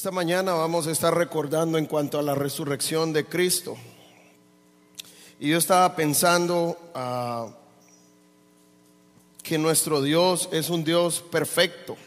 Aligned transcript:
Esta 0.00 0.10
mañana 0.10 0.54
vamos 0.54 0.86
a 0.86 0.92
estar 0.92 1.14
recordando 1.14 1.76
en 1.76 1.84
cuanto 1.84 2.18
a 2.18 2.22
la 2.22 2.34
resurrección 2.34 3.12
de 3.12 3.26
Cristo. 3.26 3.76
Y 5.38 5.50
yo 5.50 5.58
estaba 5.58 5.94
pensando 5.94 6.78
ah, 6.94 7.48
que 9.42 9.58
nuestro 9.58 10.00
Dios 10.00 10.48
es 10.52 10.70
un 10.70 10.84
Dios 10.84 11.20
perfecto, 11.20 11.98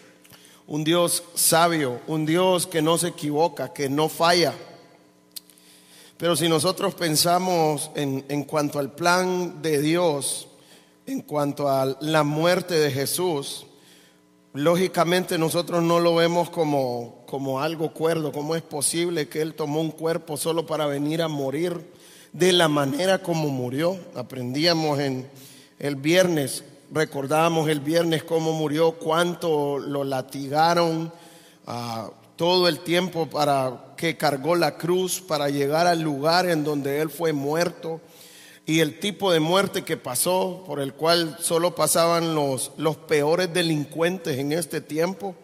un 0.65 0.83
Dios 0.83 1.23
sabio, 1.35 2.01
un 2.07 2.25
Dios 2.25 2.65
que 2.65 2.81
no 2.81 2.97
se 2.97 3.09
equivoca, 3.09 3.73
que 3.73 3.89
no 3.89 4.09
falla. 4.09 4.55
Pero 6.17 6.35
si 6.35 6.49
nosotros 6.49 6.95
pensamos 6.95 7.91
en, 7.93 8.25
en 8.27 8.43
cuanto 8.45 8.79
al 8.79 8.91
plan 8.91 9.61
de 9.61 9.79
Dios, 9.79 10.47
en 11.05 11.21
cuanto 11.21 11.69
a 11.69 11.95
la 12.01 12.23
muerte 12.23 12.73
de 12.73 12.89
Jesús, 12.89 13.67
lógicamente 14.53 15.37
nosotros 15.37 15.83
no 15.83 15.99
lo 15.99 16.15
vemos 16.15 16.49
como, 16.49 17.23
como 17.25 17.59
algo 17.59 17.91
cuerdo, 17.91 18.31
cómo 18.31 18.55
es 18.55 18.61
posible 18.61 19.27
que 19.27 19.41
Él 19.41 19.55
tomó 19.55 19.81
un 19.81 19.91
cuerpo 19.91 20.37
solo 20.37 20.65
para 20.65 20.85
venir 20.85 21.21
a 21.21 21.27
morir 21.27 21.91
de 22.31 22.53
la 22.53 22.67
manera 22.67 23.21
como 23.21 23.49
murió. 23.49 23.97
Aprendíamos 24.15 24.99
en 24.99 25.27
el 25.79 25.95
viernes, 25.95 26.63
recordábamos 26.91 27.67
el 27.69 27.79
viernes 27.79 28.23
cómo 28.23 28.53
murió, 28.53 28.93
cuánto 28.93 29.79
lo 29.79 30.03
latigaron, 30.03 31.11
ah, 31.65 32.11
todo 32.35 32.67
el 32.67 32.79
tiempo 32.79 33.27
para 33.27 33.93
que 33.97 34.17
cargó 34.17 34.55
la 34.55 34.77
cruz 34.77 35.21
para 35.21 35.49
llegar 35.49 35.87
al 35.87 36.01
lugar 36.01 36.47
en 36.47 36.63
donde 36.63 37.01
Él 37.01 37.09
fue 37.09 37.33
muerto 37.33 38.01
y 38.65 38.79
el 38.79 38.99
tipo 38.99 39.31
de 39.31 39.41
muerte 39.41 39.83
que 39.83 39.97
pasó, 39.97 40.63
por 40.65 40.79
el 40.79 40.93
cual 40.93 41.37
solo 41.41 41.75
pasaban 41.75 42.33
los, 42.33 42.71
los 42.77 42.95
peores 42.95 43.53
delincuentes 43.53 44.37
en 44.39 44.53
este 44.53 44.79
tiempo. 44.79 45.35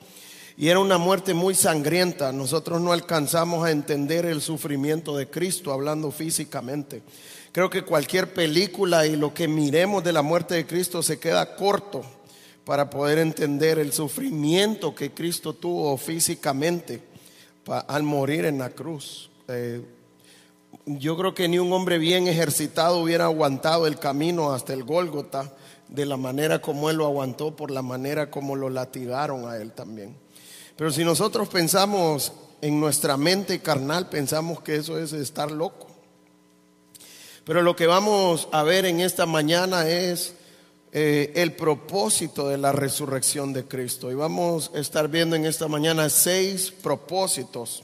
Y 0.55 0.69
era 0.69 0.79
una 0.79 0.97
muerte 0.97 1.33
muy 1.33 1.55
sangrienta. 1.55 2.31
Nosotros 2.31 2.81
no 2.81 2.91
alcanzamos 2.93 3.65
a 3.65 3.71
entender 3.71 4.25
el 4.25 4.41
sufrimiento 4.41 5.15
de 5.15 5.29
Cristo 5.29 5.71
hablando 5.71 6.11
físicamente. 6.11 7.01
Creo 7.51 7.69
que 7.69 7.83
cualquier 7.83 8.33
película 8.33 9.05
y 9.05 9.15
lo 9.15 9.33
que 9.33 9.47
miremos 9.47 10.03
de 10.03 10.13
la 10.13 10.21
muerte 10.21 10.55
de 10.55 10.67
Cristo 10.67 11.01
se 11.01 11.19
queda 11.19 11.55
corto 11.55 12.03
para 12.63 12.89
poder 12.89 13.17
entender 13.19 13.79
el 13.79 13.91
sufrimiento 13.91 14.93
que 14.93 15.11
Cristo 15.11 15.53
tuvo 15.53 15.97
físicamente 15.97 17.01
al 17.87 18.03
morir 18.03 18.45
en 18.45 18.59
la 18.59 18.69
cruz. 18.69 19.29
Eh, 19.47 19.81
yo 20.85 21.17
creo 21.17 21.33
que 21.33 21.47
ni 21.47 21.59
un 21.59 21.71
hombre 21.73 21.97
bien 21.97 22.27
ejercitado 22.27 22.97
hubiera 22.97 23.25
aguantado 23.25 23.87
el 23.87 23.99
camino 23.99 24.53
hasta 24.53 24.73
el 24.73 24.83
Gólgota 24.83 25.53
de 25.87 26.05
la 26.05 26.17
manera 26.17 26.61
como 26.61 26.89
él 26.89 26.97
lo 26.97 27.05
aguantó, 27.05 27.55
por 27.55 27.71
la 27.71 27.81
manera 27.81 28.29
como 28.29 28.55
lo 28.55 28.69
latigaron 28.69 29.49
a 29.49 29.57
él 29.57 29.71
también. 29.71 30.15
Pero 30.75 30.91
si 30.91 31.03
nosotros 31.03 31.49
pensamos 31.49 32.31
en 32.61 32.79
nuestra 32.79 33.17
mente 33.17 33.59
carnal, 33.59 34.09
pensamos 34.09 34.61
que 34.61 34.75
eso 34.75 34.97
es 34.97 35.13
estar 35.13 35.51
loco. 35.51 35.87
Pero 37.43 37.61
lo 37.61 37.75
que 37.75 37.87
vamos 37.87 38.47
a 38.51 38.63
ver 38.63 38.85
en 38.85 38.99
esta 38.99 39.25
mañana 39.25 39.89
es 39.89 40.35
eh, 40.91 41.33
el 41.35 41.53
propósito 41.53 42.47
de 42.47 42.57
la 42.57 42.71
resurrección 42.71 43.53
de 43.53 43.65
Cristo. 43.65 44.11
Y 44.11 44.15
vamos 44.15 44.71
a 44.75 44.79
estar 44.79 45.07
viendo 45.07 45.35
en 45.35 45.45
esta 45.45 45.67
mañana 45.67 46.09
seis 46.09 46.71
propósitos 46.71 47.83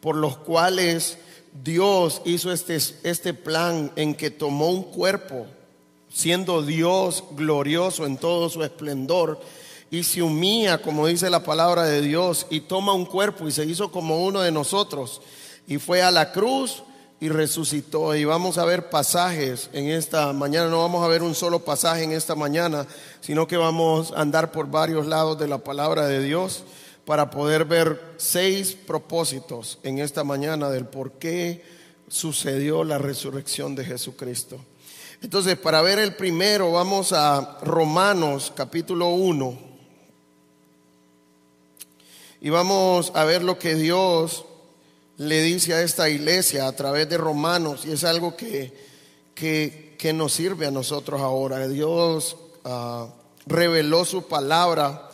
por 0.00 0.16
los 0.16 0.36
cuales 0.38 1.18
Dios 1.52 2.22
hizo 2.24 2.50
este, 2.50 2.76
este 2.76 3.34
plan 3.34 3.92
en 3.96 4.14
que 4.14 4.30
tomó 4.30 4.70
un 4.70 4.82
cuerpo, 4.82 5.46
siendo 6.08 6.62
Dios 6.62 7.24
glorioso 7.32 8.06
en 8.06 8.16
todo 8.16 8.48
su 8.48 8.62
esplendor, 8.62 9.40
y 9.90 10.04
se 10.04 10.22
humilla, 10.22 10.80
como 10.80 11.06
dice 11.06 11.28
la 11.28 11.44
palabra 11.44 11.84
de 11.84 12.00
Dios, 12.00 12.46
y 12.48 12.60
toma 12.60 12.94
un 12.94 13.04
cuerpo 13.04 13.46
y 13.46 13.52
se 13.52 13.66
hizo 13.66 13.92
como 13.92 14.24
uno 14.24 14.40
de 14.40 14.50
nosotros, 14.50 15.20
y 15.66 15.76
fue 15.76 16.02
a 16.02 16.10
la 16.10 16.32
cruz 16.32 16.82
y 17.20 17.28
resucitó. 17.28 18.14
Y 18.14 18.24
vamos 18.24 18.56
a 18.56 18.64
ver 18.64 18.88
pasajes 18.88 19.68
en 19.74 19.90
esta 19.90 20.32
mañana, 20.32 20.70
no 20.70 20.78
vamos 20.78 21.04
a 21.04 21.08
ver 21.08 21.22
un 21.22 21.34
solo 21.34 21.60
pasaje 21.60 22.04
en 22.04 22.12
esta 22.12 22.34
mañana, 22.34 22.86
sino 23.20 23.46
que 23.46 23.58
vamos 23.58 24.12
a 24.12 24.22
andar 24.22 24.50
por 24.50 24.70
varios 24.70 25.06
lados 25.06 25.38
de 25.38 25.48
la 25.48 25.58
palabra 25.58 26.06
de 26.06 26.22
Dios 26.22 26.64
para 27.04 27.30
poder 27.30 27.64
ver 27.64 28.00
seis 28.16 28.74
propósitos 28.74 29.78
en 29.82 29.98
esta 29.98 30.24
mañana 30.24 30.70
del 30.70 30.86
por 30.86 31.12
qué 31.12 31.64
sucedió 32.08 32.84
la 32.84 32.98
resurrección 32.98 33.74
de 33.74 33.84
Jesucristo. 33.84 34.60
Entonces, 35.22 35.56
para 35.56 35.82
ver 35.82 35.98
el 35.98 36.14
primero, 36.14 36.72
vamos 36.72 37.12
a 37.12 37.58
Romanos 37.62 38.52
capítulo 38.54 39.10
1. 39.10 39.58
Y 42.40 42.50
vamos 42.50 43.12
a 43.14 43.24
ver 43.24 43.42
lo 43.42 43.58
que 43.58 43.76
Dios 43.76 44.44
le 45.16 45.42
dice 45.42 45.74
a 45.74 45.82
esta 45.82 46.08
iglesia 46.08 46.66
a 46.66 46.72
través 46.74 47.08
de 47.08 47.18
Romanos. 47.18 47.84
Y 47.84 47.92
es 47.92 48.02
algo 48.02 48.36
que, 48.36 48.72
que, 49.34 50.12
nos 50.12 50.32
sirve 50.32 50.66
a 50.66 50.72
nosotros 50.72 51.20
ahora. 51.20 51.68
Dios 51.68 52.36
ah, 52.64 53.08
reveló 53.46 54.04
su 54.04 54.26
palabra 54.26 55.11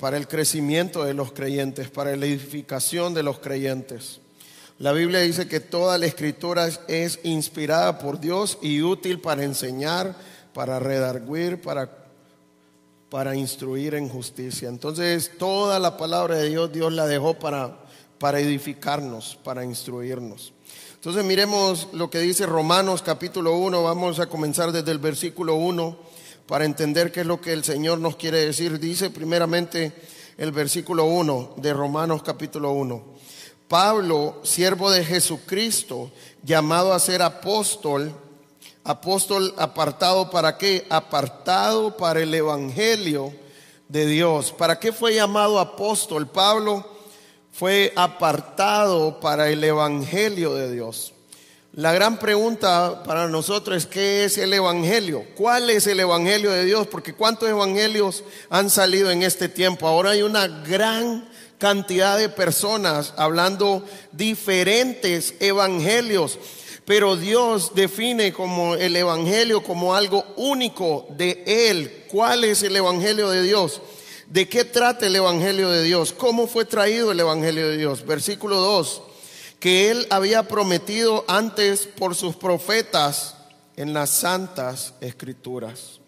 para 0.00 0.16
el 0.16 0.26
crecimiento 0.26 1.04
de 1.04 1.12
los 1.12 1.32
creyentes, 1.32 1.90
para 1.90 2.16
la 2.16 2.24
edificación 2.24 3.12
de 3.12 3.22
los 3.22 3.38
creyentes. 3.38 4.20
La 4.78 4.92
Biblia 4.92 5.20
dice 5.20 5.46
que 5.46 5.60
toda 5.60 5.98
la 5.98 6.06
escritura 6.06 6.68
es 6.88 7.20
inspirada 7.22 7.98
por 7.98 8.18
Dios 8.18 8.56
y 8.62 8.80
útil 8.80 9.20
para 9.20 9.44
enseñar, 9.44 10.16
para 10.54 10.78
redarguir, 10.78 11.60
para, 11.60 11.90
para 13.10 13.36
instruir 13.36 13.94
en 13.94 14.08
justicia. 14.08 14.70
Entonces, 14.70 15.32
toda 15.38 15.78
la 15.78 15.98
palabra 15.98 16.36
de 16.36 16.48
Dios, 16.48 16.72
Dios 16.72 16.94
la 16.94 17.06
dejó 17.06 17.34
para, 17.34 17.76
para 18.18 18.40
edificarnos, 18.40 19.38
para 19.44 19.66
instruirnos. 19.66 20.54
Entonces, 20.94 21.22
miremos 21.24 21.88
lo 21.92 22.08
que 22.08 22.20
dice 22.20 22.46
Romanos 22.46 23.02
capítulo 23.02 23.58
1. 23.58 23.82
Vamos 23.82 24.18
a 24.18 24.28
comenzar 24.28 24.72
desde 24.72 24.92
el 24.92 24.98
versículo 24.98 25.56
1 25.56 26.09
para 26.50 26.64
entender 26.64 27.12
qué 27.12 27.20
es 27.20 27.26
lo 27.26 27.40
que 27.40 27.52
el 27.52 27.62
Señor 27.62 28.00
nos 28.00 28.16
quiere 28.16 28.44
decir. 28.44 28.80
Dice 28.80 29.10
primeramente 29.10 29.92
el 30.36 30.50
versículo 30.50 31.04
1 31.04 31.54
de 31.58 31.72
Romanos 31.72 32.24
capítulo 32.24 32.72
1. 32.72 33.04
Pablo, 33.68 34.40
siervo 34.42 34.90
de 34.90 35.04
Jesucristo, 35.04 36.10
llamado 36.42 36.92
a 36.92 36.98
ser 36.98 37.22
apóstol, 37.22 38.12
apóstol 38.82 39.54
apartado 39.58 40.28
para 40.28 40.58
qué? 40.58 40.88
Apartado 40.90 41.96
para 41.96 42.20
el 42.20 42.34
Evangelio 42.34 43.32
de 43.86 44.06
Dios. 44.06 44.50
¿Para 44.50 44.80
qué 44.80 44.92
fue 44.92 45.14
llamado 45.14 45.60
apóstol? 45.60 46.26
Pablo 46.26 46.84
fue 47.52 47.92
apartado 47.94 49.20
para 49.20 49.50
el 49.50 49.62
Evangelio 49.62 50.52
de 50.54 50.72
Dios. 50.72 51.12
La 51.74 51.92
gran 51.92 52.18
pregunta 52.18 53.04
para 53.04 53.28
nosotros 53.28 53.76
es 53.76 53.86
¿qué 53.86 54.24
es 54.24 54.38
el 54.38 54.52
Evangelio? 54.52 55.24
¿Cuál 55.36 55.70
es 55.70 55.86
el 55.86 56.00
Evangelio 56.00 56.50
de 56.50 56.64
Dios? 56.64 56.88
Porque 56.88 57.14
¿cuántos 57.14 57.48
evangelios 57.48 58.24
han 58.48 58.70
salido 58.70 59.08
en 59.12 59.22
este 59.22 59.48
tiempo? 59.48 59.86
Ahora 59.86 60.10
hay 60.10 60.22
una 60.22 60.48
gran 60.48 61.28
cantidad 61.58 62.18
de 62.18 62.28
personas 62.28 63.14
hablando 63.16 63.84
diferentes 64.10 65.34
evangelios, 65.38 66.40
pero 66.84 67.14
Dios 67.14 67.70
define 67.72 68.32
como 68.32 68.74
el 68.74 68.96
Evangelio 68.96 69.62
como 69.62 69.94
algo 69.94 70.24
único 70.38 71.06
de 71.10 71.44
Él. 71.46 72.04
¿Cuál 72.10 72.42
es 72.42 72.64
el 72.64 72.74
Evangelio 72.74 73.30
de 73.30 73.44
Dios? 73.44 73.80
¿De 74.26 74.48
qué 74.48 74.64
trata 74.64 75.06
el 75.06 75.14
Evangelio 75.14 75.70
de 75.70 75.84
Dios? 75.84 76.12
¿Cómo 76.12 76.48
fue 76.48 76.64
traído 76.64 77.12
el 77.12 77.20
Evangelio 77.20 77.68
de 77.68 77.76
Dios? 77.76 78.04
Versículo 78.04 78.56
2 78.56 79.02
que 79.60 79.90
él 79.90 80.06
había 80.10 80.48
prometido 80.48 81.24
antes 81.28 81.86
por 81.86 82.16
sus 82.16 82.34
profetas 82.34 83.36
en 83.76 83.92
las 83.92 84.10
santas 84.10 84.94
escrituras. 85.02 86.00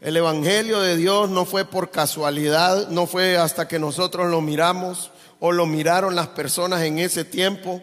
El 0.00 0.16
Evangelio 0.16 0.80
de 0.80 0.96
Dios 0.96 1.30
no 1.30 1.44
fue 1.44 1.64
por 1.64 1.90
casualidad, 1.90 2.88
no 2.88 3.06
fue 3.06 3.36
hasta 3.36 3.66
que 3.66 3.78
nosotros 3.78 4.28
lo 4.28 4.40
miramos 4.40 5.12
o 5.40 5.52
lo 5.52 5.64
miraron 5.66 6.16
las 6.16 6.28
personas 6.28 6.82
en 6.82 6.98
ese 6.98 7.24
tiempo. 7.24 7.82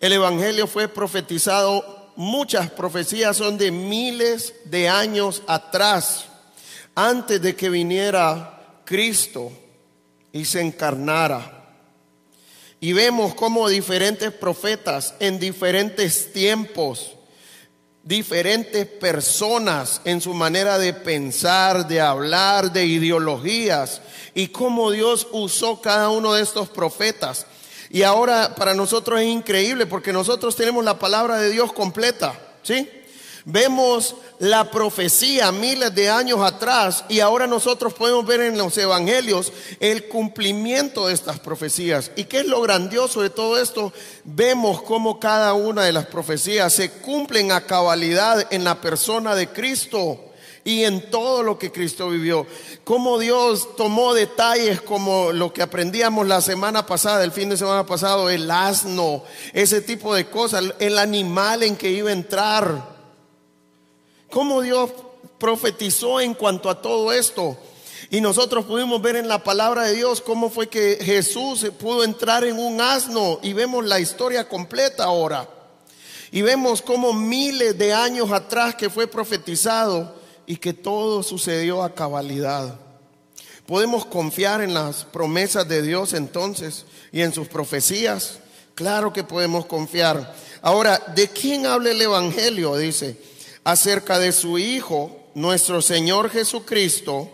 El 0.00 0.14
Evangelio 0.14 0.66
fue 0.66 0.88
profetizado, 0.88 2.12
muchas 2.16 2.70
profecías 2.70 3.36
son 3.36 3.58
de 3.58 3.70
miles 3.70 4.54
de 4.64 4.88
años 4.88 5.42
atrás, 5.46 6.24
antes 6.94 7.40
de 7.40 7.54
que 7.54 7.68
viniera 7.68 8.80
Cristo 8.84 9.52
y 10.32 10.44
se 10.46 10.62
encarnara. 10.62 11.57
Y 12.80 12.92
vemos 12.92 13.34
cómo 13.34 13.68
diferentes 13.68 14.32
profetas 14.32 15.14
en 15.18 15.38
diferentes 15.38 16.32
tiempos, 16.32 17.16
diferentes 18.04 18.86
personas 18.86 20.00
en 20.04 20.20
su 20.20 20.32
manera 20.32 20.78
de 20.78 20.94
pensar, 20.94 21.88
de 21.88 22.00
hablar, 22.00 22.72
de 22.72 22.86
ideologías, 22.86 24.00
y 24.34 24.48
cómo 24.48 24.92
Dios 24.92 25.26
usó 25.32 25.80
cada 25.80 26.10
uno 26.10 26.34
de 26.34 26.42
estos 26.42 26.68
profetas. 26.68 27.46
Y 27.90 28.02
ahora 28.02 28.54
para 28.54 28.74
nosotros 28.74 29.20
es 29.20 29.26
increíble 29.26 29.86
porque 29.86 30.12
nosotros 30.12 30.54
tenemos 30.54 30.84
la 30.84 30.98
palabra 30.98 31.38
de 31.38 31.50
Dios 31.50 31.72
completa, 31.72 32.38
¿sí? 32.62 32.88
Vemos 33.50 34.14
la 34.40 34.70
profecía 34.70 35.50
miles 35.52 35.94
de 35.94 36.10
años 36.10 36.40
atrás 36.40 37.06
y 37.08 37.20
ahora 37.20 37.46
nosotros 37.46 37.94
podemos 37.94 38.26
ver 38.26 38.42
en 38.42 38.58
los 38.58 38.76
evangelios 38.76 39.54
el 39.80 40.06
cumplimiento 40.06 41.06
de 41.06 41.14
estas 41.14 41.38
profecías. 41.38 42.10
¿Y 42.14 42.24
qué 42.24 42.40
es 42.40 42.46
lo 42.46 42.60
grandioso 42.60 43.22
de 43.22 43.30
todo 43.30 43.58
esto? 43.58 43.90
Vemos 44.24 44.82
cómo 44.82 45.18
cada 45.18 45.54
una 45.54 45.84
de 45.84 45.92
las 45.92 46.04
profecías 46.04 46.74
se 46.74 46.90
cumplen 46.90 47.50
a 47.50 47.62
cabalidad 47.62 48.52
en 48.52 48.64
la 48.64 48.82
persona 48.82 49.34
de 49.34 49.48
Cristo 49.48 50.20
y 50.62 50.84
en 50.84 51.10
todo 51.10 51.42
lo 51.42 51.58
que 51.58 51.72
Cristo 51.72 52.10
vivió. 52.10 52.46
Cómo 52.84 53.18
Dios 53.18 53.76
tomó 53.78 54.12
detalles 54.12 54.82
como 54.82 55.32
lo 55.32 55.54
que 55.54 55.62
aprendíamos 55.62 56.28
la 56.28 56.42
semana 56.42 56.84
pasada, 56.84 57.24
el 57.24 57.32
fin 57.32 57.48
de 57.48 57.56
semana 57.56 57.86
pasado, 57.86 58.28
el 58.28 58.50
asno, 58.50 59.24
ese 59.54 59.80
tipo 59.80 60.14
de 60.14 60.28
cosas, 60.28 60.64
el 60.80 60.98
animal 60.98 61.62
en 61.62 61.76
que 61.76 61.90
iba 61.90 62.10
a 62.10 62.12
entrar 62.12 62.97
cómo 64.30 64.60
Dios 64.62 64.90
profetizó 65.38 66.20
en 66.20 66.34
cuanto 66.34 66.70
a 66.70 66.80
todo 66.80 67.12
esto. 67.12 67.56
Y 68.10 68.20
nosotros 68.20 68.64
pudimos 68.64 69.02
ver 69.02 69.16
en 69.16 69.28
la 69.28 69.44
palabra 69.44 69.84
de 69.84 69.94
Dios 69.94 70.20
cómo 70.20 70.48
fue 70.48 70.68
que 70.68 70.98
Jesús 71.00 71.66
pudo 71.78 72.04
entrar 72.04 72.44
en 72.44 72.58
un 72.58 72.80
asno 72.80 73.38
y 73.42 73.52
vemos 73.52 73.84
la 73.84 74.00
historia 74.00 74.48
completa 74.48 75.04
ahora. 75.04 75.48
Y 76.30 76.42
vemos 76.42 76.82
cómo 76.82 77.12
miles 77.12 77.76
de 77.76 77.92
años 77.92 78.32
atrás 78.32 78.74
que 78.74 78.90
fue 78.90 79.06
profetizado 79.06 80.14
y 80.46 80.56
que 80.56 80.72
todo 80.72 81.22
sucedió 81.22 81.82
a 81.82 81.94
cabalidad. 81.94 82.78
Podemos 83.66 84.06
confiar 84.06 84.62
en 84.62 84.72
las 84.72 85.04
promesas 85.04 85.68
de 85.68 85.82
Dios 85.82 86.14
entonces 86.14 86.86
y 87.12 87.20
en 87.20 87.34
sus 87.34 87.48
profecías. 87.48 88.38
Claro 88.74 89.12
que 89.12 89.24
podemos 89.24 89.66
confiar. 89.66 90.34
Ahora, 90.62 91.02
¿de 91.14 91.28
quién 91.28 91.66
habla 91.66 91.90
el 91.90 92.00
Evangelio? 92.00 92.76
Dice, 92.76 93.20
acerca 93.68 94.18
de 94.18 94.32
su 94.32 94.56
Hijo, 94.56 95.14
nuestro 95.34 95.82
Señor 95.82 96.30
Jesucristo. 96.30 97.28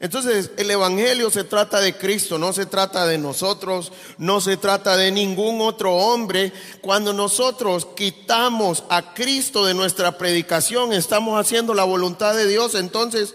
Entonces 0.00 0.50
el 0.56 0.70
Evangelio 0.70 1.30
se 1.30 1.44
trata 1.44 1.78
de 1.78 1.94
Cristo, 1.98 2.38
no 2.38 2.54
se 2.54 2.64
trata 2.64 3.06
de 3.06 3.18
nosotros, 3.18 3.92
no 4.16 4.40
se 4.40 4.56
trata 4.56 4.96
de 4.96 5.12
ningún 5.12 5.60
otro 5.60 5.94
hombre. 5.94 6.54
Cuando 6.80 7.12
nosotros 7.12 7.86
quitamos 7.94 8.84
a 8.88 9.12
Cristo 9.12 9.66
de 9.66 9.74
nuestra 9.74 10.16
predicación, 10.16 10.94
estamos 10.94 11.38
haciendo 11.38 11.74
la 11.74 11.84
voluntad 11.84 12.34
de 12.34 12.46
Dios, 12.46 12.74
entonces 12.76 13.34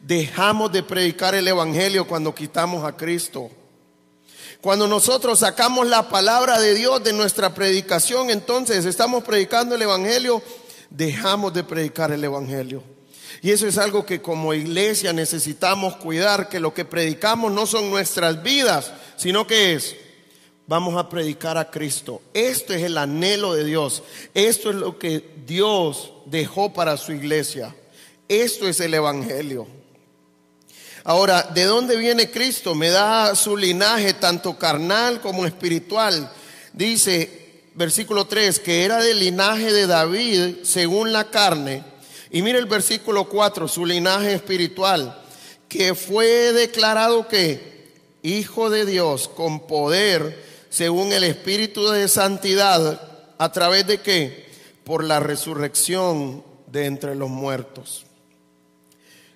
dejamos 0.00 0.70
de 0.70 0.84
predicar 0.84 1.34
el 1.34 1.48
Evangelio 1.48 2.06
cuando 2.06 2.32
quitamos 2.32 2.84
a 2.84 2.96
Cristo. 2.96 3.50
Cuando 4.60 4.86
nosotros 4.86 5.40
sacamos 5.40 5.88
la 5.88 6.08
palabra 6.08 6.60
de 6.60 6.74
Dios 6.74 7.02
de 7.02 7.12
nuestra 7.12 7.54
predicación, 7.54 8.30
entonces 8.30 8.84
estamos 8.84 9.24
predicando 9.24 9.74
el 9.74 9.82
Evangelio 9.82 10.40
dejamos 10.90 11.52
de 11.52 11.64
predicar 11.64 12.12
el 12.12 12.24
Evangelio. 12.24 12.82
Y 13.42 13.50
eso 13.50 13.66
es 13.66 13.78
algo 13.78 14.04
que 14.04 14.20
como 14.20 14.54
iglesia 14.54 15.12
necesitamos 15.12 15.96
cuidar, 15.96 16.48
que 16.48 16.60
lo 16.60 16.74
que 16.74 16.84
predicamos 16.84 17.52
no 17.52 17.66
son 17.66 17.90
nuestras 17.90 18.42
vidas, 18.42 18.92
sino 19.16 19.46
que 19.46 19.74
es, 19.74 19.94
vamos 20.66 20.96
a 20.96 21.08
predicar 21.08 21.56
a 21.56 21.70
Cristo. 21.70 22.22
Esto 22.34 22.74
es 22.74 22.82
el 22.82 22.98
anhelo 22.98 23.54
de 23.54 23.64
Dios. 23.64 24.02
Esto 24.34 24.70
es 24.70 24.76
lo 24.76 24.98
que 24.98 25.24
Dios 25.46 26.12
dejó 26.26 26.72
para 26.72 26.96
su 26.96 27.12
iglesia. 27.12 27.74
Esto 28.28 28.66
es 28.68 28.80
el 28.80 28.94
Evangelio. 28.94 29.66
Ahora, 31.04 31.42
¿de 31.42 31.64
dónde 31.64 31.96
viene 31.96 32.30
Cristo? 32.30 32.74
Me 32.74 32.90
da 32.90 33.34
su 33.34 33.56
linaje 33.56 34.14
tanto 34.14 34.58
carnal 34.58 35.20
como 35.20 35.46
espiritual. 35.46 36.30
Dice, 36.72 37.47
versículo 37.78 38.26
3, 38.26 38.58
que 38.58 38.84
era 38.84 39.00
del 39.00 39.20
linaje 39.20 39.72
de 39.72 39.86
David 39.86 40.56
según 40.64 41.12
la 41.12 41.30
carne. 41.30 41.84
Y 42.30 42.42
mire 42.42 42.58
el 42.58 42.66
versículo 42.66 43.28
4, 43.28 43.68
su 43.68 43.86
linaje 43.86 44.34
espiritual, 44.34 45.22
que 45.68 45.94
fue 45.94 46.52
declarado 46.52 47.28
que 47.28 47.78
Hijo 48.22 48.68
de 48.68 48.84
Dios 48.84 49.28
con 49.28 49.68
poder 49.68 50.44
según 50.70 51.12
el 51.12 51.22
Espíritu 51.22 51.88
de 51.88 52.08
Santidad, 52.08 53.00
a 53.38 53.52
través 53.52 53.86
de 53.86 53.98
qué? 53.98 54.50
Por 54.82 55.04
la 55.04 55.20
resurrección 55.20 56.42
de 56.66 56.86
entre 56.86 57.14
los 57.14 57.30
muertos. 57.30 58.04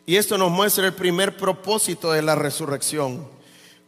Y 0.05 0.17
esto 0.17 0.37
nos 0.37 0.51
muestra 0.51 0.85
el 0.85 0.95
primer 0.95 1.37
propósito 1.37 2.11
de 2.11 2.23
la 2.23 2.35
resurrección 2.35 3.25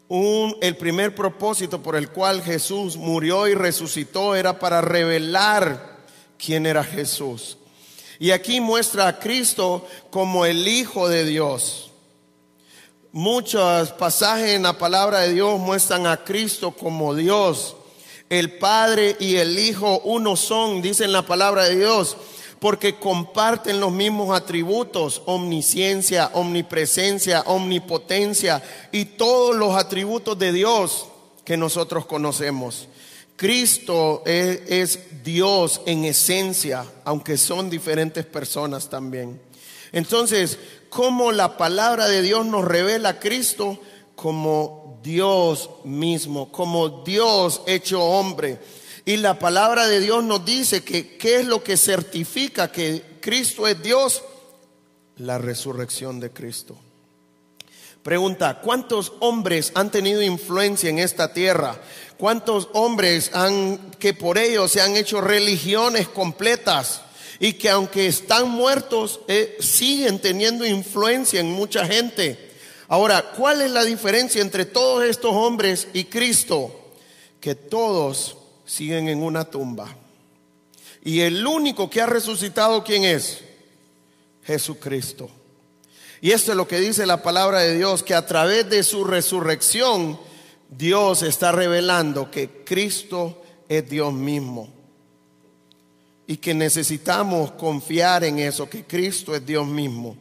el 0.09 0.77
primer 0.77 1.15
propósito 1.15 1.83
por 1.83 1.97
el 1.97 2.11
cual 2.11 2.43
Jesús 2.43 2.97
murió 2.97 3.49
y 3.49 3.55
resucitó 3.55 4.35
era 4.35 4.59
para 4.59 4.81
revelar 4.81 5.99
quién 6.39 6.67
era 6.67 6.85
Jesús. 6.85 7.59
Y 8.19 8.31
aquí 8.31 8.61
muestra 8.61 9.09
a 9.09 9.19
Cristo 9.19 9.87
como 10.11 10.47
el 10.47 10.69
Hijo 10.69 11.09
de 11.09 11.25
Dios. 11.25 11.91
Muchos 13.13 13.93
pasajes 13.93 14.51
en 14.51 14.63
la 14.63 14.79
palabra 14.79 15.21
de 15.21 15.33
Dios 15.33 15.59
muestran 15.59 16.07
a 16.07 16.25
Cristo 16.25 16.73
como 16.73 17.15
Dios. 17.15 17.77
El 18.29 18.59
Padre 18.59 19.17
y 19.19 19.37
el 19.37 19.59
Hijo 19.59 20.01
uno 20.05 20.37
son, 20.37 20.83
dice 20.83 21.07
la 21.09 21.23
palabra 21.23 21.65
de 21.65 21.77
Dios 21.77 22.17
porque 22.65 22.95
comparten 22.95 23.79
los 23.79 23.93
mismos 23.93 24.35
atributos, 24.35 25.21
omnisciencia, 25.27 26.31
omnipresencia, 26.33 27.43
omnipotencia 27.43 28.63
y 28.91 29.05
todos 29.05 29.55
los 29.55 29.77
atributos 29.77 30.39
de 30.39 30.51
Dios 30.51 31.05
que 31.45 31.59
nosotros 31.59 32.07
conocemos. 32.07 32.89
Cristo 33.37 34.23
es, 34.25 34.99
Dios 35.23 35.83
en 35.85 36.07
esencia, 36.07 36.87
aunque 37.05 37.37
son 37.37 37.69
diferentes 37.69 38.25
personas 38.25 38.89
también. 38.89 39.39
Entonces, 39.93 40.59
¿cómo 40.89 41.33
la 41.33 41.59
palabra 41.59 42.09
de 42.09 42.23
Dios 42.23 42.47
nos 42.47 42.65
revela 42.65 43.11
a 43.11 43.21
Cristo? 43.21 43.79
Como 44.17 45.01
Dios 45.03 45.69
mismo, 45.85 46.51
como 46.51 47.05
Dios 47.05 47.61
hecho 47.67 48.03
hombre. 48.03 48.59
Y 49.07 49.19
la 49.19 49.39
palabra 49.39 49.87
de 49.87 50.01
Dios 50.01 50.25
nos 50.25 50.45
dice 50.45 50.83
que 50.83 51.17
qué 51.17 51.41
es 51.41 51.47
lo 51.47 51.63
que 51.63 51.77
certifica 51.77 52.73
que 52.73 53.03
Cristo 53.21 53.67
es 53.67 53.83
Dios, 53.83 54.23
la 55.19 55.37
resurrección 55.39 56.21
de 56.21 56.31
Cristo. 56.31 56.77
Pregunta, 58.03 58.61
¿cuántos 58.61 59.13
hombres 59.21 59.73
han 59.75 59.91
tenido 59.91 60.23
influencia 60.23 60.91
en 60.91 60.99
esta 60.99 61.33
tierra? 61.33 61.81
¿Cuántos 62.19 62.69
hombres 62.73 63.31
han 63.35 63.93
que 63.99 64.15
por 64.15 64.39
ellos 64.39 64.71
se 64.71 64.81
han 64.81 64.97
hecho 64.97 65.21
religiones 65.21 66.09
completas 66.09 67.03
y 67.41 67.55
que 67.55 67.71
aunque 67.71 68.07
están 68.07 68.49
muertos 68.51 69.21
eh, 69.29 69.57
siguen 69.61 70.19
teniendo 70.19 70.67
influencia 70.67 71.41
en 71.41 71.51
mucha 71.51 71.87
gente? 71.87 72.53
Ahora, 72.89 73.33
¿cuál 73.37 73.63
es 73.63 73.71
la 73.71 73.85
diferencia 73.85 74.43
entre 74.43 74.67
todos 74.67 75.05
estos 75.05 75.33
hombres 75.35 75.89
y 75.95 76.05
Cristo? 76.05 76.93
Que 77.41 77.55
todos 77.55 78.37
siguen 78.65 79.09
en 79.09 79.23
una 79.23 79.45
tumba. 79.45 79.95
Y 81.03 81.21
el 81.21 81.47
único 81.47 81.91
que 81.91 82.01
ha 82.01 82.07
resucitado, 82.07 82.83
¿quién 82.83 83.05
es? 83.05 83.41
Jesucristo. 84.45 85.29
Y 86.21 86.31
esto 86.31 86.53
es 86.53 86.57
lo 86.57 86.67
que 86.67 86.81
dice 86.81 87.05
la 87.05 87.23
palabra 87.23 87.61
de 87.61 87.77
Dios, 87.77 88.03
que 88.03 88.15
a 88.15 88.27
través 88.27 88.69
de 88.71 88.83
su 88.83 89.05
resurrección, 89.05 90.19
Dios 90.71 91.23
está 91.23 91.53
revelando 91.53 92.31
que 92.31 92.65
Cristo 92.65 93.43
es 93.69 93.89
Dios 93.89 94.13
mismo. 94.15 94.73
Y 96.27 96.39
que 96.39 96.55
necesitamos 96.55 97.53
confiar 97.53 98.25
en 98.25 98.39
eso, 98.39 98.71
que 98.71 98.85
Cristo 98.85 99.35
es 99.35 99.45
Dios 99.45 99.67
mismo. 99.67 100.17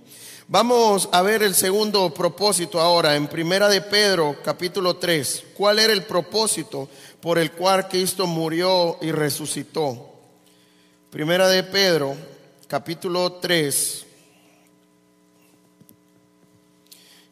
Vamos 0.49 1.07
a 1.13 1.21
ver 1.21 1.41
el 1.41 1.55
segundo 1.55 2.13
propósito 2.13 2.81
ahora, 2.81 3.15
en 3.15 3.27
Primera 3.27 3.69
de 3.69 3.79
Pedro, 3.79 4.35
capítulo 4.43 4.97
3. 4.97 5.45
¿Cuál 5.55 5.79
era 5.79 5.93
el 5.93 6.03
propósito 6.03 6.89
por 7.23 7.39
el 7.39 7.53
cual 7.53 7.87
Cristo 7.87 8.27
murió 8.27 8.97
y 8.99 9.13
resucitó? 9.13 10.13
Primera 11.09 11.47
de 11.47 11.63
Pedro, 11.63 12.17
capítulo 12.67 13.31
3. 13.41 14.05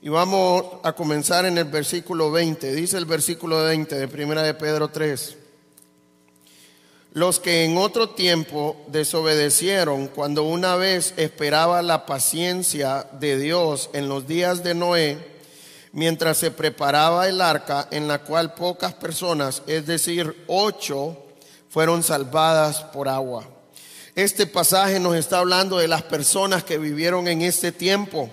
Y 0.04 0.08
vamos 0.08 0.64
a 0.84 0.94
comenzar 0.94 1.46
en 1.46 1.58
el 1.58 1.66
versículo 1.66 2.32
20. 2.32 2.74
Dice 2.74 2.98
el 2.98 3.04
versículo 3.04 3.66
20 3.66 3.94
de 3.98 4.08
Primera 4.08 4.44
de 4.44 4.54
Pedro 4.54 4.88
3 4.88 5.38
los 7.14 7.42
que 7.42 7.66
en 7.66 7.78
otro 7.78 8.12
tiempo 8.12 8.78
desobedecieron 8.88 10.08
cuando 10.08 10.44
una 10.44 10.78
vez 10.78 11.14
esperaba 11.18 11.82
la 11.82 12.06
paciencia 12.06 13.06
de 13.20 13.38
Dios 13.38 13.90
en 13.92 14.08
los 14.08 14.28
días 14.28 14.64
de 14.64 14.76
Noé, 14.76 15.31
mientras 15.94 16.38
se 16.38 16.52
preparaba 16.52 17.28
el 17.28 17.42
arca 17.42 17.88
en 17.92 18.08
la 18.08 18.20
cual 18.20 18.54
pocas 18.54 18.94
personas, 18.94 19.62
es 19.68 19.86
decir, 19.86 20.46
ocho, 20.48 21.18
fueron 21.70 22.04
salvadas 22.04 22.82
por 22.82 23.08
agua. 23.08 23.48
Este 24.16 24.46
pasaje 24.46 25.00
nos 25.00 25.16
está 25.16 25.40
hablando 25.40 25.78
de 25.78 25.88
las 25.88 26.04
personas 26.04 26.64
que 26.64 26.78
vivieron 26.78 27.28
en 27.28 27.42
este 27.42 27.72
tiempo, 27.72 28.30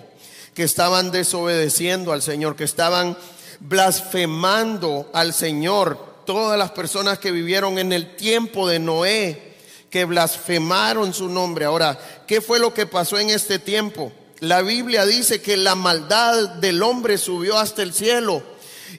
que 0.53 0.63
estaban 0.63 1.11
desobedeciendo 1.11 2.11
al 2.11 2.21
Señor, 2.21 2.55
que 2.55 2.65
estaban 2.65 3.17
blasfemando 3.61 5.09
al 5.13 5.33
Señor, 5.33 6.23
todas 6.25 6.59
las 6.59 6.71
personas 6.71 7.17
que 7.17 7.31
vivieron 7.31 7.79
en 7.79 7.93
el 7.93 8.15
tiempo 8.15 8.67
de 8.67 8.79
Noé, 8.79 9.55
que 9.89 10.05
blasfemaron 10.05 11.13
su 11.13 11.29
nombre. 11.29 11.65
Ahora, 11.65 11.97
¿qué 12.27 12.41
fue 12.41 12.59
lo 12.59 12.73
que 12.73 12.85
pasó 12.85 13.17
en 13.17 13.29
este 13.29 13.57
tiempo? 13.57 14.11
La 14.41 14.61
Biblia 14.61 15.05
dice 15.05 15.41
que 15.41 15.57
la 15.57 15.75
maldad 15.75 16.47
del 16.55 16.81
hombre 16.81 17.17
subió 17.17 17.57
hasta 17.57 17.83
el 17.83 17.93
cielo 17.93 18.41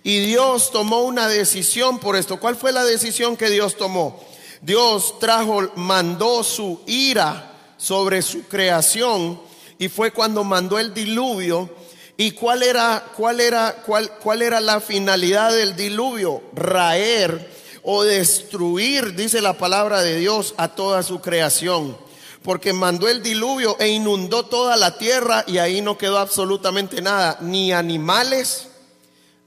y 0.03 0.21
Dios 0.21 0.71
tomó 0.71 1.01
una 1.03 1.29
decisión 1.29 1.99
por 1.99 2.17
esto. 2.17 2.39
¿Cuál 2.39 2.57
fue 2.57 2.73
la 2.73 2.85
decisión 2.85 3.39
que 3.39 3.49
Dios 3.49 3.77
tomó? 3.79 4.23
Dios 4.61 5.19
trajo, 5.19 5.73
mandó 5.77 6.45
su 6.45 6.83
ira 6.87 7.53
sobre 7.79 8.21
su 8.21 8.43
creación 8.49 9.41
y 9.79 9.89
fue 9.89 10.13
cuando 10.13 10.45
mandó 10.45 10.79
el 10.79 10.93
diluvio. 10.93 11.71
¿Y 12.19 12.33
cuál 12.33 12.63
era, 12.63 13.07
cuál 13.17 13.41
era, 13.41 13.83
cuál, 13.87 14.11
cuál 14.19 14.43
era 14.43 14.61
la 14.61 14.79
finalidad 14.81 15.57
del 15.57 15.75
diluvio? 15.75 16.43
Raer 16.53 17.51
o 17.83 18.03
destruir, 18.05 19.15
dice 19.15 19.41
la 19.41 19.57
palabra 19.57 20.03
de 20.03 20.19
Dios, 20.19 20.53
a 20.59 20.69
toda 20.69 21.03
su 21.03 21.23
creación 21.23 21.97
porque 22.43 22.73
mandó 22.73 23.09
el 23.09 23.23
diluvio 23.23 23.77
e 23.79 23.89
inundó 23.89 24.47
toda 24.47 24.77
la 24.77 24.97
tierra 24.97 25.45
y 25.47 25.59
ahí 25.59 25.83
no 25.83 25.99
quedó 25.99 26.19
absolutamente 26.19 27.03
nada, 27.03 27.39
ni 27.41 27.73
animales 27.73 28.69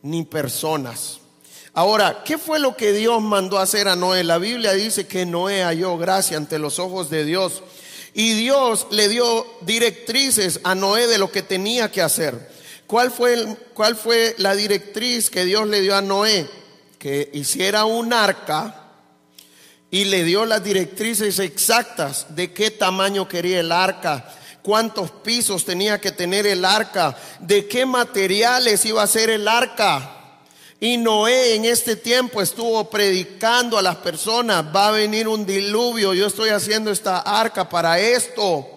ni 0.01 0.23
personas. 0.23 1.19
Ahora, 1.73 2.23
¿qué 2.23 2.37
fue 2.37 2.59
lo 2.59 2.77
que 2.77 2.93
Dios 2.93 3.19
mandó 3.21 3.57
hacer 3.57 3.87
a 3.87 3.95
Noé? 3.95 4.23
La 4.23 4.37
Biblia 4.37 4.73
dice 4.73 5.07
que 5.07 5.25
Noé 5.25 5.63
halló 5.63 5.97
gracia 5.97 6.37
ante 6.37 6.59
los 6.59 6.77
ojos 6.77 7.09
de 7.09 7.25
Dios 7.25 7.63
y 8.13 8.33
Dios 8.33 8.87
le 8.91 9.09
dio 9.09 9.47
directrices 9.61 10.59
a 10.63 10.75
Noé 10.75 11.07
de 11.07 11.17
lo 11.17 11.31
que 11.31 11.41
tenía 11.41 11.89
que 11.91 12.03
hacer. 12.03 12.51
¿Cuál 12.85 13.09
fue, 13.09 13.57
cuál 13.73 13.95
fue 13.95 14.35
la 14.37 14.53
directriz 14.53 15.31
que 15.31 15.45
Dios 15.45 15.67
le 15.67 15.81
dio 15.81 15.95
a 15.95 16.01
Noé? 16.03 16.47
Que 16.99 17.31
hiciera 17.33 17.85
un 17.85 18.13
arca 18.13 18.82
y 19.93 20.05
le 20.05 20.23
dio 20.23 20.43
las 20.47 20.63
directrices 20.63 21.37
exactas 21.37 22.25
de 22.29 22.51
qué 22.51 22.71
tamaño 22.71 23.27
quería 23.27 23.59
el 23.59 23.71
arca, 23.71 24.27
cuántos 24.63 25.11
pisos 25.11 25.65
tenía 25.65 26.01
que 26.01 26.11
tener 26.11 26.47
el 26.47 26.65
arca, 26.65 27.15
de 27.39 27.67
qué 27.67 27.85
materiales 27.85 28.83
iba 28.85 29.03
a 29.03 29.07
ser 29.07 29.29
el 29.29 29.47
arca. 29.47 30.39
Y 30.79 30.97
Noé 30.97 31.53
en 31.53 31.65
este 31.65 31.95
tiempo 31.95 32.41
estuvo 32.41 32.89
predicando 32.89 33.77
a 33.77 33.83
las 33.83 33.97
personas, 33.97 34.65
va 34.75 34.87
a 34.87 34.91
venir 34.93 35.27
un 35.27 35.45
diluvio, 35.45 36.15
yo 36.15 36.25
estoy 36.25 36.49
haciendo 36.49 36.89
esta 36.89 37.19
arca 37.19 37.69
para 37.69 37.99
esto, 37.99 38.67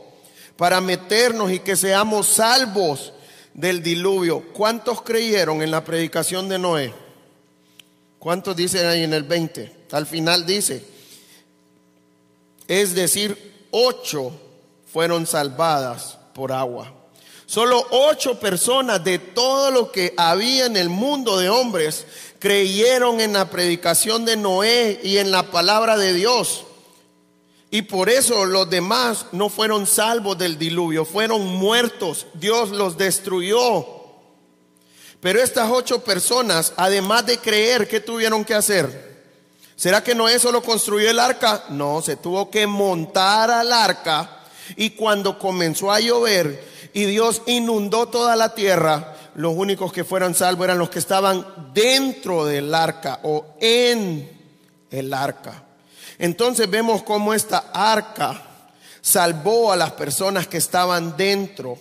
para 0.59 0.83
meternos 0.83 1.51
y 1.51 1.61
que 1.61 1.77
seamos 1.77 2.27
salvos 2.27 3.15
del 3.55 3.83
diluvio. 3.83 4.53
¿Cuántos 4.53 5.01
creyeron 5.01 5.63
en 5.63 5.71
la 5.71 5.83
predicación 5.83 6.47
de 6.51 6.59
Noé? 6.59 6.93
¿Cuántos 8.19 8.55
dicen 8.55 8.85
ahí 8.87 9.03
en 9.03 9.15
el 9.15 9.23
20? 9.23 9.87
Al 9.93 10.07
final 10.07 10.45
dice, 10.45 10.96
es 12.69 12.95
decir, 12.95 13.67
ocho 13.71 14.33
fueron 14.93 15.27
salvadas 15.27 16.19
por 16.35 16.53
agua. 16.53 16.93
Solo 17.47 17.87
ocho 17.91 18.41
personas 18.41 19.05
de 19.05 19.19
todo 19.21 19.71
lo 19.71 19.93
que 19.93 20.13
había 20.17 20.67
en 20.67 20.77
el 20.77 20.89
mundo 20.89 21.39
de 21.39 21.49
hombres 21.49 22.05
creyeron 22.41 23.21
en 23.21 23.35
la 23.35 23.49
predicación 23.51 24.25
de 24.25 24.37
Noé 24.37 25.01
y 25.03 25.19
en 25.19 25.31
la 25.31 25.51
palabra 25.51 25.97
de 25.97 26.13
Dios. 26.13 26.65
Y 27.71 27.83
por 27.83 28.09
eso 28.09 28.45
los 28.47 28.69
demás 28.69 29.27
no 29.33 29.49
fueron 29.49 29.87
salvos 29.87 30.39
del 30.39 30.59
diluvio, 30.59 31.05
fueron 31.05 31.47
muertos. 31.47 32.27
Dios 32.35 32.71
los 32.71 32.97
destruyó. 32.97 33.87
Pero 35.21 35.41
estas 35.41 35.71
ocho 35.71 36.03
personas, 36.03 36.73
además 36.77 37.27
de 37.27 37.39
creer, 37.39 37.89
¿qué 37.89 38.01
tuvieron 38.01 38.45
que 38.45 38.55
hacer? 38.55 39.16
¿Será 39.77 40.03
que 40.03 40.15
Noé 40.15 40.39
solo 40.39 40.63
construyó 40.63 41.11
el 41.11 41.21
arca? 41.21 41.65
No, 41.69 42.01
se 42.01 42.17
tuvo 42.17 42.51
que 42.51 42.67
montar 42.67 43.51
al 43.51 43.73
arca 43.73 44.41
y 44.75 44.91
cuando 44.91 45.39
comenzó 45.39 45.93
a 45.93 46.01
llover 46.01 46.67
y 46.95 47.05
Dios 47.05 47.43
inundó 47.47 48.09
toda 48.09 48.37
la 48.37 48.55
tierra, 48.55 49.15
los 49.35 49.55
únicos 49.55 49.93
que 49.93 50.03
fueron 50.03 50.35
salvos 50.35 50.65
eran 50.65 50.79
los 50.79 50.89
que 50.89 50.99
estaban 50.99 51.73
dentro 51.75 52.47
del 52.47 52.75
arca 52.75 53.21
o 53.23 53.45
en 53.61 54.31
el 54.91 55.13
arca. 55.13 55.65
Entonces 56.19 56.71
vemos 56.71 57.03
cómo 57.03 57.35
esta 57.35 57.71
arca 57.75 58.43
salvó 59.03 59.73
a 59.73 59.77
las 59.77 59.93
personas 59.93 60.47
que 60.47 60.57
estaban 60.57 61.19
dentro 61.19 61.79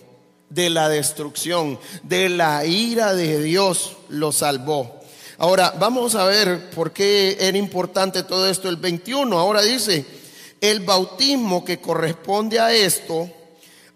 de 0.50 0.68
la 0.68 0.90
destrucción, 0.90 1.78
de 2.02 2.28
la 2.28 2.66
ira 2.66 3.14
de 3.14 3.42
Dios, 3.42 3.96
lo 4.10 4.32
salvó. 4.32 4.95
Ahora, 5.38 5.74
vamos 5.78 6.14
a 6.14 6.24
ver 6.24 6.70
por 6.70 6.92
qué 6.92 7.36
era 7.38 7.58
importante 7.58 8.22
todo 8.22 8.48
esto. 8.48 8.68
El 8.68 8.76
21 8.76 9.38
ahora 9.38 9.60
dice, 9.62 10.06
el 10.60 10.80
bautismo 10.80 11.64
que 11.64 11.78
corresponde 11.78 12.58
a 12.58 12.72
esto 12.72 13.30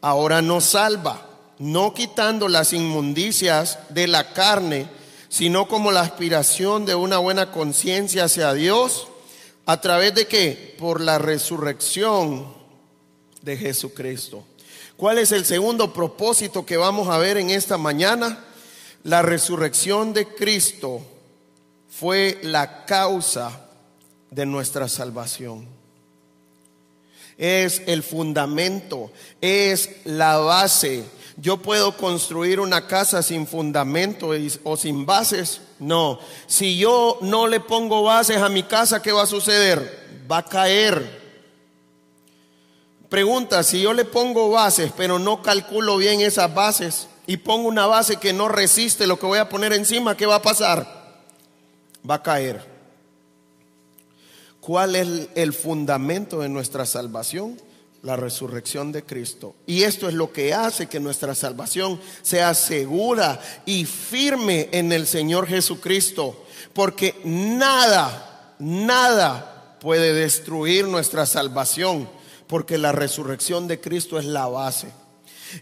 ahora 0.02 0.42
nos 0.42 0.64
salva, 0.64 1.26
no 1.58 1.94
quitando 1.94 2.48
las 2.48 2.74
inmundicias 2.74 3.78
de 3.88 4.06
la 4.06 4.32
carne, 4.32 4.88
sino 5.30 5.66
como 5.66 5.92
la 5.92 6.00
aspiración 6.02 6.84
de 6.84 6.94
una 6.94 7.18
buena 7.18 7.50
conciencia 7.52 8.24
hacia 8.24 8.52
Dios, 8.52 9.08
a 9.64 9.80
través 9.80 10.14
de 10.14 10.26
qué? 10.26 10.74
Por 10.78 11.00
la 11.00 11.18
resurrección 11.18 12.52
de 13.40 13.56
Jesucristo. 13.56 14.44
¿Cuál 14.96 15.16
es 15.16 15.32
el 15.32 15.46
segundo 15.46 15.94
propósito 15.94 16.66
que 16.66 16.76
vamos 16.76 17.08
a 17.08 17.16
ver 17.16 17.38
en 17.38 17.48
esta 17.48 17.78
mañana? 17.78 18.44
La 19.04 19.22
resurrección 19.22 20.12
de 20.12 20.26
Cristo 20.26 21.00
fue 21.90 22.38
la 22.42 22.84
causa 22.86 23.60
de 24.30 24.46
nuestra 24.46 24.88
salvación. 24.88 25.66
Es 27.36 27.82
el 27.86 28.02
fundamento, 28.02 29.10
es 29.40 29.90
la 30.04 30.36
base. 30.38 31.04
Yo 31.36 31.56
puedo 31.56 31.96
construir 31.96 32.60
una 32.60 32.86
casa 32.86 33.22
sin 33.22 33.46
fundamento 33.46 34.30
o 34.62 34.76
sin 34.76 35.04
bases. 35.04 35.62
No, 35.78 36.20
si 36.46 36.78
yo 36.78 37.18
no 37.22 37.48
le 37.48 37.60
pongo 37.60 38.02
bases 38.02 38.36
a 38.36 38.48
mi 38.48 38.62
casa, 38.62 39.02
¿qué 39.02 39.10
va 39.10 39.22
a 39.22 39.26
suceder? 39.26 40.24
Va 40.30 40.38
a 40.38 40.44
caer. 40.44 41.20
Pregunta, 43.08 43.62
si 43.64 43.82
yo 43.82 43.92
le 43.92 44.04
pongo 44.04 44.50
bases, 44.50 44.92
pero 44.96 45.18
no 45.18 45.42
calculo 45.42 45.96
bien 45.96 46.20
esas 46.20 46.54
bases 46.54 47.08
y 47.26 47.38
pongo 47.38 47.68
una 47.68 47.86
base 47.86 48.18
que 48.18 48.32
no 48.32 48.48
resiste 48.48 49.06
lo 49.06 49.18
que 49.18 49.26
voy 49.26 49.38
a 49.38 49.48
poner 49.48 49.72
encima, 49.72 50.16
¿qué 50.16 50.26
va 50.26 50.36
a 50.36 50.42
pasar? 50.42 50.99
Va 52.08 52.16
a 52.16 52.22
caer. 52.22 52.80
¿Cuál 54.60 54.94
es 54.94 55.28
el 55.34 55.52
fundamento 55.52 56.40
de 56.40 56.48
nuestra 56.48 56.84
salvación? 56.84 57.60
La 58.02 58.16
resurrección 58.16 58.92
de 58.92 59.04
Cristo. 59.04 59.54
Y 59.66 59.82
esto 59.82 60.08
es 60.08 60.14
lo 60.14 60.32
que 60.32 60.54
hace 60.54 60.86
que 60.86 61.00
nuestra 61.00 61.34
salvación 61.34 62.00
sea 62.22 62.54
segura 62.54 63.40
y 63.66 63.84
firme 63.84 64.68
en 64.72 64.92
el 64.92 65.06
Señor 65.06 65.46
Jesucristo. 65.46 66.44
Porque 66.72 67.20
nada, 67.24 68.54
nada 68.58 69.76
puede 69.80 70.12
destruir 70.12 70.86
nuestra 70.86 71.26
salvación. 71.26 72.08
Porque 72.46 72.78
la 72.78 72.92
resurrección 72.92 73.66
de 73.66 73.80
Cristo 73.80 74.18
es 74.18 74.24
la 74.24 74.46
base. 74.46 74.88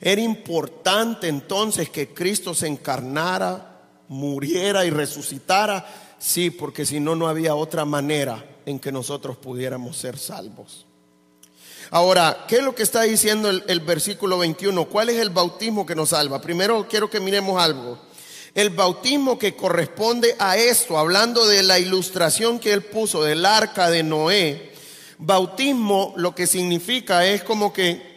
Era 0.01 0.21
importante 0.21 1.29
entonces 1.29 1.89
que 1.89 2.13
Cristo 2.13 2.55
se 2.55 2.67
encarnara, 2.67 3.81
muriera 4.09 4.85
y 4.85 4.91
resucitara 4.91 5.87
Sí, 6.19 6.51
porque 6.51 6.85
si 6.85 7.01
no, 7.01 7.15
no 7.15 7.29
había 7.29 7.55
otra 7.55 7.85
manera 7.85 8.45
en 8.67 8.79
que 8.79 8.93
nosotros 8.93 9.37
pudiéramos 9.37 9.97
ser 9.97 10.19
salvos. 10.19 10.87
Ahora, 11.91 12.45
¿qué 12.47 12.57
es 12.57 12.63
lo 12.63 12.75
que 12.75 12.83
está 12.83 13.03
diciendo 13.03 13.49
el, 13.49 13.81
versículo 13.81 14.39
21? 14.39 14.85
¿Cuál 14.87 15.09
es 15.09 15.17
el 15.17 15.31
bautismo 15.31 15.87
que 15.87 15.95
nos 15.95 16.11
salva? 16.11 16.41
Primero 16.41 16.87
quiero 16.89 17.09
que 17.09 17.21
miremos 17.21 17.63
algo. 17.63 17.99
El 18.55 18.71
bautismo 18.71 19.39
que 19.39 19.57
corresponde 19.57 20.37
a 20.39 20.57
esto, 20.57 20.99
hablando 20.99 21.47
de 21.47 21.63
la 21.63 21.79
ilustración 21.79 22.59
que 22.59 22.73
él 22.73 22.83
puso 22.83 23.23
del 23.23 23.47
arca 23.47 23.89
de 23.89 24.03
Noé, 24.03 24.73
bautismo 25.19 26.13
lo 26.17 26.35
que 26.35 26.47
significa 26.47 27.27
es 27.27 27.43
como 27.43 27.73
que 27.73 28.08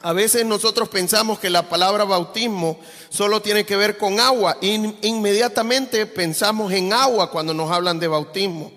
a 0.00 0.12
veces 0.12 0.46
nosotros 0.46 0.88
pensamos 0.88 1.38
que 1.38 1.50
la 1.50 1.68
palabra 1.68 2.04
bautismo 2.04 2.78
solo 3.08 3.42
tiene 3.42 3.64
que 3.64 3.76
ver 3.76 3.98
con 3.98 4.20
agua. 4.20 4.56
inmediatamente 4.60 6.06
pensamos 6.06 6.72
en 6.72 6.92
agua 6.92 7.30
cuando 7.30 7.52
nos 7.52 7.70
hablan 7.70 7.98
de 7.98 8.08
bautismo. 8.08 8.72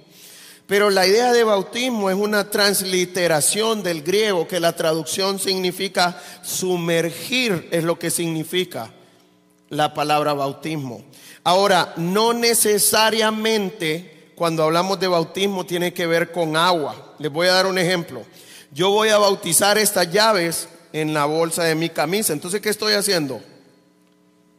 Pero 0.65 0.89
la 0.89 1.05
idea 1.05 1.33
de 1.33 1.43
bautismo 1.43 2.09
es 2.09 2.15
una 2.15 2.49
transliteración 2.49 3.83
del 3.83 4.03
griego, 4.03 4.47
que 4.47 4.59
la 4.59 4.75
traducción 4.75 5.37
significa 5.37 6.19
sumergir, 6.43 7.67
es 7.71 7.83
lo 7.83 7.99
que 7.99 8.09
significa 8.09 8.91
la 9.69 9.93
palabra 9.93 10.33
bautismo. 10.33 11.03
Ahora, 11.43 11.93
no 11.97 12.33
necesariamente 12.33 14.31
cuando 14.35 14.63
hablamos 14.63 14.99
de 14.99 15.07
bautismo 15.07 15.65
tiene 15.65 15.93
que 15.93 16.07
ver 16.07 16.31
con 16.31 16.55
agua. 16.55 17.15
Les 17.19 17.31
voy 17.31 17.47
a 17.47 17.53
dar 17.53 17.65
un 17.65 17.77
ejemplo. 17.77 18.23
Yo 18.71 18.89
voy 18.89 19.09
a 19.09 19.17
bautizar 19.17 19.77
estas 19.77 20.09
llaves 20.11 20.69
en 20.93 21.13
la 21.13 21.25
bolsa 21.25 21.63
de 21.63 21.75
mi 21.75 21.89
camisa. 21.89 22.33
Entonces, 22.33 22.61
¿qué 22.61 22.69
estoy 22.69 22.93
haciendo? 22.93 23.41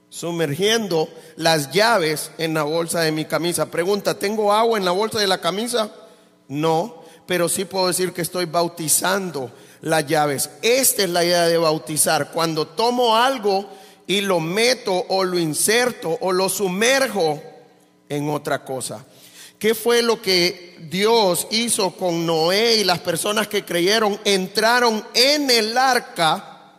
Sumergiendo 0.09 1.09
las 1.37 1.73
llaves 1.73 2.31
en 2.39 2.55
la 2.55 2.63
bolsa 2.63 3.01
de 3.01 3.13
mi 3.13 3.25
camisa. 3.25 3.71
Pregunta, 3.71 4.19
¿tengo 4.19 4.53
agua 4.53 4.79
en 4.79 4.85
la 4.85 4.91
bolsa 4.91 5.19
de 5.19 5.27
la 5.27 5.41
camisa? 5.41 5.91
No, 6.49 7.03
pero 7.27 7.49
sí 7.49 7.65
puedo 7.65 7.87
decir 7.87 8.13
que 8.13 8.23
estoy 8.23 8.45
bautizando 8.45 9.51
las 9.81 10.07
llaves. 10.07 10.51
Esta 10.63 11.05
es 11.05 11.11
la 11.11 11.25
idea 11.25 11.47
de 11.47 11.59
bautizar. 11.59 12.31
Cuando 12.33 12.67
tomo 12.67 13.17
algo 13.17 13.69
y 14.07 14.21
lo 14.21 14.41
meto 14.41 15.05
o 15.09 15.25
lo 15.25 15.39
inserto 15.39 16.19
o 16.21 16.33
lo 16.33 16.49
sumerjo 16.49 17.43
en 18.09 18.29
otra 18.29 18.65
cosa. 18.65 19.05
¿Qué 19.63 19.77
fue 19.77 20.03
lo 20.03 20.21
que 20.21 20.77
Dios 20.91 21.47
hizo 21.53 21.93
con 21.93 22.27
Noé 22.27 22.79
y 22.79 22.85
las 22.85 22.99
personas 22.99 23.47
que 23.47 23.65
creyeron? 23.65 24.19
Entraron 24.25 25.07
en 25.15 25.49
el 25.53 25.79
arca 25.79 26.73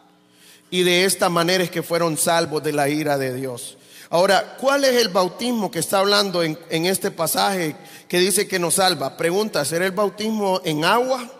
y 0.70 0.84
de 0.84 1.06
esta 1.06 1.30
manera 1.30 1.63
es 1.63 1.72
que 1.72 1.82
fueron 1.82 2.18
salvos 2.18 2.62
de 2.62 2.74
la 2.74 2.90
ira 2.90 3.18
de 3.18 3.34
Dios. 3.34 3.78
Ahora, 4.10 4.58
¿cuál 4.60 4.84
es 4.84 4.98
el 4.98 5.08
bautismo 5.08 5.72
que 5.72 5.80
está 5.80 6.00
hablando 6.00 6.44
en, 6.44 6.58
este 6.70 7.10
pasaje 7.10 7.78
que 8.10 8.20
dice 8.20 8.50
que 8.50 8.60
nos 8.60 8.74
salva? 8.74 9.16
Pregunta, 9.16 9.63
¿será 9.63 9.86
el 9.86 9.94
bautismo 9.94 10.60
en 10.66 10.84
agua? 10.84 11.32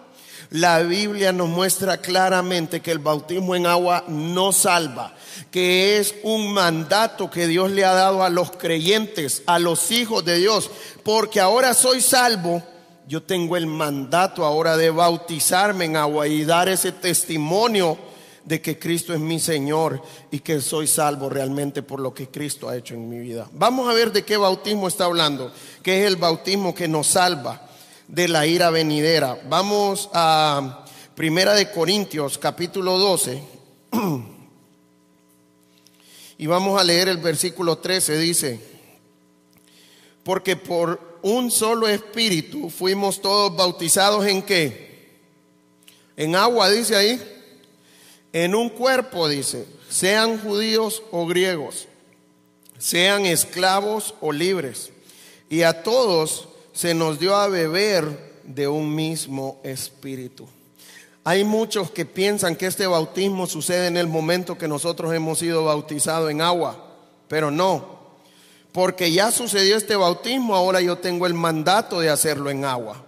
La 0.50 0.80
Biblia 0.80 1.34
nos 1.34 1.50
muestra 1.50 1.98
claramente 1.98 2.80
que 2.80 2.92
el 2.92 3.00
bautismo 3.00 3.54
en 3.54 3.66
agua 3.66 4.06
no 4.08 4.54
salva, 4.54 5.14
que 5.52 5.98
es 5.98 6.16
un 6.24 6.54
mandato 6.54 7.30
que 7.30 7.48
Dios 7.48 7.72
le 7.72 7.86
ha 7.86 7.94
dado 7.94 8.24
a 8.24 8.30
los 8.30 8.52
creyentes, 8.52 9.44
a 9.46 9.60
los 9.60 9.92
hijos 9.92 10.26
de 10.26 10.38
Dios, 10.38 10.70
porque 11.04 11.40
ahora 11.40 11.74
soy 11.74 12.02
salvo. 12.02 12.64
Yo 13.08 13.24
tengo 13.24 13.58
el 13.58 13.68
mandato 13.68 14.46
ahora 14.46 14.78
de 14.78 14.90
bautizarme 14.90 15.86
en 15.86 15.98
agua 15.98 16.28
y 16.28 16.46
dar 16.46 16.70
ese 16.70 16.92
testimonio 16.92 17.98
de 18.46 18.62
que 18.62 18.78
Cristo 18.78 19.14
es 19.14 19.20
mi 19.20 19.40
Señor 19.40 20.02
y 20.32 20.40
que 20.40 20.62
soy 20.62 20.88
salvo 20.88 21.30
realmente 21.30 21.82
por 21.82 22.00
lo 22.00 22.14
que 22.14 22.30
Cristo 22.30 22.68
ha 22.68 22.76
hecho 22.76 22.94
en 22.94 23.10
mi 23.10 23.20
vida. 23.20 23.48
Vamos 23.54 23.90
a 23.90 23.94
ver 23.94 24.12
de 24.12 24.24
qué 24.24 24.38
bautismo 24.38 24.88
está 24.88 25.06
hablando, 25.06 25.52
que 25.82 26.02
es 26.02 26.08
el 26.08 26.18
bautismo 26.18 26.74
que 26.74 26.88
nos 26.88 27.08
salva 27.08 27.70
de 28.08 28.28
la 28.28 28.46
ira 28.46 28.70
venidera. 28.70 29.40
Vamos 29.50 30.10
a 30.14 30.86
Primera 31.16 31.54
de 31.54 31.70
Corintios 31.72 32.38
capítulo 32.38 32.98
12 32.98 33.44
y 36.38 36.48
vamos 36.48 36.80
a 36.80 36.84
leer 36.84 37.10
el 37.10 37.18
versículo 37.18 37.78
13. 37.78 38.18
Dice, 38.18 38.60
porque 40.24 40.56
por 40.56 41.20
un 41.22 41.52
solo 41.52 41.88
espíritu 41.88 42.70
fuimos 42.70 43.22
todos 43.22 43.56
bautizados 43.56 44.26
en 44.26 44.42
qué? 44.42 44.94
En 46.16 46.36
agua, 46.36 46.70
dice 46.70 46.96
ahí. 46.96 47.22
En 48.32 48.56
un 48.56 48.70
cuerpo, 48.70 49.28
dice, 49.30 49.66
sean 49.90 50.40
judíos 50.40 51.04
o 51.12 51.28
griegos, 51.28 51.88
sean 52.80 53.26
esclavos 53.26 54.16
o 54.22 54.32
libres. 54.32 54.92
Y 55.50 55.62
a 55.62 55.84
todos 55.84 56.48
se 56.74 56.96
nos 56.96 57.20
dio 57.20 57.36
a 57.36 57.48
beber 57.48 58.34
de 58.44 58.68
un 58.68 58.94
mismo 58.94 59.62
espíritu. 59.64 60.48
Hay 61.26 61.46
muchos 61.46 61.90
que 61.90 62.06
piensan 62.06 62.56
que 62.56 62.66
este 62.66 62.86
bautismo 62.86 63.48
sucede 63.48 63.88
en 63.88 63.96
el 63.96 64.08
momento 64.08 64.58
que 64.58 64.68
nosotros 64.68 65.14
hemos 65.14 65.40
sido 65.40 65.64
bautizados 65.64 66.30
en 66.30 66.42
agua, 66.42 66.96
pero 67.30 67.50
no, 67.50 68.00
porque 68.74 69.12
ya 69.12 69.32
sucedió 69.32 69.78
este 69.78 69.96
bautismo, 69.96 70.56
ahora 70.56 70.82
yo 70.82 70.98
tengo 70.98 71.26
el 71.26 71.34
mandato 71.34 72.02
de 72.02 72.10
hacerlo 72.10 72.50
en 72.50 72.66
agua. 72.66 73.06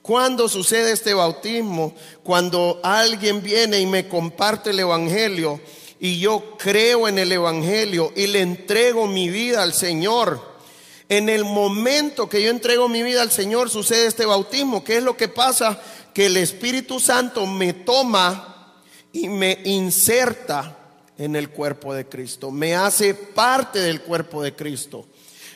¿Cuándo 0.00 0.48
sucede 0.48 0.92
este 0.92 1.12
bautismo? 1.12 1.94
Cuando 2.22 2.80
alguien 2.82 3.42
viene 3.42 3.78
y 3.80 3.86
me 3.86 4.08
comparte 4.08 4.70
el 4.70 4.80
Evangelio 4.80 5.60
y 5.98 6.18
yo 6.18 6.56
creo 6.58 7.06
en 7.08 7.18
el 7.18 7.30
Evangelio 7.30 8.10
y 8.16 8.26
le 8.26 8.40
entrego 8.40 9.06
mi 9.06 9.28
vida 9.28 9.62
al 9.62 9.74
Señor. 9.74 10.48
En 11.10 11.28
el 11.28 11.44
momento 11.44 12.28
que 12.28 12.42
yo 12.42 12.50
entrego 12.50 12.88
mi 12.88 13.02
vida 13.02 13.20
al 13.20 13.30
Señor 13.30 13.68
sucede 13.68 14.06
este 14.06 14.24
bautismo. 14.24 14.82
¿Qué 14.82 14.96
es 14.96 15.02
lo 15.02 15.16
que 15.16 15.28
pasa? 15.28 15.78
Que 16.14 16.26
el 16.26 16.36
Espíritu 16.36 17.00
Santo 17.00 17.46
me 17.46 17.72
toma 17.72 18.74
y 19.12 19.28
me 19.28 19.60
inserta 19.64 20.76
en 21.18 21.36
el 21.36 21.50
cuerpo 21.50 21.92
de 21.94 22.06
Cristo. 22.06 22.50
Me 22.50 22.74
hace 22.74 23.14
parte 23.14 23.78
del 23.78 24.00
cuerpo 24.00 24.42
de 24.42 24.54
Cristo. 24.54 25.06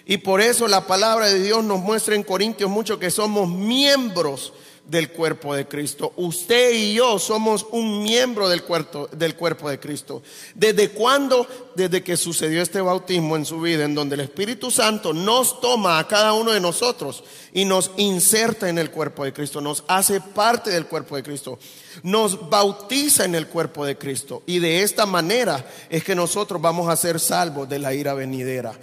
Y 0.07 0.19
por 0.19 0.41
eso 0.41 0.69
la 0.69 0.87
palabra 0.87 1.29
de 1.29 1.43
Dios 1.43 1.65
nos 1.65 1.81
muestra 1.81 2.15
en 2.15 2.23
Corintios 2.23 2.71
mucho 2.71 2.99
que 2.99 3.11
somos 3.11 3.49
miembros 3.49 4.53
del 4.87 5.11
cuerpo 5.11 5.55
de 5.55 5.67
Cristo. 5.67 6.13
Usted 6.17 6.73
y 6.75 6.95
yo 6.95 7.19
somos 7.19 7.67
un 7.71 8.03
miembro 8.03 8.49
del 8.49 8.63
cuerpo, 8.63 9.09
del 9.13 9.35
cuerpo 9.35 9.71
de 9.71 9.81
Cristo. 9.81 10.23
¿Desde 10.55 10.91
cuándo? 10.91 11.47
Desde 11.75 12.03
que 12.03 12.17
sucedió 12.17 12.61
este 12.61 12.81
bautismo 12.81 13.37
en 13.37 13.47
su 13.47 13.61
vida, 13.61 13.85
en 13.85 13.95
donde 13.95 14.15
el 14.15 14.21
Espíritu 14.21 14.71
Santo 14.71 15.15
nos 15.15 15.61
toma 15.61 15.99
a 15.99 16.07
cada 16.07 16.35
uno 16.35 16.53
de 16.53 16.61
nosotros 16.61 17.25
y 17.53 17.65
nos 17.65 17.93
inserta 17.97 18.69
en 18.69 18.79
el 18.79 18.91
cuerpo 18.91 19.25
de 19.25 19.33
Cristo, 19.33 19.61
nos 19.61 19.85
hace 19.89 20.21
parte 20.21 20.71
del 20.71 20.87
cuerpo 20.87 21.17
de 21.17 21.23
Cristo, 21.23 21.59
nos 22.03 22.51
bautiza 22.51 23.25
en 23.25 23.35
el 23.35 23.47
cuerpo 23.47 23.87
de 23.87 23.97
Cristo. 23.97 24.43
Y 24.47 24.59
de 24.59 24.83
esta 24.83 25.07
manera 25.07 25.65
es 25.89 26.05
que 26.05 26.15
nosotros 26.15 26.61
vamos 26.61 26.89
a 26.89 26.97
ser 26.97 27.19
salvos 27.19 27.69
de 27.69 27.79
la 27.79 27.95
ira 27.95 28.13
venidera. 28.13 28.79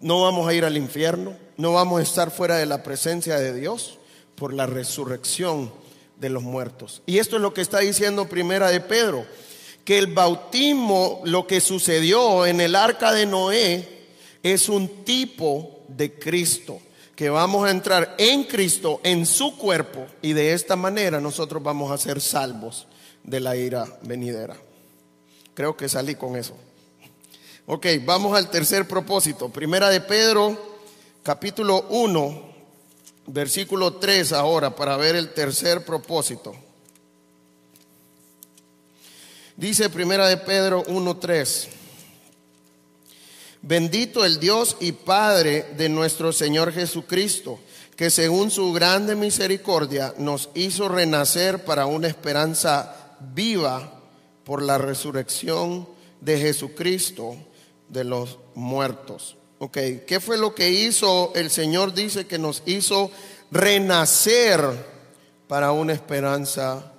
No 0.00 0.22
vamos 0.22 0.48
a 0.48 0.54
ir 0.54 0.64
al 0.64 0.76
infierno, 0.76 1.34
no 1.56 1.72
vamos 1.72 2.00
a 2.00 2.02
estar 2.02 2.30
fuera 2.30 2.56
de 2.56 2.66
la 2.66 2.82
presencia 2.82 3.38
de 3.38 3.54
Dios 3.54 3.99
por 4.40 4.54
la 4.54 4.64
resurrección 4.64 5.70
de 6.18 6.30
los 6.30 6.42
muertos. 6.42 7.02
Y 7.04 7.18
esto 7.18 7.36
es 7.36 7.42
lo 7.42 7.52
que 7.52 7.60
está 7.60 7.80
diciendo 7.80 8.26
Primera 8.26 8.70
de 8.70 8.80
Pedro, 8.80 9.26
que 9.84 9.98
el 9.98 10.06
bautismo, 10.06 11.20
lo 11.24 11.46
que 11.46 11.60
sucedió 11.60 12.46
en 12.46 12.62
el 12.62 12.74
arca 12.74 13.12
de 13.12 13.26
Noé, 13.26 14.06
es 14.42 14.70
un 14.70 15.04
tipo 15.04 15.80
de 15.88 16.18
Cristo, 16.18 16.80
que 17.14 17.28
vamos 17.28 17.66
a 17.66 17.70
entrar 17.70 18.14
en 18.16 18.44
Cristo, 18.44 19.02
en 19.04 19.26
su 19.26 19.58
cuerpo, 19.58 20.06
y 20.22 20.32
de 20.32 20.54
esta 20.54 20.74
manera 20.74 21.20
nosotros 21.20 21.62
vamos 21.62 21.92
a 21.92 21.98
ser 21.98 22.18
salvos 22.18 22.86
de 23.22 23.40
la 23.40 23.56
ira 23.56 23.98
venidera. 24.00 24.56
Creo 25.52 25.76
que 25.76 25.86
salí 25.86 26.14
con 26.14 26.36
eso. 26.36 26.56
Ok, 27.66 27.86
vamos 28.06 28.34
al 28.34 28.48
tercer 28.48 28.88
propósito. 28.88 29.50
Primera 29.50 29.90
de 29.90 30.00
Pedro, 30.00 30.56
capítulo 31.22 31.84
1, 31.90 32.49
versículo 33.32 33.94
3 33.94 34.32
ahora 34.32 34.74
para 34.74 34.96
ver 34.96 35.16
el 35.16 35.32
tercer 35.32 35.84
propósito. 35.84 36.54
Dice 39.56 39.90
Primera 39.90 40.26
de 40.28 40.38
Pedro 40.38 40.84
1:3. 40.86 41.68
Bendito 43.62 44.24
el 44.24 44.40
Dios 44.40 44.76
y 44.80 44.92
Padre 44.92 45.66
de 45.76 45.90
nuestro 45.90 46.32
Señor 46.32 46.72
Jesucristo, 46.72 47.60
que 47.94 48.08
según 48.08 48.50
su 48.50 48.72
grande 48.72 49.14
misericordia 49.16 50.14
nos 50.16 50.48
hizo 50.54 50.88
renacer 50.88 51.62
para 51.64 51.84
una 51.84 52.08
esperanza 52.08 53.18
viva 53.20 54.00
por 54.44 54.62
la 54.62 54.78
resurrección 54.78 55.86
de 56.22 56.38
Jesucristo 56.38 57.36
de 57.88 58.04
los 58.04 58.38
muertos. 58.54 59.36
Ok, 59.62 59.76
¿qué 60.06 60.20
fue 60.20 60.38
lo 60.38 60.54
que 60.54 60.70
hizo? 60.70 61.32
El 61.34 61.50
Señor 61.50 61.92
dice 61.92 62.26
que 62.26 62.38
nos 62.38 62.62
hizo 62.64 63.10
renacer 63.50 64.58
para 65.48 65.72
una 65.72 65.92
esperanza 65.92 66.94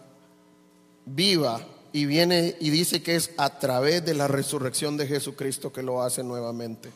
viva. 1.04 1.66
Y 1.92 2.06
viene 2.06 2.56
y 2.60 2.70
dice 2.70 3.02
que 3.02 3.16
es 3.16 3.32
a 3.38 3.58
través 3.58 4.06
de 4.06 4.14
la 4.14 4.28
resurrección 4.28 4.96
de 4.96 5.08
Jesucristo 5.08 5.74
que 5.74 5.82
lo 5.82 6.04
hace 6.04 6.24
nuevamente. 6.24 6.90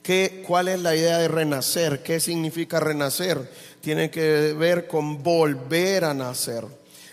¿Qué, 0.00 0.44
¿Cuál 0.46 0.68
es 0.68 0.78
la 0.78 0.94
idea 0.94 1.18
de 1.18 1.26
renacer? 1.26 2.04
¿Qué 2.04 2.20
significa 2.20 2.78
renacer? 2.78 3.50
Tiene 3.80 4.12
que 4.12 4.52
ver 4.52 4.86
con 4.86 5.24
volver 5.24 6.04
a 6.04 6.14
nacer. 6.14 6.66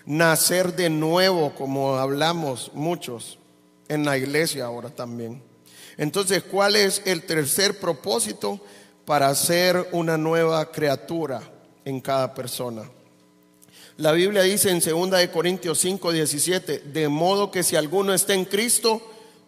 Nacer 0.06 0.76
de 0.76 0.92
nuevo, 0.92 1.56
como 1.56 1.96
hablamos 1.96 2.70
muchos 2.76 3.40
en 3.88 4.06
la 4.06 4.20
iglesia 4.20 4.66
ahora 4.66 4.92
también. 4.92 5.50
Entonces, 5.98 6.44
¿cuál 6.44 6.76
es 6.76 7.02
el 7.06 7.24
tercer 7.24 7.80
propósito? 7.80 8.60
Para 9.06 9.34
ser 9.36 9.90
una 9.92 10.18
nueva 10.18 10.72
criatura 10.72 11.42
en 11.86 12.02
cada 12.02 12.34
persona. 12.34 12.84
La 13.98 14.14
Biblia 14.14 14.44
dice 14.44 14.70
en 14.70 14.80
2 14.80 15.28
Corintios 15.34 15.80
5, 15.80 16.12
17, 16.12 16.80
de 16.80 17.08
modo 17.08 17.52
que 17.52 17.64
si 17.64 17.76
alguno 17.76 18.14
está 18.14 18.34
en 18.34 18.46
Cristo, 18.46 19.02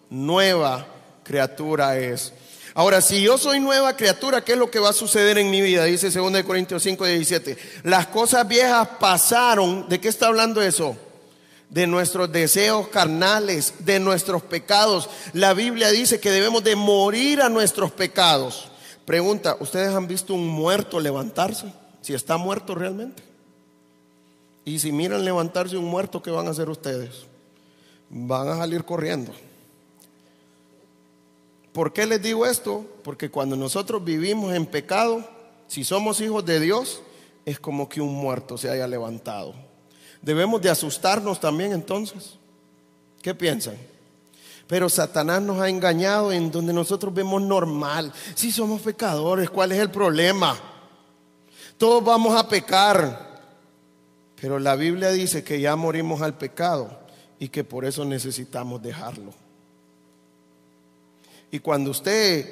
nueva 0.10 0.86
criatura 1.24 1.98
es. 1.98 2.34
Ahora, 2.76 3.02
si 3.02 3.22
yo 3.22 3.38
soy 3.38 3.60
nueva 3.60 3.96
criatura, 3.96 4.44
¿qué 4.44 4.54
es 4.54 4.58
lo 4.58 4.72
que 4.72 4.80
va 4.80 4.90
a 4.90 4.94
suceder 4.94 5.38
en 5.38 5.50
mi 5.52 5.62
vida? 5.62 5.86
Dice 5.86 6.10
2 6.10 6.44
Corintios 6.44 6.82
5, 6.84 7.06
17. 7.06 7.58
Las 7.84 8.08
cosas 8.08 8.48
viejas 8.48 8.88
pasaron. 9.00 9.88
¿De 9.90 10.00
qué 10.00 10.08
está 10.08 10.28
hablando 10.28 10.62
eso? 10.62 10.98
De 11.74 11.88
nuestros 11.88 12.32
deseos 12.32 12.88
carnales, 12.90 13.74
de 13.80 14.00
nuestros 14.00 14.44
pecados. 14.44 15.10
La 15.34 15.56
Biblia 15.56 15.90
dice 15.90 16.20
que 16.20 16.30
debemos 16.30 16.64
de 16.64 16.76
morir 16.76 17.42
a 17.42 17.50
nuestros 17.50 17.92
pecados. 17.92 18.70
Pregunta, 19.06 19.58
¿ustedes 19.60 19.94
han 19.94 20.08
visto 20.08 20.36
un 20.36 20.48
muerto 20.48 21.00
levantarse? 21.00 21.74
Si 22.02 22.14
está 22.14 22.38
muerto 22.38 22.76
realmente. 22.76 23.24
Y 24.64 24.78
si 24.78 24.92
miran 24.92 25.26
levantarse 25.26 25.76
un 25.76 25.86
muerto, 25.86 26.22
¿qué 26.22 26.30
van 26.30 26.48
a 26.48 26.52
hacer 26.52 26.70
ustedes? 26.70 27.26
Van 28.08 28.48
a 28.50 28.58
salir 28.58 28.86
corriendo. 28.86 29.34
¿Por 31.74 31.92
qué 31.92 32.06
les 32.06 32.22
digo 32.22 32.46
esto? 32.46 32.86
Porque 33.04 33.32
cuando 33.32 33.56
nosotros 33.56 34.04
vivimos 34.04 34.54
en 34.54 34.68
pecado, 34.68 35.28
si 35.68 35.84
somos 35.84 36.22
hijos 36.22 36.46
de 36.46 36.60
Dios, 36.60 37.02
es 37.46 37.60
como 37.60 37.90
que 37.90 38.00
un 38.00 38.14
muerto 38.14 38.60
se 38.60 38.70
haya 38.70 38.88
levantado. 38.88 39.73
Debemos 40.24 40.62
de 40.62 40.70
asustarnos 40.70 41.40
también 41.40 41.74
entonces. 41.74 42.36
¿Qué 43.22 43.36
piensan? 43.36 43.76
Pero 44.68 44.88
Satanás 44.88 45.42
nos 45.42 45.60
ha 45.60 45.68
engañado 45.68 46.32
en 46.32 46.50
donde 46.50 46.72
nosotros 46.72 47.14
vemos 47.14 47.42
normal. 47.42 48.12
Si 48.34 48.52
somos 48.52 48.82
pecadores, 48.82 49.50
¿cuál 49.50 49.74
es 49.74 49.80
el 49.80 49.92
problema? 49.92 50.58
Todos 51.78 52.04
vamos 52.04 52.38
a 52.38 52.48
pecar. 52.48 53.34
Pero 54.40 54.60
la 54.60 54.78
Biblia 54.78 55.12
dice 55.12 55.44
que 55.44 55.60
ya 55.60 55.76
morimos 55.76 56.22
al 56.22 56.38
pecado 56.38 56.98
y 57.38 57.50
que 57.50 57.66
por 57.66 57.84
eso 57.84 58.06
necesitamos 58.06 58.82
dejarlo. 58.82 59.34
Y 61.52 61.60
cuando 61.60 61.92
usted 61.92 62.50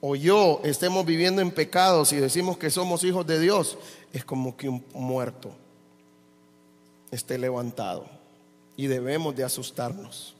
o 0.00 0.16
yo 0.16 0.60
estemos 0.64 1.06
viviendo 1.06 1.40
en 1.40 1.52
pecados 1.52 2.12
y 2.12 2.16
decimos 2.16 2.58
que 2.58 2.70
somos 2.70 3.04
hijos 3.04 3.24
de 3.24 3.38
Dios, 3.38 3.78
es 4.12 4.24
como 4.24 4.56
que 4.56 4.68
un 4.68 4.84
muerto 4.92 5.52
esté 7.14 7.38
levantado 7.38 8.06
y 8.76 8.86
debemos 8.86 9.34
de 9.36 9.44
asustarnos. 9.44 10.34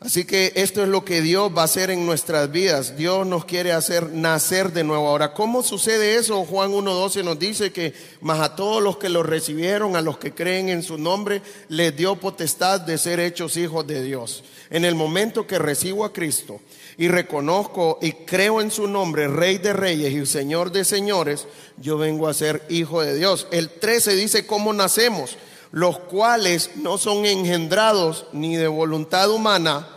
Así 0.00 0.24
que 0.24 0.52
esto 0.54 0.80
es 0.80 0.88
lo 0.88 1.04
que 1.04 1.22
Dios 1.22 1.50
va 1.56 1.62
a 1.62 1.64
hacer 1.64 1.90
en 1.90 2.06
nuestras 2.06 2.52
vidas. 2.52 2.96
Dios 2.96 3.26
nos 3.26 3.44
quiere 3.44 3.72
hacer 3.72 4.12
nacer 4.12 4.72
de 4.72 4.84
nuevo. 4.84 5.08
Ahora, 5.08 5.34
¿cómo 5.34 5.64
sucede 5.64 6.14
eso? 6.14 6.44
Juan 6.44 6.70
1.12 6.70 7.24
nos 7.24 7.36
dice 7.36 7.72
que 7.72 7.94
más 8.20 8.38
a 8.38 8.54
todos 8.54 8.80
los 8.80 8.98
que 8.98 9.08
lo 9.08 9.24
recibieron, 9.24 9.96
a 9.96 10.00
los 10.00 10.16
que 10.16 10.32
creen 10.32 10.68
en 10.68 10.84
su 10.84 10.98
nombre, 10.98 11.42
les 11.68 11.96
dio 11.96 12.14
potestad 12.14 12.80
de 12.80 12.96
ser 12.96 13.18
hechos 13.18 13.56
hijos 13.56 13.88
de 13.88 14.00
Dios. 14.04 14.44
En 14.70 14.84
el 14.84 14.94
momento 14.94 15.48
que 15.48 15.58
recibo 15.58 16.04
a 16.04 16.12
Cristo 16.12 16.60
y 16.98 17.06
reconozco 17.06 17.98
y 18.02 18.12
creo 18.12 18.60
en 18.60 18.72
su 18.72 18.88
nombre, 18.88 19.28
Rey 19.28 19.58
de 19.58 19.72
Reyes 19.72 20.12
y 20.12 20.26
Señor 20.26 20.72
de 20.72 20.84
Señores, 20.84 21.46
yo 21.76 21.96
vengo 21.96 22.26
a 22.26 22.34
ser 22.34 22.64
hijo 22.68 23.00
de 23.00 23.14
Dios. 23.14 23.46
El 23.52 23.70
13 23.70 24.16
dice 24.16 24.46
cómo 24.46 24.72
nacemos 24.72 25.38
los 25.70 25.98
cuales 26.00 26.70
no 26.76 26.98
son 26.98 27.24
engendrados 27.24 28.26
ni 28.32 28.56
de 28.56 28.66
voluntad 28.66 29.30
humana, 29.30 29.88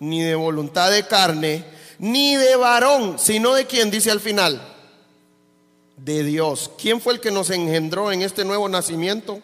ni 0.00 0.22
de 0.22 0.34
voluntad 0.34 0.90
de 0.90 1.06
carne, 1.06 1.64
ni 2.00 2.34
de 2.34 2.56
varón, 2.56 3.18
sino 3.18 3.54
de 3.54 3.66
quien 3.66 3.90
dice 3.90 4.10
al 4.10 4.20
final, 4.20 4.60
de 5.96 6.24
Dios. 6.24 6.72
¿Quién 6.76 7.00
fue 7.00 7.12
el 7.12 7.20
que 7.20 7.30
nos 7.30 7.50
engendró 7.50 8.10
en 8.10 8.22
este 8.22 8.44
nuevo 8.44 8.68
nacimiento? 8.68 9.40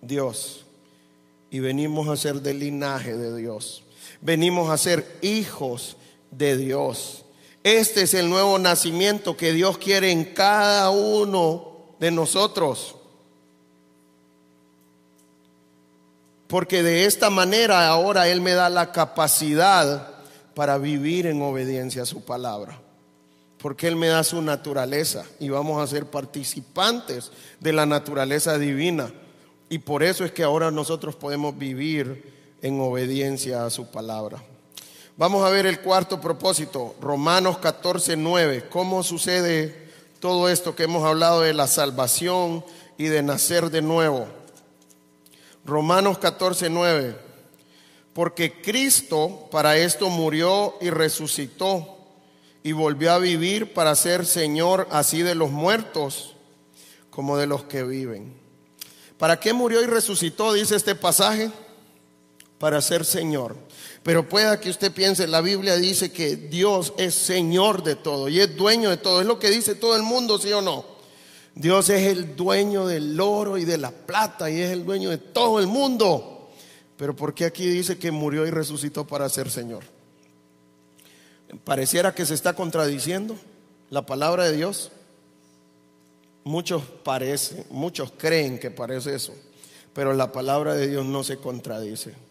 Dios. 0.00 0.64
Y 1.50 1.58
venimos 1.60 2.08
a 2.08 2.16
ser 2.16 2.40
del 2.40 2.60
linaje 2.60 3.14
de 3.14 3.36
Dios. 3.36 3.82
Venimos 4.20 4.70
a 4.70 4.78
ser 4.78 5.18
hijos 5.22 5.96
de 6.36 6.56
Dios. 6.56 7.24
Este 7.62 8.02
es 8.02 8.14
el 8.14 8.28
nuevo 8.28 8.58
nacimiento 8.58 9.36
que 9.36 9.52
Dios 9.52 9.78
quiere 9.78 10.10
en 10.10 10.24
cada 10.24 10.90
uno 10.90 11.96
de 11.98 12.10
nosotros. 12.10 12.96
porque 16.54 16.84
de 16.84 17.04
esta 17.04 17.30
manera 17.30 17.88
ahora 17.88 18.28
Él 18.28 18.40
me 18.40 18.52
da 18.52 18.70
la 18.70 18.92
capacidad 18.92 20.08
para 20.54 20.78
vivir 20.78 21.26
en 21.26 21.42
obediencia 21.42 22.02
a 22.02 22.06
su 22.06 22.24
palabra. 22.24 22.80
Porque 23.58 23.88
Él 23.88 23.96
me 23.96 24.06
da 24.06 24.22
su 24.22 24.40
naturaleza 24.40 25.24
y 25.40 25.48
vamos 25.48 25.82
a 25.82 25.86
ser 25.88 26.06
participantes 26.06 27.32
de 27.58 27.72
la 27.72 27.86
naturaleza 27.86 28.56
divina. 28.56 29.12
Y 29.68 29.78
por 29.78 30.04
eso 30.04 30.24
es 30.24 30.30
que 30.30 30.44
ahora 30.44 30.70
nosotros 30.70 31.16
podemos 31.16 31.58
vivir 31.58 32.32
en 32.62 32.80
obediencia 32.80 33.66
a 33.66 33.70
su 33.70 33.90
palabra. 33.90 34.40
Vamos 35.16 35.46
a 35.46 35.50
ver 35.50 35.64
el 35.66 35.78
cuarto 35.78 36.20
propósito, 36.20 36.96
Romanos 37.00 37.58
14, 37.58 38.16
9. 38.16 38.66
¿Cómo 38.68 39.04
sucede 39.04 39.92
todo 40.18 40.48
esto 40.48 40.74
que 40.74 40.82
hemos 40.82 41.04
hablado 41.04 41.42
de 41.42 41.54
la 41.54 41.68
salvación 41.68 42.64
y 42.98 43.04
de 43.04 43.22
nacer 43.22 43.70
de 43.70 43.80
nuevo? 43.80 44.26
Romanos 45.64 46.18
14, 46.18 46.68
9. 46.68 47.16
Porque 48.12 48.60
Cristo 48.60 49.46
para 49.52 49.76
esto 49.76 50.10
murió 50.10 50.74
y 50.80 50.90
resucitó 50.90 51.96
y 52.64 52.72
volvió 52.72 53.12
a 53.12 53.18
vivir 53.18 53.72
para 53.72 53.94
ser 53.94 54.26
Señor 54.26 54.88
así 54.90 55.22
de 55.22 55.36
los 55.36 55.52
muertos 55.52 56.34
como 57.10 57.36
de 57.36 57.46
los 57.46 57.62
que 57.62 57.84
viven. 57.84 58.34
¿Para 59.16 59.38
qué 59.38 59.52
murió 59.52 59.80
y 59.80 59.86
resucitó? 59.86 60.52
Dice 60.52 60.74
este 60.74 60.96
pasaje. 60.96 61.52
Para 62.64 62.80
ser 62.80 63.04
Señor. 63.04 63.56
Pero 64.02 64.26
pueda 64.26 64.58
que 64.58 64.70
usted 64.70 64.90
piense, 64.90 65.26
la 65.26 65.42
Biblia 65.42 65.76
dice 65.76 66.10
que 66.10 66.34
Dios 66.34 66.94
es 66.96 67.14
Señor 67.14 67.82
de 67.82 67.94
todo 67.94 68.26
y 68.30 68.40
es 68.40 68.56
dueño 68.56 68.88
de 68.88 68.96
todo. 68.96 69.20
Es 69.20 69.26
lo 69.26 69.38
que 69.38 69.50
dice 69.50 69.74
todo 69.74 69.94
el 69.94 70.02
mundo, 70.02 70.38
¿sí 70.38 70.50
o 70.50 70.62
no? 70.62 70.86
Dios 71.54 71.90
es 71.90 72.06
el 72.06 72.34
dueño 72.36 72.86
del 72.86 73.20
oro 73.20 73.58
y 73.58 73.66
de 73.66 73.76
la 73.76 73.90
plata 73.90 74.50
y 74.50 74.62
es 74.62 74.70
el 74.70 74.86
dueño 74.86 75.10
de 75.10 75.18
todo 75.18 75.60
el 75.60 75.66
mundo. 75.66 76.52
Pero 76.96 77.14
¿por 77.14 77.34
qué 77.34 77.44
aquí 77.44 77.66
dice 77.66 77.98
que 77.98 78.10
murió 78.10 78.46
y 78.46 78.50
resucitó 78.50 79.06
para 79.06 79.28
ser 79.28 79.50
Señor? 79.50 79.84
Pareciera 81.64 82.14
que 82.14 82.24
se 82.24 82.32
está 82.32 82.54
contradiciendo 82.54 83.36
la 83.90 84.06
palabra 84.06 84.44
de 84.44 84.56
Dios. 84.56 84.90
Muchos 86.44 86.82
parecen, 86.82 87.66
muchos 87.68 88.10
creen 88.16 88.58
que 88.58 88.70
parece 88.70 89.14
eso, 89.14 89.34
pero 89.92 90.14
la 90.14 90.32
palabra 90.32 90.72
de 90.72 90.88
Dios 90.88 91.04
no 91.04 91.22
se 91.24 91.36
contradice. 91.36 92.23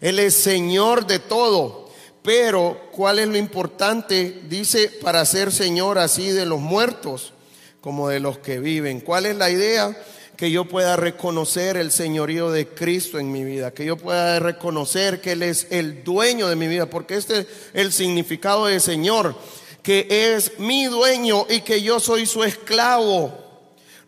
Él 0.00 0.18
es 0.18 0.34
Señor 0.34 1.06
de 1.06 1.18
todo, 1.18 1.88
pero 2.22 2.88
¿cuál 2.92 3.18
es 3.18 3.28
lo 3.28 3.36
importante? 3.36 4.42
Dice 4.48 4.90
para 5.02 5.24
ser 5.24 5.52
Señor 5.52 5.98
así 5.98 6.28
de 6.30 6.46
los 6.46 6.60
muertos 6.60 7.32
como 7.80 8.08
de 8.08 8.20
los 8.20 8.38
que 8.38 8.60
viven. 8.60 9.00
¿Cuál 9.00 9.26
es 9.26 9.36
la 9.36 9.50
idea? 9.50 9.96
Que 10.36 10.50
yo 10.50 10.66
pueda 10.66 10.96
reconocer 10.96 11.76
el 11.76 11.90
señorío 11.90 12.50
de 12.50 12.68
Cristo 12.68 13.18
en 13.18 13.32
mi 13.32 13.44
vida, 13.44 13.72
que 13.72 13.84
yo 13.84 13.96
pueda 13.96 14.38
reconocer 14.38 15.20
que 15.20 15.32
Él 15.32 15.42
es 15.42 15.66
el 15.70 16.04
dueño 16.04 16.48
de 16.48 16.56
mi 16.56 16.68
vida, 16.68 16.86
porque 16.86 17.16
este 17.16 17.40
es 17.40 17.46
el 17.74 17.92
significado 17.92 18.66
de 18.66 18.78
Señor, 18.78 19.34
que 19.82 20.06
es 20.10 20.58
mi 20.58 20.84
dueño 20.84 21.46
y 21.48 21.62
que 21.62 21.82
yo 21.82 21.98
soy 21.98 22.26
su 22.26 22.44
esclavo. 22.44 23.32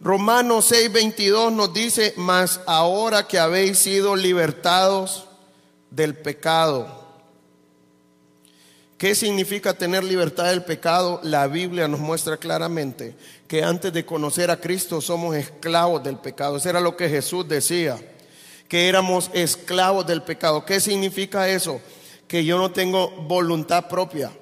Romanos 0.01 0.71
6:22 0.71 1.53
nos 1.53 1.75
dice, 1.75 2.15
mas 2.17 2.61
ahora 2.67 3.27
que 3.27 3.39
habéis 3.39 3.79
sido 3.79 4.15
libertados 4.15 5.30
del 5.91 6.15
pecado 6.17 7.01
¿Qué 9.01 9.15
significa 9.15 9.73
tener 9.73 10.05
libertad 10.05 10.51
del 10.51 10.63
pecado? 10.63 11.21
La 11.23 11.47
Biblia 11.47 11.89
nos 11.89 12.01
muestra 12.01 12.37
claramente 12.37 13.17
que 13.49 13.65
antes 13.65 13.95
de 13.95 14.05
conocer 14.05 14.51
a 14.51 14.61
Cristo 14.61 15.01
somos 15.01 15.35
esclavos 15.37 16.03
del 16.05 16.19
pecado. 16.19 16.59
Eso 16.59 16.69
era 16.69 16.81
lo 16.81 16.99
que 16.99 17.09
Jesús 17.09 17.49
decía, 17.49 17.97
que 18.69 18.91
éramos 18.91 19.31
esclavos 19.33 20.07
del 20.07 20.21
pecado. 20.21 20.67
¿Qué 20.67 20.81
significa 20.81 21.49
eso? 21.49 21.81
Que 22.29 22.45
yo 22.45 22.59
no 22.59 22.73
tengo 22.73 23.11
voluntad 23.23 23.89
propia. 23.89 24.33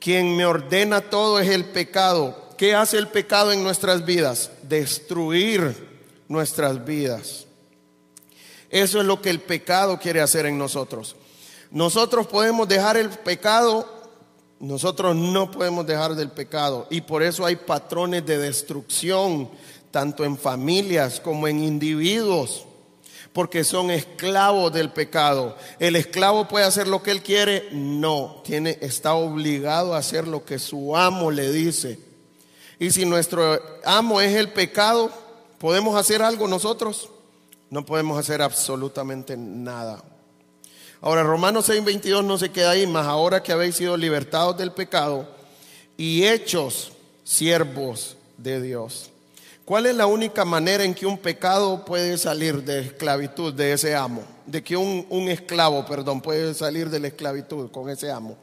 Quien 0.00 0.36
me 0.36 0.44
ordena 0.44 1.02
todo 1.02 1.38
es 1.38 1.48
el 1.48 1.66
pecado. 1.66 2.48
¿Qué 2.58 2.74
hace 2.74 2.98
el 2.98 3.06
pecado 3.06 3.52
en 3.52 3.62
nuestras 3.62 4.04
vidas? 4.04 4.50
Destruir 4.64 6.02
nuestras 6.26 6.84
vidas. 6.84 7.46
Eso 8.70 9.00
es 9.00 9.06
lo 9.06 9.20
que 9.20 9.30
el 9.30 9.40
pecado 9.40 9.98
quiere 9.98 10.20
hacer 10.20 10.46
en 10.46 10.56
nosotros. 10.56 11.16
Nosotros 11.70 12.26
podemos 12.26 12.66
dejar 12.66 12.96
el 12.96 13.10
pecado 13.10 14.00
nosotros 14.60 15.16
no 15.16 15.50
podemos 15.50 15.86
dejar 15.86 16.14
del 16.14 16.30
pecado 16.30 16.86
y 16.90 17.00
por 17.00 17.22
eso 17.22 17.46
hay 17.46 17.56
patrones 17.56 18.26
de 18.26 18.36
destrucción, 18.36 19.48
tanto 19.90 20.22
en 20.22 20.36
familias 20.36 21.18
como 21.18 21.48
en 21.48 21.64
individuos, 21.64 22.66
porque 23.32 23.64
son 23.64 23.90
esclavos 23.90 24.70
del 24.70 24.90
pecado. 24.90 25.56
¿El 25.78 25.96
esclavo 25.96 26.46
puede 26.46 26.66
hacer 26.66 26.88
lo 26.88 27.02
que 27.02 27.10
él 27.10 27.22
quiere? 27.22 27.70
No, 27.72 28.42
tiene, 28.44 28.76
está 28.82 29.14
obligado 29.14 29.94
a 29.94 29.98
hacer 29.98 30.28
lo 30.28 30.44
que 30.44 30.58
su 30.58 30.94
amo 30.94 31.30
le 31.30 31.50
dice. 31.50 31.98
Y 32.78 32.90
si 32.90 33.06
nuestro 33.06 33.58
amo 33.86 34.20
es 34.20 34.36
el 34.36 34.52
pecado, 34.52 35.10
¿podemos 35.56 35.96
hacer 35.96 36.20
algo 36.20 36.46
nosotros? 36.46 37.08
No 37.70 37.86
podemos 37.86 38.18
hacer 38.18 38.42
absolutamente 38.42 39.36
nada. 39.36 40.02
Ahora, 41.00 41.22
Romanos 41.22 41.68
6:22 41.68 42.24
no 42.24 42.36
se 42.36 42.50
queda 42.50 42.72
ahí, 42.72 42.86
más 42.86 43.06
ahora 43.06 43.42
que 43.42 43.52
habéis 43.52 43.76
sido 43.76 43.96
libertados 43.96 44.58
del 44.58 44.72
pecado 44.72 45.28
y 45.96 46.24
hechos 46.24 46.92
siervos 47.24 48.16
de 48.36 48.60
Dios. 48.60 49.10
¿Cuál 49.64 49.86
es 49.86 49.94
la 49.94 50.06
única 50.06 50.44
manera 50.44 50.82
en 50.82 50.94
que 50.94 51.06
un 51.06 51.16
pecado 51.16 51.84
puede 51.84 52.18
salir 52.18 52.64
de 52.64 52.80
esclavitud 52.80 53.54
de 53.54 53.72
ese 53.72 53.94
amo? 53.94 54.24
De 54.44 54.64
que 54.64 54.76
un, 54.76 55.06
un 55.08 55.28
esclavo, 55.28 55.86
perdón, 55.86 56.20
puede 56.20 56.54
salir 56.54 56.90
de 56.90 56.98
la 56.98 57.06
esclavitud 57.06 57.70
con 57.70 57.88
ese 57.88 58.10
amo. 58.10 58.36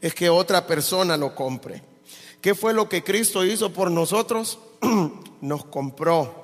Es 0.00 0.14
que 0.14 0.30
otra 0.30 0.66
persona 0.66 1.18
lo 1.18 1.34
compre. 1.34 1.82
¿Qué 2.40 2.54
fue 2.54 2.72
lo 2.72 2.88
que 2.88 3.04
Cristo 3.04 3.44
hizo 3.44 3.70
por 3.70 3.90
nosotros? 3.90 4.58
Nos 5.42 5.66
compró 5.66 6.41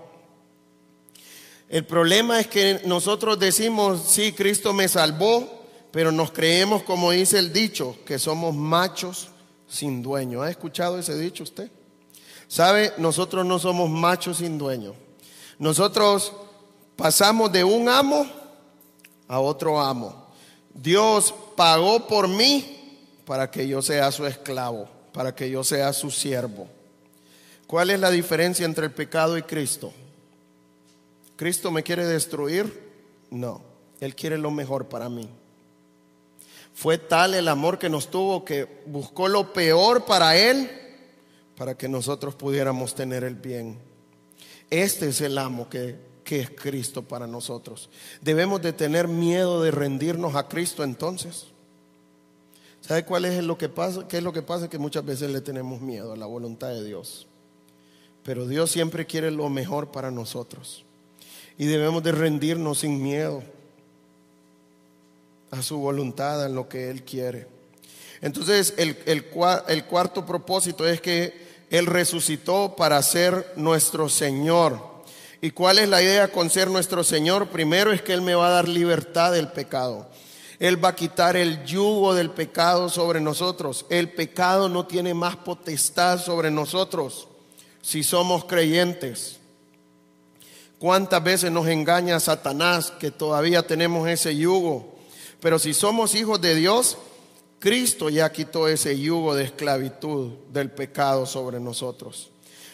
el 1.68 1.85
problema 1.85 2.40
es 2.40 2.46
que 2.46 2.81
nosotros 2.87 3.38
decimos, 3.38 4.02
sí, 4.09 4.33
Cristo 4.33 4.72
me 4.72 4.88
salvó, 4.88 5.66
pero 5.90 6.11
nos 6.11 6.33
creemos, 6.33 6.83
como 6.83 7.11
dice 7.11 7.38
el 7.38 7.52
dicho, 7.52 7.96
que 8.07 8.18
somos 8.18 8.54
machos 8.54 9.28
sin 9.68 10.02
dueño. 10.02 10.40
¿Ha 10.40 10.50
escuchado 10.50 10.98
ese 10.98 11.18
dicho 11.18 11.42
usted? 11.42 11.70
¿Sabe? 12.46 12.94
Nosotros 12.96 13.44
no 13.44 13.59
somos 13.59 13.90
machos 13.90 14.38
sin 14.38 14.57
dueño. 14.57 14.94
Nosotros 15.59 16.33
pasamos 16.96 17.52
de 17.52 17.64
un 17.64 17.88
amo 17.88 18.26
a 19.26 19.40
otro 19.40 19.78
amo. 19.81 20.28
Dios 20.72 21.35
pagó 21.54 22.07
por 22.07 22.28
mí 22.28 23.00
para 23.26 23.50
que 23.50 23.68
yo 23.68 23.83
sea 23.83 24.11
su 24.11 24.24
esclavo, 24.24 24.88
para 25.12 25.35
que 25.35 25.50
yo 25.50 25.62
sea 25.62 25.92
su 25.92 26.11
siervo. 26.11 26.66
¿Cuál 27.66 27.90
es 27.90 28.00
la 28.00 28.11
diferencia 28.11 28.64
entre 28.64 28.87
el 28.87 28.92
pecado 28.92 29.37
y 29.37 29.42
Cristo? 29.42 29.92
¿Cristo 31.38 31.70
me 31.70 31.85
quiere 31.85 32.05
destruir? 32.05 32.90
No, 33.31 33.62
Él 34.01 34.16
quiere 34.16 34.37
lo 34.37 34.51
mejor 34.51 34.88
para 34.88 35.09
mí. 35.09 35.31
Fue 36.74 36.98
tal 36.98 37.33
el 37.35 37.46
amor 37.46 37.79
que 37.79 37.88
nos 37.88 38.11
tuvo 38.11 38.44
que 38.44 38.83
buscó 38.87 39.29
lo 39.29 39.53
peor 39.53 40.05
para 40.05 40.37
Él 40.37 40.68
para 41.57 41.79
que 41.79 41.88
nosotros 41.88 42.35
pudiéramos 42.35 42.96
tener 42.96 43.22
el 43.22 43.37
bien. 43.37 43.79
Este 44.68 45.11
es 45.11 45.20
el 45.20 45.38
amo 45.38 45.68
que, 45.68 45.94
que 46.24 46.40
es 46.40 46.51
Cristo 46.51 47.03
para 47.03 47.29
nosotros. 47.29 47.88
Debemos 48.20 48.61
de 48.61 48.72
tener 48.72 49.07
miedo 49.07 49.62
de 49.62 49.70
rendirnos 49.70 50.35
a 50.35 50.48
Cristo 50.48 50.83
entonces. 50.83 51.46
¿Sabe 52.81 53.05
cuál 53.05 53.27
es 53.27 53.44
lo 53.44 53.57
que 53.57 53.68
pasa? 53.68 54.09
¿Qué 54.09 54.16
es 54.16 54.24
lo 54.24 54.33
que 54.33 54.42
pasa? 54.42 54.68
Que 54.68 54.79
muchas 54.79 55.05
veces 55.05 55.31
le 55.31 55.40
tenemos 55.40 55.81
miedo 55.81 56.14
a 56.14 56.16
la 56.16 56.27
voluntad 56.27 56.70
de 56.70 56.83
Dios. 56.83 57.29
Pero 58.24 58.48
Dios 58.48 58.72
siempre 58.72 59.07
quiere 59.07 59.31
lo 59.31 59.48
mejor 59.48 59.92
para 59.92 60.11
nosotros. 60.11 60.85
Y 61.59 61.66
debemos 61.66 62.03
de 62.03 62.12
rendirnos 62.12 62.79
sin 62.79 63.03
miedo 63.03 63.42
a 65.51 65.61
su 65.62 65.79
voluntad, 65.79 66.47
en 66.47 66.55
lo 66.55 66.68
que 66.68 66.88
Él 66.88 67.03
quiere. 67.03 67.47
Entonces, 68.21 68.75
el, 68.77 68.97
el, 69.07 69.27
el 69.68 69.85
cuarto 69.85 70.25
propósito 70.25 70.87
es 70.87 71.01
que 71.01 71.66
Él 71.71 71.87
resucitó 71.87 72.75
para 72.77 73.03
ser 73.03 73.53
nuestro 73.57 74.09
Señor. 74.09 74.99
¿Y 75.40 75.51
cuál 75.51 75.79
es 75.79 75.88
la 75.88 76.03
idea 76.03 76.29
con 76.29 76.51
ser 76.51 76.68
nuestro 76.68 77.05
Señor? 77.05 77.49
Primero 77.49 77.92
es 77.92 78.03
que 78.03 78.12
Él 78.12 78.23
me 78.23 78.35
va 78.35 78.49
a 78.49 78.53
dar 78.53 78.68
libertad 78.68 79.33
del 79.33 79.49
pecado. 79.49 80.09
Él 80.59 80.83
va 80.85 80.88
a 80.88 80.97
quitar 80.97 81.37
el 81.37 81.64
yugo 81.64 82.14
del 82.14 82.31
pecado 82.31 82.88
sobre 82.88 83.21
nosotros. 83.21 83.87
El 83.88 84.11
pecado 84.11 84.68
no 84.68 84.87
tiene 84.87 85.14
más 85.14 85.37
potestad 85.37 86.21
sobre 86.21 86.51
nosotros 86.51 87.29
si 87.81 88.03
somos 88.03 88.44
creyentes. 88.44 89.38
¿Cuántas 90.78 91.22
veces 91.24 91.50
nos 91.50 91.66
engaña 91.66 92.20
Satanás 92.20 92.92
que 93.00 93.10
todavía 93.10 93.66
tenemos 93.66 94.08
ese 94.08 94.36
yugo? 94.36 94.96
Pero 95.40 95.58
si 95.58 95.74
somos 95.74 96.14
hijos 96.14 96.40
de 96.40 96.54
Dios, 96.54 96.98
Cristo 97.58 98.08
ya 98.08 98.30
quitó 98.30 98.68
ese 98.68 98.98
yugo 98.98 99.34
de 99.34 99.44
esclavitud 99.44 100.34
del 100.52 100.70
pecado 100.70 101.26
sobre 101.26 101.58
nosotros. 101.58 102.30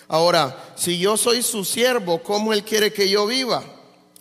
Ahora, 0.08 0.74
si 0.76 0.98
yo 0.98 1.16
soy 1.16 1.42
su 1.42 1.64
siervo, 1.64 2.22
¿cómo 2.22 2.52
Él 2.52 2.62
quiere 2.62 2.92
que 2.92 3.08
yo 3.08 3.26
viva? 3.26 3.64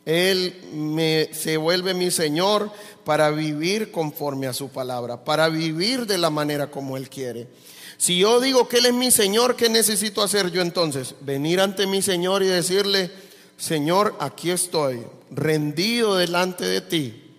Él 0.05 0.61
me, 0.73 1.29
se 1.33 1.57
vuelve 1.57 1.93
mi 1.93 2.09
Señor 2.09 2.71
para 3.03 3.31
vivir 3.31 3.91
conforme 3.91 4.47
a 4.47 4.53
su 4.53 4.69
palabra, 4.69 5.25
para 5.25 5.49
vivir 5.49 6.05
de 6.05 6.17
la 6.17 6.29
manera 6.29 6.71
como 6.71 6.95
Él 6.95 7.09
quiere. 7.09 7.49
Si 7.97 8.17
yo 8.17 8.39
digo 8.39 8.67
que 8.67 8.77
Él 8.77 8.87
es 8.87 8.93
mi 8.93 9.11
Señor, 9.11 9.55
¿qué 9.57 9.69
necesito 9.69 10.23
hacer 10.23 10.51
yo 10.51 10.61
entonces? 10.61 11.15
Venir 11.21 11.59
ante 11.59 11.85
mi 11.85 12.01
Señor 12.01 12.43
y 12.43 12.47
decirle, 12.47 13.11
Señor, 13.57 14.15
aquí 14.19 14.51
estoy, 14.51 15.05
rendido 15.31 16.15
delante 16.15 16.65
de 16.65 16.81
ti. 16.81 17.35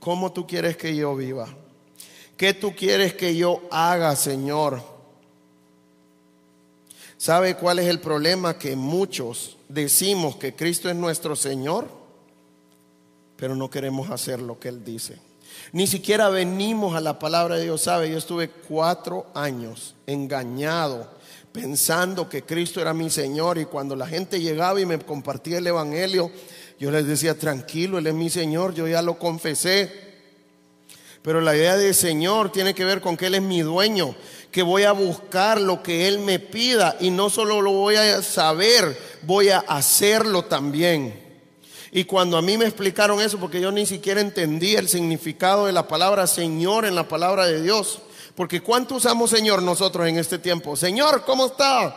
¿Cómo 0.00 0.32
tú 0.32 0.46
quieres 0.46 0.76
que 0.76 0.94
yo 0.94 1.16
viva? 1.16 1.48
¿Qué 2.36 2.52
tú 2.52 2.74
quieres 2.74 3.14
que 3.14 3.36
yo 3.36 3.62
haga, 3.70 4.14
Señor? 4.16 4.82
¿Sabe 7.16 7.56
cuál 7.56 7.78
es 7.78 7.86
el 7.86 8.00
problema? 8.00 8.58
Que 8.58 8.76
muchos 8.76 9.56
decimos 9.68 10.36
que 10.36 10.54
Cristo 10.54 10.90
es 10.90 10.96
nuestro 10.96 11.36
Señor, 11.36 11.88
pero 13.36 13.56
no 13.56 13.70
queremos 13.70 14.10
hacer 14.10 14.42
lo 14.42 14.58
que 14.58 14.68
Él 14.68 14.84
dice. 14.84 15.18
Ni 15.72 15.86
siquiera 15.86 16.28
venimos 16.28 16.94
a 16.94 17.00
la 17.00 17.18
palabra 17.18 17.56
de 17.56 17.64
Dios. 17.64 17.82
Sabe, 17.82 18.10
yo 18.10 18.18
estuve 18.18 18.50
cuatro 18.50 19.26
años 19.34 19.94
engañado, 20.06 21.08
pensando 21.54 22.28
que 22.28 22.42
Cristo 22.42 22.80
era 22.80 22.92
mi 22.92 23.08
Señor 23.10 23.58
y 23.58 23.66
cuando 23.66 23.94
la 23.94 24.08
gente 24.08 24.40
llegaba 24.40 24.80
y 24.80 24.86
me 24.86 24.98
compartía 24.98 25.58
el 25.58 25.66
Evangelio, 25.68 26.32
yo 26.80 26.90
les 26.90 27.06
decía, 27.06 27.38
tranquilo, 27.38 27.96
Él 27.96 28.08
es 28.08 28.14
mi 28.14 28.28
Señor, 28.28 28.74
yo 28.74 28.88
ya 28.88 29.02
lo 29.02 29.20
confesé. 29.20 29.88
Pero 31.22 31.40
la 31.40 31.54
idea 31.54 31.76
de 31.76 31.94
Señor 31.94 32.50
tiene 32.50 32.74
que 32.74 32.84
ver 32.84 33.00
con 33.00 33.16
que 33.16 33.26
Él 33.26 33.36
es 33.36 33.42
mi 33.42 33.62
dueño, 33.62 34.16
que 34.50 34.64
voy 34.64 34.82
a 34.82 34.90
buscar 34.90 35.60
lo 35.60 35.80
que 35.80 36.08
Él 36.08 36.18
me 36.18 36.40
pida 36.40 36.96
y 36.98 37.10
no 37.10 37.30
solo 37.30 37.62
lo 37.62 37.70
voy 37.70 37.94
a 37.94 38.20
saber, 38.20 38.98
voy 39.22 39.50
a 39.50 39.60
hacerlo 39.60 40.46
también. 40.46 41.22
Y 41.92 42.02
cuando 42.02 42.36
a 42.36 42.42
mí 42.42 42.58
me 42.58 42.64
explicaron 42.64 43.20
eso, 43.20 43.38
porque 43.38 43.60
yo 43.60 43.70
ni 43.70 43.86
siquiera 43.86 44.20
entendía 44.20 44.80
el 44.80 44.88
significado 44.88 45.66
de 45.66 45.72
la 45.72 45.86
palabra 45.86 46.26
Señor 46.26 46.84
en 46.84 46.96
la 46.96 47.06
palabra 47.06 47.46
de 47.46 47.62
Dios, 47.62 48.00
porque 48.34 48.60
¿cuánto 48.60 48.96
usamos 48.96 49.30
Señor 49.30 49.62
nosotros 49.62 50.06
en 50.08 50.18
este 50.18 50.38
tiempo? 50.38 50.76
Señor, 50.76 51.24
¿cómo 51.24 51.46
está? 51.46 51.94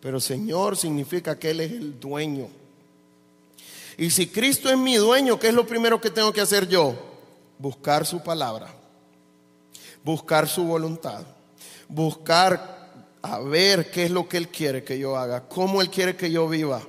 Pero 0.00 0.20
Señor 0.20 0.76
significa 0.76 1.38
que 1.38 1.50
Él 1.50 1.60
es 1.60 1.72
el 1.72 2.00
dueño. 2.00 2.48
Y 3.96 4.10
si 4.10 4.26
Cristo 4.26 4.70
es 4.70 4.78
mi 4.78 4.96
dueño, 4.96 5.38
¿qué 5.38 5.48
es 5.48 5.54
lo 5.54 5.66
primero 5.66 6.00
que 6.00 6.10
tengo 6.10 6.32
que 6.32 6.40
hacer 6.40 6.66
yo? 6.68 6.94
Buscar 7.58 8.06
su 8.06 8.22
palabra, 8.22 8.74
buscar 10.02 10.48
su 10.48 10.64
voluntad, 10.64 11.22
buscar 11.88 12.88
a 13.22 13.38
ver 13.40 13.90
qué 13.90 14.06
es 14.06 14.10
lo 14.10 14.28
que 14.28 14.38
Él 14.38 14.48
quiere 14.48 14.82
que 14.82 14.98
yo 14.98 15.16
haga, 15.16 15.46
cómo 15.46 15.82
Él 15.82 15.90
quiere 15.90 16.16
que 16.16 16.30
yo 16.30 16.48
viva 16.48 16.80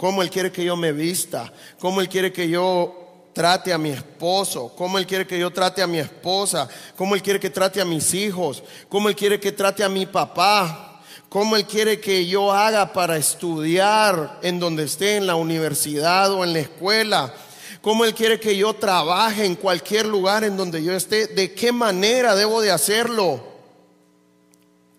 cómo 0.00 0.22
Él 0.22 0.30
quiere 0.30 0.50
que 0.50 0.64
yo 0.64 0.76
me 0.76 0.92
vista, 0.92 1.52
cómo 1.78 2.00
Él 2.00 2.08
quiere 2.08 2.32
que 2.32 2.48
yo 2.48 2.99
trate 3.32 3.72
a 3.72 3.78
mi 3.78 3.90
esposo, 3.90 4.72
cómo 4.76 4.98
Él 4.98 5.06
quiere 5.06 5.26
que 5.26 5.38
yo 5.38 5.50
trate 5.50 5.82
a 5.82 5.86
mi 5.86 5.98
esposa, 5.98 6.68
cómo 6.96 7.14
Él 7.14 7.22
quiere 7.22 7.40
que 7.40 7.50
trate 7.50 7.80
a 7.80 7.84
mis 7.84 8.12
hijos, 8.14 8.62
cómo 8.88 9.08
Él 9.08 9.16
quiere 9.16 9.38
que 9.38 9.52
trate 9.52 9.84
a 9.84 9.88
mi 9.88 10.06
papá, 10.06 11.00
cómo 11.28 11.56
Él 11.56 11.64
quiere 11.64 12.00
que 12.00 12.26
yo 12.26 12.52
haga 12.52 12.92
para 12.92 13.16
estudiar 13.16 14.40
en 14.42 14.58
donde 14.58 14.84
esté, 14.84 15.16
en 15.16 15.26
la 15.26 15.36
universidad 15.36 16.32
o 16.32 16.44
en 16.44 16.52
la 16.52 16.60
escuela, 16.60 17.32
cómo 17.80 18.04
Él 18.04 18.14
quiere 18.14 18.40
que 18.40 18.56
yo 18.56 18.74
trabaje 18.74 19.44
en 19.44 19.54
cualquier 19.54 20.06
lugar 20.06 20.44
en 20.44 20.56
donde 20.56 20.82
yo 20.82 20.92
esté, 20.92 21.28
de 21.28 21.54
qué 21.54 21.72
manera 21.72 22.34
debo 22.34 22.60
de 22.60 22.72
hacerlo. 22.72 23.48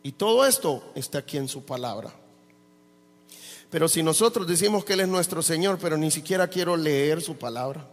Y 0.04 0.14
todo 0.14 0.46
esto 0.46 0.92
está 0.96 1.20
aquí 1.20 1.38
en 1.38 1.48
su 1.48 1.64
palabra. 1.64 2.12
Pero 3.70 3.88
si 3.88 4.02
nosotros 4.02 4.48
decimos 4.48 4.84
que 4.84 4.94
Él 4.94 5.02
es 5.02 5.08
nuestro 5.08 5.42
Señor, 5.42 5.78
pero 5.80 5.96
ni 5.98 6.12
siquiera 6.12 6.48
quiero 6.48 6.76
leer 6.76 7.22
su 7.22 7.38
palabra, 7.38 7.88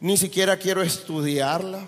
ni 0.00 0.16
siquiera 0.16 0.56
quiero 0.58 0.82
estudiarla, 0.82 1.86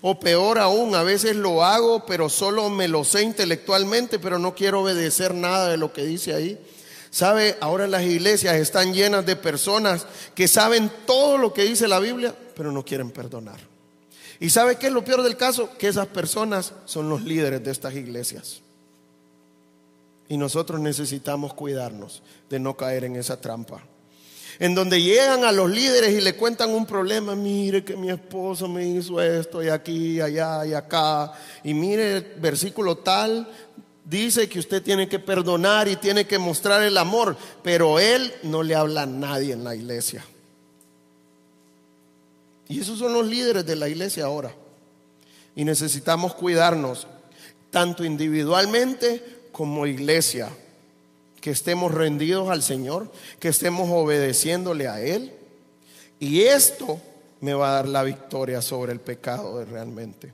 o 0.00 0.20
peor 0.20 0.58
aún, 0.58 0.94
a 0.94 1.02
veces 1.02 1.36
lo 1.36 1.64
hago, 1.64 2.04
pero 2.06 2.28
solo 2.28 2.68
me 2.68 2.88
lo 2.88 3.04
sé 3.04 3.22
intelectualmente, 3.22 4.18
pero 4.18 4.38
no 4.38 4.54
quiero 4.54 4.82
obedecer 4.82 5.34
nada 5.34 5.68
de 5.68 5.76
lo 5.76 5.92
que 5.92 6.04
dice 6.04 6.34
ahí. 6.34 6.58
¿Sabe? 7.10 7.56
Ahora 7.60 7.86
las 7.86 8.02
iglesias 8.02 8.56
están 8.56 8.92
llenas 8.92 9.24
de 9.24 9.34
personas 9.34 10.06
que 10.34 10.46
saben 10.46 10.90
todo 11.06 11.38
lo 11.38 11.54
que 11.54 11.64
dice 11.64 11.88
la 11.88 12.00
Biblia, 12.00 12.34
pero 12.54 12.70
no 12.70 12.84
quieren 12.84 13.10
perdonar. 13.10 13.60
¿Y 14.40 14.50
sabe 14.50 14.76
qué 14.76 14.88
es 14.88 14.92
lo 14.92 15.04
peor 15.04 15.22
del 15.22 15.36
caso? 15.36 15.70
Que 15.78 15.88
esas 15.88 16.06
personas 16.08 16.74
son 16.84 17.08
los 17.08 17.22
líderes 17.22 17.64
de 17.64 17.70
estas 17.70 17.94
iglesias. 17.94 18.60
Y 20.28 20.36
nosotros 20.36 20.80
necesitamos 20.80 21.54
cuidarnos 21.54 22.22
de 22.50 22.60
no 22.60 22.76
caer 22.76 23.04
en 23.04 23.16
esa 23.16 23.40
trampa. 23.40 23.82
En 24.60 24.74
donde 24.74 25.00
llegan 25.00 25.44
a 25.44 25.52
los 25.52 25.70
líderes 25.70 26.12
y 26.12 26.20
le 26.20 26.34
cuentan 26.34 26.70
un 26.70 26.84
problema, 26.84 27.36
mire 27.36 27.84
que 27.84 27.96
mi 27.96 28.10
esposo 28.10 28.66
me 28.66 28.86
hizo 28.86 29.20
esto 29.20 29.62
y 29.62 29.68
aquí, 29.68 30.20
allá 30.20 30.66
y 30.66 30.74
acá. 30.74 31.32
Y 31.62 31.74
mire, 31.74 32.16
el 32.16 32.22
versículo 32.40 32.96
tal 32.96 33.48
dice 34.04 34.48
que 34.48 34.58
usted 34.58 34.82
tiene 34.82 35.08
que 35.08 35.20
perdonar 35.20 35.86
y 35.86 35.96
tiene 35.96 36.26
que 36.26 36.38
mostrar 36.38 36.82
el 36.82 36.98
amor, 36.98 37.36
pero 37.62 38.00
él 38.00 38.34
no 38.42 38.64
le 38.64 38.74
habla 38.74 39.02
a 39.02 39.06
nadie 39.06 39.52
en 39.52 39.62
la 39.62 39.76
iglesia. 39.76 40.24
Y 42.68 42.80
esos 42.80 42.98
son 42.98 43.12
los 43.12 43.26
líderes 43.26 43.64
de 43.64 43.76
la 43.76 43.88
iglesia 43.88 44.24
ahora. 44.24 44.52
Y 45.54 45.64
necesitamos 45.64 46.34
cuidarnos, 46.34 47.06
tanto 47.70 48.04
individualmente 48.04 49.22
como 49.52 49.86
iglesia, 49.86 50.50
que 51.40 51.50
estemos 51.50 51.92
rendidos 51.92 52.50
al 52.50 52.62
Señor, 52.62 53.10
que 53.38 53.48
estemos 53.48 53.88
obedeciéndole 53.90 54.88
a 54.88 55.00
Él. 55.00 55.32
Y 56.18 56.42
esto 56.42 57.00
me 57.40 57.54
va 57.54 57.70
a 57.70 57.74
dar 57.74 57.88
la 57.88 58.02
victoria 58.02 58.60
sobre 58.60 58.92
el 58.92 59.00
pecado 59.00 59.64
realmente. 59.64 60.32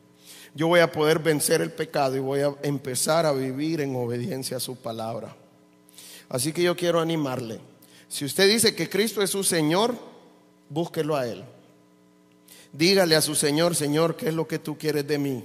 Yo 0.54 0.68
voy 0.68 0.80
a 0.80 0.92
poder 0.92 1.18
vencer 1.18 1.60
el 1.60 1.72
pecado 1.72 2.16
y 2.16 2.20
voy 2.20 2.40
a 2.40 2.54
empezar 2.62 3.26
a 3.26 3.32
vivir 3.32 3.80
en 3.80 3.94
obediencia 3.96 4.56
a 4.56 4.60
su 4.60 4.76
palabra. 4.76 5.36
Así 6.28 6.52
que 6.52 6.62
yo 6.62 6.76
quiero 6.76 7.00
animarle. 7.00 7.60
Si 8.08 8.24
usted 8.24 8.48
dice 8.48 8.74
que 8.74 8.88
Cristo 8.88 9.20
es 9.20 9.30
su 9.30 9.42
Señor, 9.42 9.94
búsquelo 10.68 11.16
a 11.16 11.26
Él. 11.26 11.44
Dígale 12.72 13.16
a 13.16 13.20
su 13.20 13.34
Señor, 13.34 13.74
Señor, 13.74 14.16
¿qué 14.16 14.28
es 14.28 14.34
lo 14.34 14.48
que 14.48 14.58
tú 14.58 14.78
quieres 14.78 15.06
de 15.06 15.18
mí? 15.18 15.44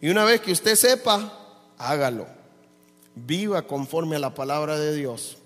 Y 0.00 0.08
una 0.08 0.24
vez 0.24 0.40
que 0.40 0.52
usted 0.52 0.76
sepa, 0.76 1.72
hágalo 1.76 2.43
Viva 3.14 3.62
conforme 3.62 4.16
a 4.16 4.18
la 4.18 4.34
palabra 4.34 4.78
de 4.78 4.94
Dios. 4.94 5.38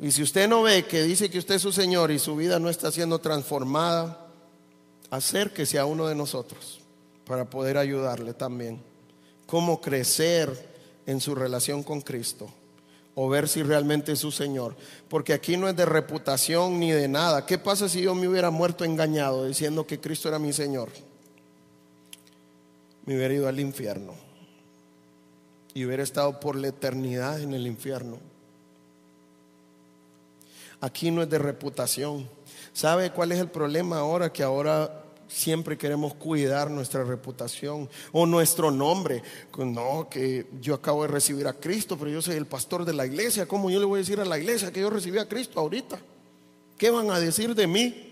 Y 0.00 0.12
si 0.12 0.22
usted 0.22 0.48
no 0.48 0.62
ve 0.62 0.84
que 0.86 1.02
dice 1.02 1.28
que 1.28 1.38
usted 1.38 1.56
es 1.56 1.62
su 1.62 1.72
Señor 1.72 2.10
y 2.10 2.18
su 2.18 2.36
vida 2.36 2.60
no 2.60 2.68
está 2.68 2.92
siendo 2.92 3.18
transformada, 3.18 4.26
acérquese 5.10 5.78
a 5.78 5.86
uno 5.86 6.06
de 6.06 6.14
nosotros 6.14 6.80
para 7.26 7.50
poder 7.50 7.78
ayudarle 7.78 8.32
también. 8.32 8.80
Cómo 9.46 9.80
crecer 9.80 10.68
en 11.06 11.20
su 11.20 11.34
relación 11.34 11.82
con 11.82 12.00
Cristo 12.00 12.48
o 13.16 13.28
ver 13.28 13.48
si 13.48 13.64
realmente 13.64 14.12
es 14.12 14.20
su 14.20 14.30
Señor. 14.30 14.76
Porque 15.08 15.32
aquí 15.32 15.56
no 15.56 15.68
es 15.68 15.74
de 15.74 15.84
reputación 15.84 16.78
ni 16.78 16.92
de 16.92 17.08
nada. 17.08 17.44
¿Qué 17.44 17.58
pasa 17.58 17.88
si 17.88 18.02
yo 18.02 18.14
me 18.14 18.28
hubiera 18.28 18.50
muerto 18.50 18.84
engañado 18.84 19.46
diciendo 19.46 19.84
que 19.84 19.98
Cristo 19.98 20.28
era 20.28 20.38
mi 20.38 20.52
Señor? 20.52 20.90
Me 23.04 23.16
hubiera 23.16 23.34
ido 23.34 23.48
al 23.48 23.58
infierno 23.58 24.27
y 25.78 25.84
hubiera 25.84 26.02
estado 26.02 26.40
por 26.40 26.56
la 26.56 26.66
eternidad 26.66 27.40
en 27.40 27.54
el 27.54 27.64
infierno. 27.64 28.18
Aquí 30.80 31.12
no 31.12 31.22
es 31.22 31.30
de 31.30 31.38
reputación. 31.38 32.28
¿Sabe 32.72 33.12
cuál 33.12 33.30
es 33.30 33.38
el 33.38 33.48
problema 33.48 33.98
ahora? 33.98 34.32
Que 34.32 34.42
ahora 34.42 35.04
siempre 35.28 35.78
queremos 35.78 36.14
cuidar 36.14 36.68
nuestra 36.68 37.04
reputación 37.04 37.88
o 38.10 38.26
nuestro 38.26 38.72
nombre. 38.72 39.22
No, 39.56 40.08
que 40.10 40.48
yo 40.60 40.74
acabo 40.74 41.02
de 41.02 41.08
recibir 41.08 41.46
a 41.46 41.52
Cristo, 41.52 41.96
pero 41.96 42.10
yo 42.10 42.22
soy 42.22 42.34
el 42.34 42.46
pastor 42.46 42.84
de 42.84 42.94
la 42.94 43.06
iglesia. 43.06 43.46
¿Cómo 43.46 43.70
yo 43.70 43.78
le 43.78 43.86
voy 43.86 43.98
a 43.98 44.02
decir 44.02 44.18
a 44.18 44.24
la 44.24 44.36
iglesia 44.36 44.72
que 44.72 44.80
yo 44.80 44.90
recibí 44.90 45.18
a 45.18 45.28
Cristo 45.28 45.60
ahorita? 45.60 46.00
¿Qué 46.76 46.90
van 46.90 47.08
a 47.12 47.20
decir 47.20 47.54
de 47.54 47.68
mí? 47.68 48.07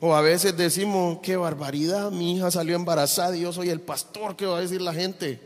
O 0.00 0.14
a 0.14 0.22
veces 0.22 0.56
decimos, 0.56 1.18
qué 1.22 1.36
barbaridad, 1.36 2.10
mi 2.10 2.36
hija 2.36 2.50
salió 2.50 2.74
embarazada 2.74 3.36
y 3.36 3.42
yo 3.42 3.52
soy 3.52 3.68
el 3.68 3.80
pastor, 3.80 4.34
¿qué 4.34 4.46
va 4.46 4.56
a 4.56 4.62
decir 4.62 4.80
la 4.80 4.94
gente? 4.94 5.38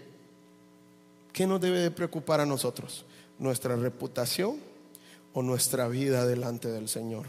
¿Qué 1.32 1.46
nos 1.46 1.60
debe 1.60 1.80
de 1.80 1.90
preocupar 1.90 2.40
a 2.40 2.46
nosotros? 2.46 3.04
¿Nuestra 3.40 3.74
reputación 3.74 4.58
o 5.32 5.42
nuestra 5.42 5.88
vida 5.88 6.24
delante 6.24 6.68
del 6.68 6.88
Señor? 6.88 7.26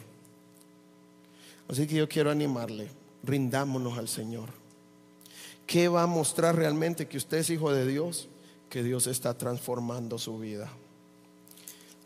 Así 1.67 1.87
que 1.87 1.95
yo 1.95 2.07
quiero 2.07 2.29
animarle, 2.29 2.89
rindámonos 3.23 3.97
al 3.97 4.07
Señor. 4.07 4.49
¿Qué 5.65 5.87
va 5.87 6.03
a 6.03 6.07
mostrar 6.07 6.55
realmente 6.55 7.07
que 7.07 7.17
usted 7.17 7.37
es 7.37 7.49
hijo 7.49 7.73
de 7.73 7.87
Dios? 7.87 8.27
Que 8.69 8.83
Dios 8.83 9.07
está 9.07 9.35
transformando 9.35 10.19
su 10.19 10.37
vida. 10.37 10.69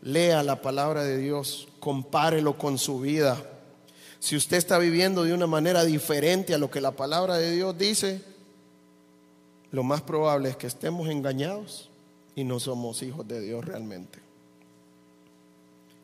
Lea 0.00 0.42
la 0.42 0.62
palabra 0.62 1.04
de 1.04 1.18
Dios, 1.18 1.68
compárelo 1.78 2.56
con 2.56 2.78
su 2.78 3.00
vida. 3.00 3.36
Si 4.20 4.36
usted 4.36 4.58
está 4.58 4.78
viviendo 4.78 5.24
de 5.24 5.32
una 5.32 5.46
manera 5.46 5.84
diferente 5.84 6.54
a 6.54 6.58
lo 6.58 6.70
que 6.70 6.80
la 6.80 6.92
palabra 6.92 7.38
de 7.38 7.50
Dios 7.52 7.76
dice, 7.76 8.22
lo 9.72 9.82
más 9.82 10.02
probable 10.02 10.50
es 10.50 10.56
que 10.56 10.66
estemos 10.66 11.08
engañados 11.08 11.88
y 12.36 12.44
no 12.44 12.60
somos 12.60 13.02
hijos 13.02 13.26
de 13.26 13.40
Dios 13.40 13.64
realmente. 13.64 14.18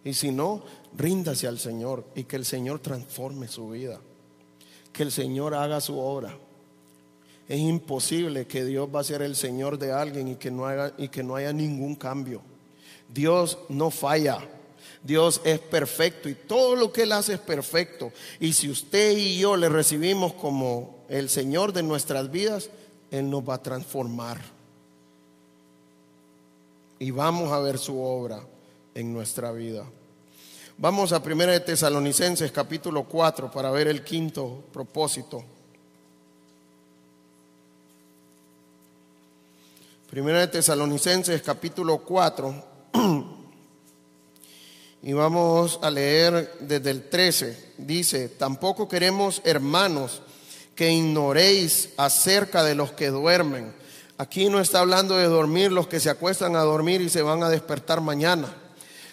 Y 0.03 0.15
si 0.15 0.31
no, 0.31 0.63
ríndase 0.97 1.47
al 1.47 1.59
Señor 1.59 2.05
y 2.15 2.25
que 2.25 2.37
el 2.37 2.45
Señor 2.45 2.79
transforme 2.79 3.49
su 3.49 3.71
vida. 3.71 4.01
Que 4.93 5.03
el 5.03 5.13
Señor 5.13 5.53
haga 5.55 5.81
su 5.81 5.99
obra. 5.99 6.39
Es 7.49 7.61
imposible 7.61 8.47
que 8.47 8.65
Dios 8.65 8.89
va 8.93 9.01
a 9.01 9.05
ser 9.05 9.21
el 9.21 9.37
Señor 9.37 9.79
de 9.79 9.93
alguien 9.93 10.29
y 10.29 10.37
que 10.37 10.51
no, 10.51 10.65
haga, 10.65 10.95
y 10.97 11.09
que 11.09 11.23
no 11.23 11.37
haya 11.37 11.53
ningún 11.53 11.97
cambio. 11.97 12.41
Dios 13.13 13.59
no 13.69 13.91
falla. 13.91 14.39
Dios 15.07 15.41
es 15.45 15.61
perfecto 15.61 16.29
y 16.29 16.35
todo 16.35 16.75
lo 16.75 16.93
que 16.93 17.05
Él 17.05 17.13
hace 17.13 17.35
es 17.35 17.39
perfecto. 17.39 18.13
Y 18.41 18.53
si 18.53 18.69
usted 18.69 19.17
y 19.17 19.39
yo 19.39 19.57
le 19.57 19.69
recibimos 19.69 20.33
como 20.33 21.05
el 21.09 21.29
Señor 21.29 21.73
de 21.73 21.85
nuestras 21.85 22.31
vidas, 22.31 22.71
Él 23.11 23.31
nos 23.31 23.49
va 23.49 23.55
a 23.55 23.63
transformar. 23.63 24.41
Y 26.99 27.13
vamos 27.13 27.53
a 27.53 27.61
ver 27.61 27.79
su 27.79 28.01
obra 28.01 28.43
en 28.95 29.13
nuestra 29.13 29.53
vida. 29.53 29.85
Vamos 30.79 31.13
a 31.13 31.23
Primera 31.23 31.53
de 31.53 31.61
Tesalonicenses 31.61 32.51
capítulo 32.51 33.05
4 33.05 33.51
para 33.51 33.71
ver 33.71 33.87
el 33.87 34.03
quinto 34.03 34.65
propósito. 34.73 35.45
Primera 40.11 40.41
de 40.41 40.49
Tesalonicenses 40.49 41.43
capítulo 41.43 41.99
4 41.99 42.76
y 45.07 45.13
vamos 45.13 45.79
a 45.83 45.91
leer 45.93 46.53
desde 46.59 46.91
el 46.91 47.09
13. 47.09 47.75
Dice, 47.79 48.29
tampoco 48.29 48.89
queremos 48.89 49.41
hermanos 49.45 50.21
que 50.75 50.91
ignoréis 50.91 51.91
acerca 51.97 52.65
de 52.65 52.75
los 52.75 52.91
que 52.91 53.11
duermen. 53.11 53.73
Aquí 54.19 54.49
no 54.49 54.59
está 54.59 54.81
hablando 54.81 55.17
de 55.17 55.27
dormir 55.27 55.71
los 55.71 55.87
que 55.87 56.01
se 56.01 56.11
acuestan 56.11 56.57
a 56.57 56.63
dormir 56.63 57.03
y 57.03 57.09
se 57.09 57.23
van 57.23 57.45
a 57.45 57.49
despertar 57.51 58.01
mañana 58.01 58.53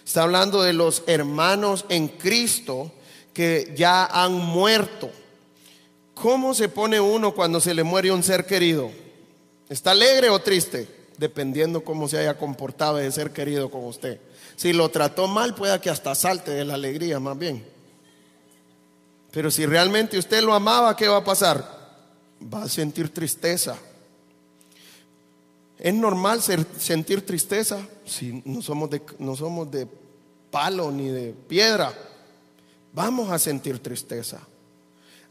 Está 0.03 0.23
hablando 0.23 0.63
de 0.63 0.73
los 0.73 1.03
hermanos 1.05 1.85
en 1.89 2.07
Cristo 2.07 2.91
que 3.31 3.71
ya 3.77 4.05
han 4.05 4.33
muerto. 4.33 5.11
¿Cómo 6.15 6.55
se 6.55 6.69
pone 6.69 6.99
uno 6.99 7.35
cuando 7.35 7.59
se 7.59 7.75
le 7.75 7.83
muere 7.83 8.11
un 8.11 8.23
ser 8.23 8.47
querido? 8.47 8.89
¿Está 9.69 9.91
alegre 9.91 10.31
o 10.31 10.39
triste? 10.39 10.87
Dependiendo 11.19 11.83
cómo 11.83 12.07
se 12.07 12.17
haya 12.17 12.35
comportado 12.35 12.99
ese 12.99 13.11
ser 13.11 13.31
querido 13.31 13.69
con 13.69 13.85
usted. 13.85 14.19
Si 14.55 14.73
lo 14.73 14.89
trató 14.89 15.27
mal, 15.27 15.55
pueda 15.55 15.81
que 15.81 15.89
hasta 15.89 16.15
salte 16.15 16.51
de 16.51 16.65
la 16.65 16.75
alegría, 16.75 17.19
más 17.19 17.37
bien. 17.37 17.65
Pero 19.31 19.49
si 19.49 19.65
realmente 19.65 20.17
usted 20.17 20.43
lo 20.43 20.53
amaba, 20.53 20.95
¿qué 20.95 21.07
va 21.07 21.17
a 21.17 21.23
pasar? 21.23 21.65
Va 22.53 22.63
a 22.63 22.69
sentir 22.69 23.11
tristeza. 23.11 23.75
¿Es 25.79 25.93
normal 25.93 26.41
sentir 26.41 27.25
tristeza 27.25 27.79
si 28.05 28.41
no 28.45 28.61
somos, 28.61 28.89
de, 28.89 29.01
no 29.19 29.35
somos 29.35 29.69
de 29.71 29.87
palo 30.51 30.91
ni 30.91 31.09
de 31.09 31.33
piedra? 31.33 31.93
Vamos 32.93 33.31
a 33.31 33.39
sentir 33.39 33.79
tristeza. 33.79 34.39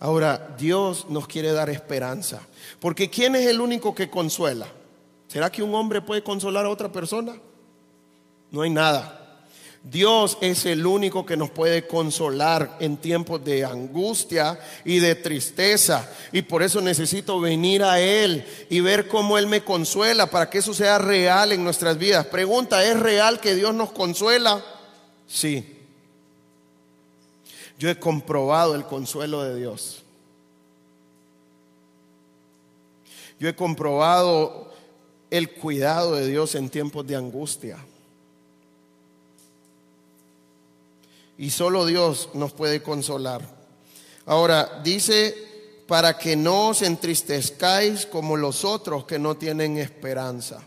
Ahora, 0.01 0.57
Dios 0.59 1.07
nos 1.09 1.29
quiere 1.29 1.53
dar 1.53 1.71
esperanza. 1.71 2.43
Porque 2.81 3.09
¿quién 3.09 3.37
es 3.37 3.47
el 3.47 3.61
único 3.61 3.95
que 3.95 4.11
consuela? 4.11 4.67
¿Será 5.29 5.51
que 5.51 5.63
un 5.63 5.75
hombre 5.77 6.03
puede 6.03 6.25
consolar 6.25 6.67
a 6.67 6.71
otra 6.71 6.91
persona? 6.91 7.37
No 8.53 8.63
hay 8.63 8.71
nada. 8.71 9.19
Dios 9.83 10.39
es 10.41 10.65
el 10.67 10.87
único 10.87 11.27
que 11.27 11.37
nos 11.37 11.51
puede 11.51 11.89
consolar 11.89 12.77
en 12.79 12.99
tiempos 12.99 13.45
de 13.45 13.65
angustia 13.65 14.61
y 14.85 15.01
de 15.01 15.17
tristeza. 15.17 16.09
Y 16.31 16.43
por 16.43 16.63
eso 16.63 16.81
necesito 16.81 17.41
venir 17.41 17.83
a 17.83 17.99
Él 17.99 18.47
y 18.71 18.79
ver 18.81 19.09
cómo 19.09 19.39
Él 19.39 19.49
me 19.49 19.65
consuela 19.65 20.29
para 20.29 20.49
que 20.49 20.59
eso 20.59 20.73
sea 20.73 20.99
real 20.99 21.51
en 21.51 21.65
nuestras 21.65 21.99
vidas. 21.99 22.27
Pregunta, 22.27 22.85
¿es 22.85 22.99
real 23.01 23.41
que 23.41 23.57
Dios 23.57 23.75
nos 23.75 23.91
consuela? 23.91 24.65
Sí. 25.27 25.81
Yo 27.77 27.91
he 27.91 27.99
comprobado 27.99 28.77
el 28.77 28.85
consuelo 28.85 29.43
de 29.43 29.57
Dios. 29.57 30.05
Yo 33.41 33.49
he 33.49 33.57
comprobado 33.57 34.73
el 35.29 35.51
cuidado 35.51 36.15
de 36.15 36.29
Dios 36.29 36.55
en 36.55 36.71
tiempos 36.71 37.05
de 37.05 37.17
angustia. 37.17 37.85
Y 41.39 41.51
solo 41.51 41.87
Dios 41.87 42.31
nos 42.35 42.53
puede 42.53 42.83
consolar. 42.83 43.43
Ahora, 44.27 44.81
dice, 44.85 45.35
para 45.87 46.17
que 46.17 46.37
no 46.37 46.69
os 46.69 46.83
entristezcáis 46.83 48.07
como 48.07 48.37
los 48.37 48.65
otros 48.65 49.05
que 49.05 49.19
no 49.19 49.37
tienen 49.37 49.79
esperanza. 49.79 50.63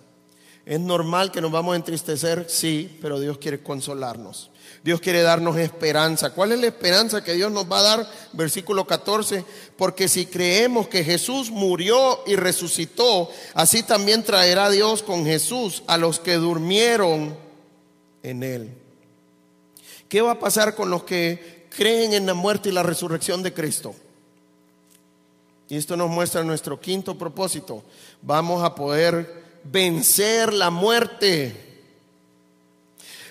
¿Es 0.66 0.80
normal 0.80 1.32
que 1.32 1.42
nos 1.42 1.52
vamos 1.52 1.74
a 1.74 1.78
entristecer? 1.78 2.48
Sí, 2.50 2.98
pero 3.02 3.20
Dios 3.20 3.38
quiere 3.38 3.62
consolarnos. 3.62 4.50
Dios 4.84 5.00
quiere 5.00 5.22
darnos 5.22 5.58
esperanza. 5.58 6.32
¿Cuál 6.32 6.52
es 6.52 6.60
la 6.60 6.68
esperanza 6.68 7.24
que 7.24 7.34
Dios 7.34 7.52
nos 7.52 7.72
va 7.72 7.80
a 7.80 7.84
dar? 7.84 8.12
Versículo 8.34 8.86
14. 8.86 9.46
Porque 9.78 10.08
si 10.08 10.26
creemos 10.26 10.88
que 10.88 11.04
Jesús 11.04 11.52
murió 11.52 12.22
y 12.26 12.36
resucitó, 12.36 13.30
así 13.54 13.84
también 13.84 14.24
traerá 14.24 14.70
Dios 14.72 15.04
con 15.04 15.26
Jesús 15.26 15.84
a 15.86 15.98
los 15.98 16.20
que 16.20 16.36
durmieron 16.36 17.38
en 18.24 18.44
él. 18.44 18.85
¿Qué 20.16 20.22
va 20.22 20.32
a 20.32 20.40
pasar 20.40 20.76
con 20.76 20.90
los 20.90 21.04
que 21.04 21.68
creen 21.76 22.14
en 22.14 22.26
la 22.26 22.34
muerte 22.34 22.70
y 22.70 22.72
la 22.72 22.84
resurrección 22.84 23.44
de 23.44 23.54
Cristo? 23.54 23.94
Y 25.68 25.76
esto 25.76 25.98
nos 25.98 26.10
muestra 26.10 26.42
nuestro 26.42 26.80
quinto 26.80 27.18
propósito. 27.18 27.84
Vamos 28.22 28.64
a 28.64 28.74
poder 28.74 29.60
vencer 29.66 30.54
la 30.54 30.70
muerte. 30.70 31.82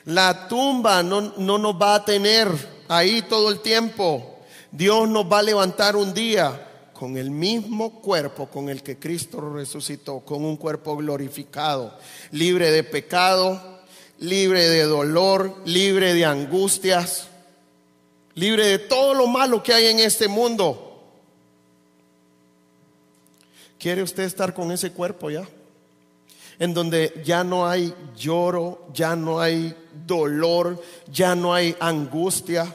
La 0.05 0.47
tumba 0.47 1.03
no, 1.03 1.33
no, 1.39 1.57
nos 1.57 1.81
va 1.81 1.95
a 1.95 2.05
tener 2.05 2.49
ahí 2.89 3.23
todo 3.23 3.49
el 3.49 3.61
tiempo. 3.61 4.41
Dios 4.71 5.09
nos 5.09 5.25
va 5.25 5.39
a 5.39 5.43
levantar 5.43 5.97
un 5.97 6.13
día 6.13 6.91
con 6.93 7.17
el 7.17 7.31
mismo 7.31 8.03
cuerpo 8.03 8.47
con 8.51 8.69
el 8.69 8.83
que 8.83 8.99
Cristo 8.99 9.41
resucitó, 9.55 10.21
con 10.21 10.45
un 10.45 10.59
cuerpo 10.59 10.99
glorificado, 10.99 11.97
libre 12.31 12.71
de 12.71 12.85
pecado, 12.85 13.74
libre 14.19 14.69
de 14.69 14.83
dolor, 14.85 15.57
libre 15.65 16.15
de 16.15 16.25
angustias, 16.25 17.29
libre 18.35 18.67
de 18.67 18.79
todo 18.79 19.15
lo 19.15 19.27
malo 19.27 19.63
que 19.63 19.73
hay 19.73 19.87
en 19.87 20.01
este 20.01 20.29
mundo. 20.29 21.03
¿Quiere 23.79 24.03
usted 24.03 24.23
estar 24.25 24.55
con 24.55 24.73
ese 24.73 24.93
cuerpo 24.93 25.31
ya? 25.31 25.47
en 26.59 26.75
donde 26.75 27.21
ya 27.25 27.45
no 27.45 27.67
hay 27.67 27.95
lloro, 28.17 28.87
ya 28.93 29.17
no 29.17 29.41
hay 29.41 29.75
dolor, 30.07 30.81
ya 31.11 31.35
no 31.35 31.53
hay 31.55 31.77
angustia. 31.81 32.75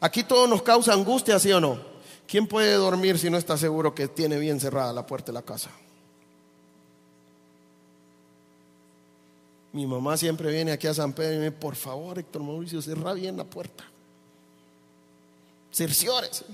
Aquí 0.00 0.24
todo 0.24 0.46
nos 0.46 0.62
causa 0.62 0.92
angustia, 0.92 1.38
¿sí 1.38 1.52
o 1.52 1.60
no? 1.60 1.78
¿Quién 2.26 2.46
puede 2.46 2.74
dormir 2.74 3.18
si 3.18 3.30
no 3.30 3.38
está 3.38 3.56
seguro 3.56 3.94
que 3.94 4.08
tiene 4.08 4.38
bien 4.38 4.60
cerrada 4.60 4.92
la 4.92 5.06
puerta 5.06 5.26
de 5.26 5.34
la 5.34 5.42
casa? 5.42 5.70
Mi 9.72 9.86
mamá 9.86 10.16
siempre 10.16 10.50
viene 10.50 10.72
aquí 10.72 10.86
a 10.86 10.94
San 10.94 11.12
Pedro 11.12 11.34
y 11.34 11.38
me 11.38 11.44
dice, 11.44 11.56
por 11.56 11.76
favor, 11.76 12.18
Héctor 12.18 12.42
Mauricio, 12.42 12.82
cierra 12.82 13.12
bien 13.12 13.36
la 13.36 13.44
puerta. 13.44 13.84
Cerciores. 15.72 16.44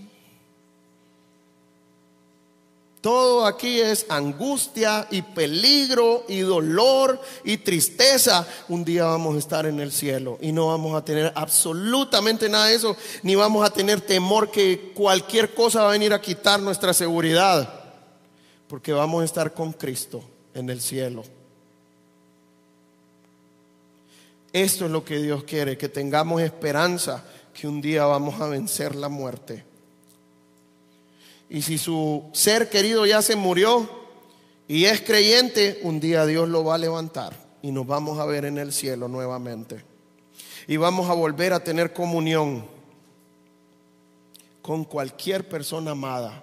Todo 3.01 3.47
aquí 3.47 3.81
es 3.81 4.05
angustia 4.09 5.07
y 5.13 5.23
peligro 5.23 6.25
y 6.29 6.41
dolor 6.41 7.21
y 7.45 7.59
tristeza. 7.59 8.45
Un 8.69 8.85
día 8.85 9.05
vamos 9.05 9.37
a 9.37 9.39
estar 9.39 9.65
en 9.65 9.79
el 9.79 9.93
cielo 9.93 10.39
y 10.41 10.51
no 10.51 10.67
vamos 10.67 10.97
a 10.97 11.05
tener 11.05 11.33
absolutamente 11.37 12.49
nada 12.49 12.67
de 12.67 12.75
eso, 12.75 12.97
ni 13.23 13.37
vamos 13.37 13.65
a 13.65 13.73
tener 13.73 14.01
temor 14.01 14.51
que 14.51 14.93
cualquier 14.93 15.55
cosa 15.55 15.83
va 15.83 15.91
a 15.91 15.93
venir 15.93 16.13
a 16.13 16.21
quitar 16.21 16.59
nuestra 16.59 16.93
seguridad, 16.93 17.85
porque 18.67 18.93
vamos 18.93 19.23
a 19.23 19.25
estar 19.25 19.55
con 19.55 19.73
Cristo 19.73 20.25
en 20.53 20.69
el 20.69 20.81
cielo. 20.81 21.23
Esto 24.57 24.87
es 24.87 24.91
lo 24.91 25.05
que 25.05 25.19
Dios 25.19 25.45
quiere, 25.45 25.77
que 25.77 25.91
tengamos 25.91 26.41
esperanza 26.41 27.23
que 27.53 27.69
un 27.69 27.83
día 27.83 28.07
vamos 28.07 28.41
a 28.41 28.49
vencer 28.49 28.97
la 28.97 29.11
muerte. 29.11 29.63
Y 31.51 31.61
si 31.61 31.77
su 31.77 32.31
ser 32.33 32.71
querido 32.71 33.05
ya 33.05 33.21
se 33.21 33.37
murió 33.37 33.87
y 34.67 34.87
es 34.87 35.03
creyente, 35.03 35.81
un 35.83 36.01
día 36.01 36.25
Dios 36.25 36.49
lo 36.49 36.65
va 36.65 36.77
a 36.77 36.79
levantar 36.79 37.37
y 37.61 37.71
nos 37.71 37.87
vamos 37.87 38.19
a 38.19 38.25
ver 38.25 38.47
en 38.47 38.57
el 38.57 38.73
cielo 38.73 39.09
nuevamente. 39.09 39.85
Y 40.67 40.79
vamos 40.79 41.11
a 41.11 41.13
volver 41.13 41.53
a 41.53 41.63
tener 41.63 41.93
comunión 41.93 42.65
con 44.63 44.85
cualquier 44.85 45.47
persona 45.47 45.91
amada. 45.91 46.43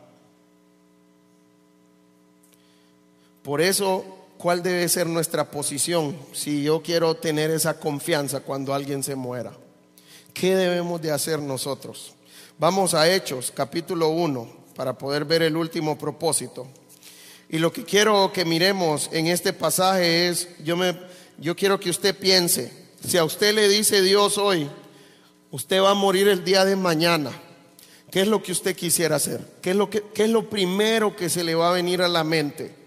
Por 3.42 3.60
eso 3.60 4.23
¿Cuál 4.44 4.62
debe 4.62 4.90
ser 4.90 5.08
nuestra 5.08 5.50
posición 5.50 6.18
si 6.34 6.64
yo 6.64 6.82
quiero 6.84 7.16
tener 7.16 7.50
esa 7.50 7.80
confianza 7.80 8.42
cuando 8.42 8.74
alguien 8.74 9.02
se 9.02 9.16
muera? 9.16 9.54
¿Qué 10.34 10.54
debemos 10.54 11.02
de 11.02 11.14
hacer 11.14 11.40
nosotros? 11.40 12.14
Vamos 12.60 12.94
a 12.94 13.10
Hechos, 13.10 13.54
capítulo 13.56 14.10
1, 14.10 14.66
para 14.76 14.98
poder 14.98 15.24
ver 15.24 15.44
el 15.44 15.56
último 15.56 15.98
propósito. 15.98 16.68
Y 17.48 17.58
lo 17.58 17.72
que 17.72 17.86
quiero 17.86 18.34
que 18.34 18.44
miremos 18.44 19.10
en 19.14 19.28
este 19.28 19.54
pasaje 19.54 20.28
es, 20.28 20.50
yo, 20.62 20.76
me, 20.76 21.00
yo 21.38 21.56
quiero 21.56 21.80
que 21.80 21.90
usted 21.90 22.14
piense, 22.14 22.70
si 23.08 23.18
a 23.18 23.24
usted 23.24 23.56
le 23.56 23.70
dice 23.70 24.02
Dios 24.02 24.38
hoy, 24.38 24.70
usted 25.52 25.82
va 25.82 25.92
a 25.92 25.94
morir 25.94 26.28
el 26.28 26.44
día 26.44 26.66
de 26.66 26.76
mañana, 26.76 27.32
¿qué 28.12 28.20
es 28.20 28.28
lo 28.28 28.44
que 28.44 28.52
usted 28.52 28.76
quisiera 28.76 29.16
hacer? 29.16 29.40
¿Qué 29.62 29.70
es 29.70 29.78
lo, 29.78 29.90
que, 29.90 30.04
qué 30.14 30.26
es 30.26 30.30
lo 30.30 30.50
primero 30.50 31.16
que 31.16 31.30
se 31.30 31.46
le 31.46 31.56
va 31.56 31.70
a 31.70 31.74
venir 31.74 32.02
a 32.02 32.10
la 32.10 32.26
mente? 32.26 32.83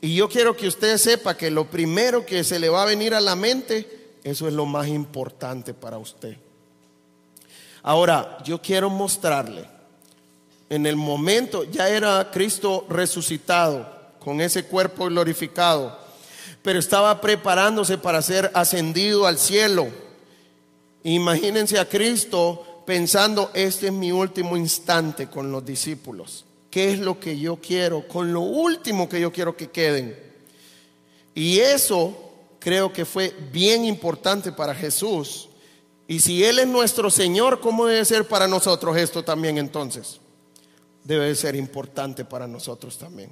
Y 0.00 0.14
yo 0.14 0.28
quiero 0.28 0.56
que 0.56 0.68
usted 0.68 0.96
sepa 0.96 1.36
que 1.36 1.50
lo 1.50 1.66
primero 1.66 2.24
que 2.24 2.42
se 2.42 2.58
le 2.58 2.68
va 2.68 2.82
a 2.82 2.86
venir 2.86 3.14
a 3.14 3.20
la 3.20 3.36
mente, 3.36 4.16
eso 4.24 4.48
es 4.48 4.54
lo 4.54 4.64
más 4.64 4.88
importante 4.88 5.74
para 5.74 5.98
usted. 5.98 6.36
Ahora, 7.82 8.38
yo 8.44 8.60
quiero 8.60 8.88
mostrarle, 8.88 9.64
en 10.70 10.86
el 10.86 10.96
momento, 10.96 11.64
ya 11.64 11.88
era 11.88 12.30
Cristo 12.30 12.86
resucitado 12.88 14.00
con 14.18 14.40
ese 14.40 14.64
cuerpo 14.64 15.06
glorificado, 15.06 15.98
pero 16.62 16.78
estaba 16.78 17.20
preparándose 17.20 17.98
para 17.98 18.22
ser 18.22 18.50
ascendido 18.54 19.26
al 19.26 19.38
cielo. 19.38 19.88
Imagínense 21.02 21.78
a 21.78 21.88
Cristo 21.88 22.82
pensando, 22.86 23.50
este 23.52 23.86
es 23.86 23.92
mi 23.92 24.12
último 24.12 24.56
instante 24.56 25.26
con 25.28 25.50
los 25.50 25.64
discípulos 25.64 26.44
qué 26.70 26.92
es 26.92 26.98
lo 27.00 27.18
que 27.18 27.38
yo 27.38 27.56
quiero, 27.56 28.06
con 28.06 28.32
lo 28.32 28.40
último 28.40 29.08
que 29.08 29.20
yo 29.20 29.32
quiero 29.32 29.56
que 29.56 29.70
queden. 29.70 30.16
Y 31.34 31.58
eso 31.58 32.32
creo 32.58 32.92
que 32.92 33.04
fue 33.04 33.34
bien 33.52 33.84
importante 33.84 34.52
para 34.52 34.74
Jesús. 34.74 35.48
Y 36.06 36.20
si 36.20 36.44
Él 36.44 36.58
es 36.58 36.66
nuestro 36.66 37.10
Señor, 37.10 37.60
¿cómo 37.60 37.86
debe 37.86 38.04
ser 38.04 38.26
para 38.26 38.46
nosotros 38.46 38.96
esto 38.96 39.22
también 39.22 39.58
entonces? 39.58 40.20
Debe 41.04 41.34
ser 41.34 41.56
importante 41.56 42.24
para 42.24 42.46
nosotros 42.46 42.98
también. 42.98 43.30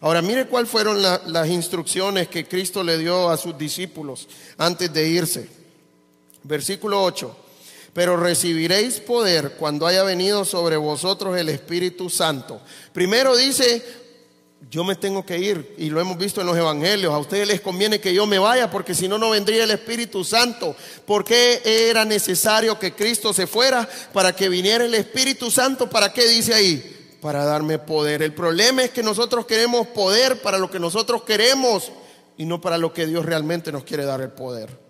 Ahora 0.00 0.20
mire 0.20 0.46
cuáles 0.46 0.70
fueron 0.70 1.00
las 1.00 1.48
instrucciones 1.48 2.28
que 2.28 2.46
Cristo 2.46 2.82
le 2.82 2.98
dio 2.98 3.30
a 3.30 3.36
sus 3.36 3.56
discípulos 3.56 4.28
antes 4.58 4.92
de 4.92 5.08
irse. 5.08 5.48
Versículo 6.42 7.02
8 7.02 7.43
pero 7.94 8.16
recibiréis 8.16 8.98
poder 9.00 9.52
cuando 9.52 9.86
haya 9.86 10.02
venido 10.02 10.44
sobre 10.44 10.76
vosotros 10.76 11.38
el 11.38 11.48
Espíritu 11.48 12.10
Santo. 12.10 12.60
Primero 12.92 13.36
dice, 13.36 13.82
yo 14.68 14.82
me 14.82 14.96
tengo 14.96 15.24
que 15.24 15.38
ir, 15.38 15.74
y 15.78 15.90
lo 15.90 16.00
hemos 16.00 16.18
visto 16.18 16.40
en 16.40 16.48
los 16.48 16.56
evangelios, 16.56 17.14
a 17.14 17.18
ustedes 17.18 17.46
les 17.46 17.60
conviene 17.60 18.00
que 18.00 18.12
yo 18.12 18.26
me 18.26 18.40
vaya, 18.40 18.68
porque 18.68 18.94
si 18.94 19.06
no, 19.06 19.16
no 19.16 19.30
vendría 19.30 19.62
el 19.62 19.70
Espíritu 19.70 20.24
Santo. 20.24 20.74
¿Por 21.06 21.24
qué 21.24 21.62
era 21.64 22.04
necesario 22.04 22.78
que 22.78 22.94
Cristo 22.94 23.32
se 23.32 23.46
fuera 23.46 23.88
para 24.12 24.34
que 24.34 24.48
viniera 24.48 24.84
el 24.84 24.94
Espíritu 24.94 25.50
Santo? 25.50 25.88
¿Para 25.88 26.12
qué 26.12 26.26
dice 26.26 26.52
ahí? 26.52 27.16
Para 27.20 27.44
darme 27.44 27.78
poder. 27.78 28.22
El 28.22 28.34
problema 28.34 28.82
es 28.82 28.90
que 28.90 29.04
nosotros 29.04 29.46
queremos 29.46 29.86
poder 29.88 30.42
para 30.42 30.58
lo 30.58 30.68
que 30.68 30.80
nosotros 30.80 31.22
queremos 31.22 31.92
y 32.36 32.44
no 32.44 32.60
para 32.60 32.76
lo 32.76 32.92
que 32.92 33.06
Dios 33.06 33.24
realmente 33.24 33.70
nos 33.70 33.84
quiere 33.84 34.04
dar 34.04 34.20
el 34.20 34.30
poder. 34.30 34.83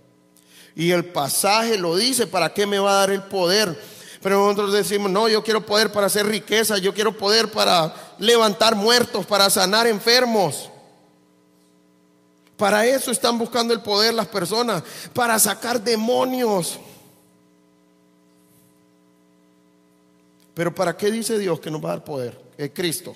Y 0.77 0.91
el 0.91 1.05
pasaje 1.05 1.79
lo 1.79 1.97
dice, 1.97 2.27
¿para 2.27 2.53
qué 2.53 2.67
me 2.67 2.79
va 2.79 2.91
a 2.91 3.01
dar 3.01 3.11
el 3.11 3.23
poder? 3.23 3.81
Pero 4.21 4.43
nosotros 4.43 4.73
decimos, 4.73 5.11
no, 5.11 5.29
yo 5.29 5.45
quiero 5.45 5.65
poder 5.65 5.93
para 5.93 6.07
hacer 6.07 6.27
riqueza, 6.27 6.79
yo 6.79 6.95
quiero 6.95 7.17
poder 7.17 7.51
para 7.51 7.95
levantar 8.19 8.75
muertos, 8.75 9.27
para 9.27 9.51
sanar 9.51 9.87
enfermos. 9.87 10.71
Para 12.57 12.87
eso 12.87 13.11
están 13.11 13.37
buscando 13.39 13.75
el 13.75 13.83
poder 13.83 14.15
las 14.15 14.29
personas, 14.29 14.83
para 15.13 15.39
sacar 15.39 15.83
demonios. 15.83 16.79
Pero 20.55 20.75
¿para 20.75 20.97
qué 20.97 21.11
dice 21.11 21.39
Dios 21.39 21.61
que 21.61 21.71
nos 21.71 21.85
va 21.85 21.91
a 21.91 21.97
dar 21.97 22.05
poder? 22.05 22.41
Es 22.57 22.71
Cristo. 22.73 23.15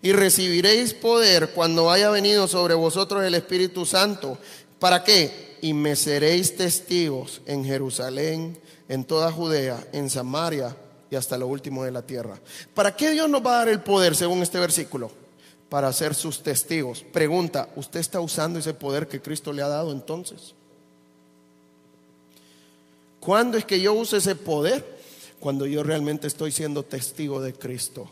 Y 0.00 0.12
recibiréis 0.12 0.94
poder 0.94 1.50
cuando 1.50 1.90
haya 1.90 2.10
venido 2.10 2.48
sobre 2.48 2.74
vosotros 2.74 3.22
el 3.22 3.34
Espíritu 3.34 3.86
Santo. 3.86 4.36
¿Para 4.80 5.04
qué? 5.04 5.51
Y 5.62 5.72
me 5.72 5.94
seréis 5.96 6.56
testigos 6.56 7.40
en 7.46 7.64
Jerusalén, 7.64 8.58
en 8.88 9.04
toda 9.04 9.30
Judea, 9.30 9.86
en 9.92 10.10
Samaria 10.10 10.76
y 11.08 11.14
hasta 11.14 11.38
lo 11.38 11.46
último 11.46 11.84
de 11.84 11.92
la 11.92 12.02
tierra. 12.02 12.38
¿Para 12.74 12.94
qué 12.94 13.12
Dios 13.12 13.30
nos 13.30 13.46
va 13.46 13.54
a 13.54 13.58
dar 13.58 13.68
el 13.68 13.80
poder 13.80 14.16
según 14.16 14.42
este 14.42 14.58
versículo? 14.58 15.10
Para 15.68 15.92
ser 15.92 16.14
sus 16.14 16.42
testigos. 16.42 17.04
Pregunta, 17.12 17.68
¿usted 17.76 18.00
está 18.00 18.20
usando 18.20 18.58
ese 18.58 18.74
poder 18.74 19.06
que 19.06 19.22
Cristo 19.22 19.52
le 19.52 19.62
ha 19.62 19.68
dado 19.68 19.92
entonces? 19.92 20.52
¿Cuándo 23.20 23.56
es 23.56 23.64
que 23.64 23.80
yo 23.80 23.94
uso 23.94 24.16
ese 24.16 24.34
poder? 24.34 24.84
Cuando 25.38 25.64
yo 25.64 25.84
realmente 25.84 26.26
estoy 26.26 26.50
siendo 26.50 26.82
testigo 26.82 27.40
de 27.40 27.54
Cristo. 27.54 28.10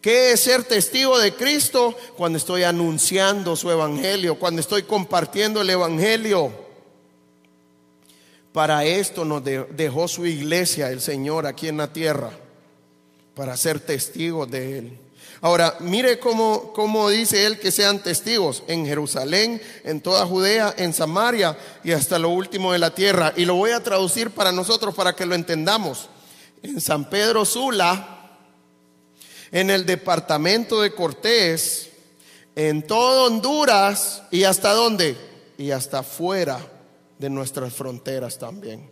¿Qué 0.00 0.32
es 0.32 0.40
ser 0.40 0.62
testigo 0.62 1.18
de 1.18 1.34
Cristo? 1.34 1.96
Cuando 2.16 2.38
estoy 2.38 2.62
anunciando 2.62 3.56
su 3.56 3.70
evangelio, 3.70 4.38
cuando 4.38 4.60
estoy 4.60 4.84
compartiendo 4.84 5.60
el 5.60 5.70
evangelio. 5.70 6.52
Para 8.52 8.84
esto 8.84 9.24
nos 9.24 9.42
dejó 9.44 10.08
su 10.08 10.24
iglesia 10.24 10.90
el 10.90 11.00
Señor 11.00 11.46
aquí 11.46 11.68
en 11.68 11.76
la 11.76 11.92
tierra, 11.92 12.30
para 13.34 13.56
ser 13.56 13.80
testigos 13.80 14.50
de 14.50 14.78
Él. 14.78 14.98
Ahora, 15.40 15.76
mire 15.80 16.18
cómo, 16.18 16.72
cómo, 16.72 17.10
dice 17.10 17.46
Él 17.46 17.60
que 17.60 17.70
sean 17.70 18.02
testigos 18.02 18.64
en 18.66 18.86
Jerusalén, 18.86 19.62
en 19.84 20.00
toda 20.00 20.26
Judea, 20.26 20.74
en 20.76 20.92
Samaria 20.92 21.56
y 21.84 21.92
hasta 21.92 22.18
lo 22.18 22.30
último 22.30 22.72
de 22.72 22.80
la 22.80 22.94
tierra. 22.94 23.32
Y 23.36 23.44
lo 23.44 23.54
voy 23.54 23.70
a 23.72 23.82
traducir 23.82 24.30
para 24.30 24.50
nosotros 24.50 24.94
para 24.94 25.14
que 25.14 25.26
lo 25.26 25.34
entendamos. 25.34 26.08
En 26.62 26.80
San 26.80 27.08
Pedro 27.08 27.44
Sula, 27.44 28.17
en 29.50 29.70
el 29.70 29.86
departamento 29.86 30.80
de 30.80 30.92
Cortés, 30.92 31.90
en 32.54 32.82
todo 32.82 33.26
Honduras 33.26 34.22
y 34.30 34.44
hasta 34.44 34.72
dónde? 34.72 35.16
Y 35.56 35.70
hasta 35.70 36.02
fuera 36.02 36.58
de 37.18 37.30
nuestras 37.30 37.72
fronteras 37.72 38.38
también. 38.38 38.90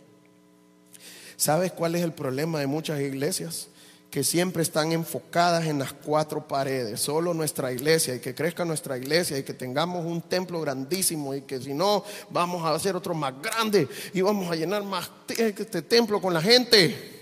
¿Sabes 1.35 1.71
cuál 1.71 1.95
es 1.95 2.03
el 2.03 2.13
problema 2.13 2.59
de 2.59 2.67
muchas 2.67 2.99
iglesias? 2.99 3.67
Que 4.09 4.23
siempre 4.23 4.63
están 4.63 4.91
enfocadas 4.91 5.65
en 5.65 5.79
las 5.79 5.93
cuatro 5.93 6.47
paredes, 6.47 6.99
solo 6.99 7.33
nuestra 7.33 7.71
iglesia 7.71 8.15
y 8.15 8.19
que 8.19 8.33
crezca 8.33 8.65
nuestra 8.65 8.97
iglesia 8.97 9.37
y 9.37 9.43
que 9.43 9.53
tengamos 9.53 10.05
un 10.05 10.21
templo 10.21 10.59
grandísimo 10.61 11.35
y 11.35 11.41
que 11.41 11.59
si 11.59 11.73
no 11.73 12.03
vamos 12.29 12.65
a 12.65 12.73
hacer 12.73 12.95
otro 12.95 13.13
más 13.13 13.33
grande 13.41 13.87
y 14.13 14.21
vamos 14.21 14.49
a 14.51 14.55
llenar 14.55 14.83
más 14.83 15.11
este 15.27 15.81
templo 15.81 16.21
con 16.21 16.33
la 16.33 16.41
gente. 16.41 17.16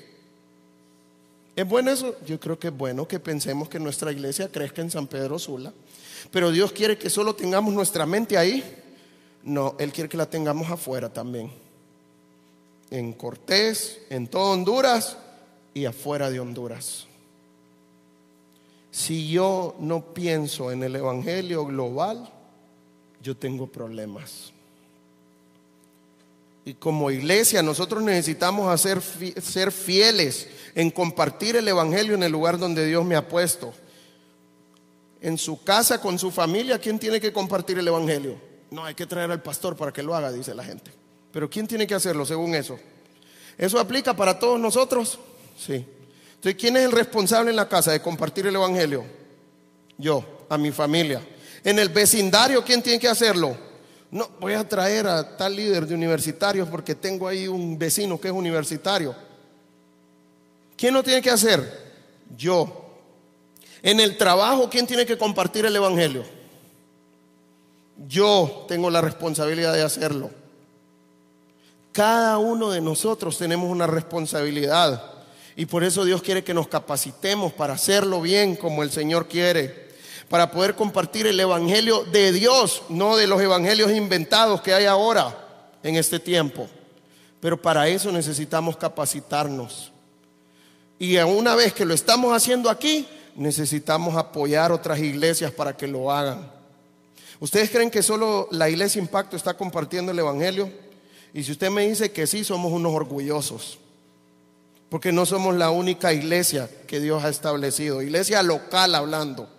¿Es 1.55 1.67
bueno 1.67 1.91
eso? 1.91 2.15
Yo 2.25 2.39
creo 2.39 2.59
que 2.59 2.67
es 2.67 2.77
bueno 2.77 3.07
que 3.07 3.19
pensemos 3.19 3.69
que 3.69 3.79
nuestra 3.79 4.11
iglesia 4.11 4.51
crezca 4.51 4.81
en 4.81 4.91
San 4.91 5.07
Pedro 5.07 5.39
Sula. 5.39 5.71
Pero 6.31 6.51
Dios 6.51 6.71
quiere 6.71 6.97
que 6.97 7.09
solo 7.09 7.35
tengamos 7.35 7.73
nuestra 7.73 8.05
mente 8.05 8.37
ahí. 8.37 8.63
No, 9.43 9.75
Él 9.79 9.91
quiere 9.91 10.09
que 10.09 10.17
la 10.17 10.29
tengamos 10.29 10.69
afuera 10.69 11.11
también. 11.13 11.51
En 12.89 13.13
Cortés, 13.13 14.01
en 14.09 14.27
todo 14.27 14.51
Honduras 14.51 15.17
y 15.73 15.85
afuera 15.85 16.29
de 16.29 16.39
Honduras. 16.39 17.07
Si 18.91 19.29
yo 19.29 19.75
no 19.79 20.13
pienso 20.13 20.71
en 20.71 20.83
el 20.83 20.95
Evangelio 20.95 21.65
global, 21.65 22.29
yo 23.21 23.35
tengo 23.37 23.67
problemas. 23.67 24.54
Y 26.65 26.73
como 26.73 27.11
iglesia 27.11 27.61
nosotros 27.61 28.01
necesitamos 28.01 28.73
hacer, 28.73 28.99
ser 29.39 29.71
fieles 29.71 30.47
en 30.73 30.89
compartir 30.89 31.55
el 31.55 31.67
Evangelio 31.67 32.15
en 32.15 32.23
el 32.23 32.31
lugar 32.31 32.57
donde 32.57 32.85
Dios 32.87 33.05
me 33.05 33.15
ha 33.15 33.27
puesto. 33.27 33.71
En 35.21 35.37
su 35.37 35.63
casa, 35.63 36.01
con 36.01 36.17
su 36.17 36.31
familia, 36.31 36.79
¿quién 36.79 36.97
tiene 36.97 37.21
que 37.21 37.31
compartir 37.31 37.77
el 37.77 37.87
Evangelio? 37.87 38.35
No, 38.71 38.83
hay 38.83 38.95
que 38.95 39.05
traer 39.05 39.29
al 39.29 39.43
pastor 39.43 39.75
para 39.75 39.93
que 39.93 40.01
lo 40.01 40.15
haga, 40.15 40.31
dice 40.31 40.55
la 40.55 40.63
gente. 40.63 40.91
Pero 41.31 41.49
¿quién 41.49 41.67
tiene 41.67 41.85
que 41.85 41.93
hacerlo 41.93 42.25
según 42.25 42.55
eso? 42.55 42.79
¿Eso 43.57 43.79
aplica 43.79 44.15
para 44.15 44.39
todos 44.39 44.59
nosotros? 44.59 45.19
Sí. 45.57 45.85
Entonces, 46.35 46.55
¿quién 46.59 46.77
es 46.77 46.83
el 46.83 46.91
responsable 46.91 47.51
en 47.51 47.55
la 47.57 47.69
casa 47.69 47.91
de 47.91 48.01
compartir 48.01 48.47
el 48.47 48.55
Evangelio? 48.55 49.05
Yo, 49.97 50.45
a 50.49 50.57
mi 50.57 50.71
familia. 50.71 51.21
En 51.63 51.77
el 51.77 51.89
vecindario, 51.89 52.63
¿quién 52.63 52.81
tiene 52.81 52.99
que 52.99 53.07
hacerlo? 53.07 53.55
No, 54.11 54.29
voy 54.39 54.53
a 54.53 54.67
traer 54.67 55.07
a 55.07 55.35
tal 55.35 55.55
líder 55.55 55.85
de 55.85 55.95
universitarios 55.95 56.69
porque 56.69 56.95
tengo 56.95 57.27
ahí 57.27 57.47
un 57.47 57.77
vecino 57.77 58.19
que 58.19 58.27
es 58.27 58.33
universitario. 58.33 59.15
¿Quién 60.77 60.93
lo 60.93 61.03
tiene 61.03 61.21
que 61.21 61.31
hacer? 61.31 61.93
Yo. 62.37 62.83
En 63.81 63.99
el 63.99 64.17
trabajo, 64.17 64.69
¿quién 64.69 64.87
tiene 64.87 65.05
que 65.05 65.17
compartir 65.17 65.65
el 65.65 65.75
Evangelio? 65.75 66.23
Yo 68.07 68.65
tengo 68.67 68.89
la 68.89 69.01
responsabilidad 69.01 69.73
de 69.73 69.83
hacerlo. 69.83 70.31
Cada 71.91 72.37
uno 72.39 72.71
de 72.71 72.81
nosotros 72.81 73.37
tenemos 73.37 73.69
una 73.69 73.87
responsabilidad. 73.87 75.13
Y 75.55 75.65
por 75.65 75.83
eso 75.83 76.03
Dios 76.03 76.21
quiere 76.21 76.43
que 76.43 76.53
nos 76.53 76.67
capacitemos 76.67 77.53
para 77.53 77.75
hacerlo 77.75 78.21
bien 78.21 78.57
como 78.57 78.83
el 78.83 78.91
Señor 78.91 79.27
quiere 79.27 79.84
para 80.35 80.51
poder 80.51 80.75
compartir 80.75 81.27
el 81.27 81.39
Evangelio 81.39 82.03
de 82.03 82.33
Dios, 82.33 82.83
no 82.89 83.15
de 83.15 83.25
los 83.25 83.41
evangelios 83.41 83.89
inventados 83.89 84.59
que 84.59 84.73
hay 84.73 84.83
ahora 84.83 85.33
en 85.81 85.95
este 85.95 86.19
tiempo. 86.19 86.67
Pero 87.39 87.61
para 87.61 87.87
eso 87.87 88.11
necesitamos 88.11 88.75
capacitarnos. 88.75 89.93
Y 90.99 91.15
una 91.19 91.55
vez 91.55 91.71
que 91.71 91.85
lo 91.85 91.93
estamos 91.93 92.35
haciendo 92.35 92.69
aquí, 92.69 93.07
necesitamos 93.33 94.17
apoyar 94.17 94.73
otras 94.73 94.99
iglesias 94.99 95.53
para 95.53 95.77
que 95.77 95.87
lo 95.87 96.11
hagan. 96.11 96.51
¿Ustedes 97.39 97.69
creen 97.69 97.89
que 97.89 98.03
solo 98.03 98.49
la 98.51 98.69
iglesia 98.69 98.99
Impacto 98.99 99.37
está 99.37 99.53
compartiendo 99.53 100.11
el 100.11 100.19
Evangelio? 100.19 100.69
Y 101.33 101.45
si 101.45 101.53
usted 101.53 101.69
me 101.69 101.87
dice 101.87 102.11
que 102.11 102.27
sí, 102.27 102.43
somos 102.43 102.73
unos 102.73 102.91
orgullosos. 102.91 103.77
Porque 104.89 105.13
no 105.13 105.25
somos 105.25 105.55
la 105.55 105.69
única 105.69 106.11
iglesia 106.11 106.69
que 106.87 106.99
Dios 106.99 107.23
ha 107.23 107.29
establecido. 107.29 108.01
Iglesia 108.01 108.43
local 108.43 108.95
hablando. 108.95 109.54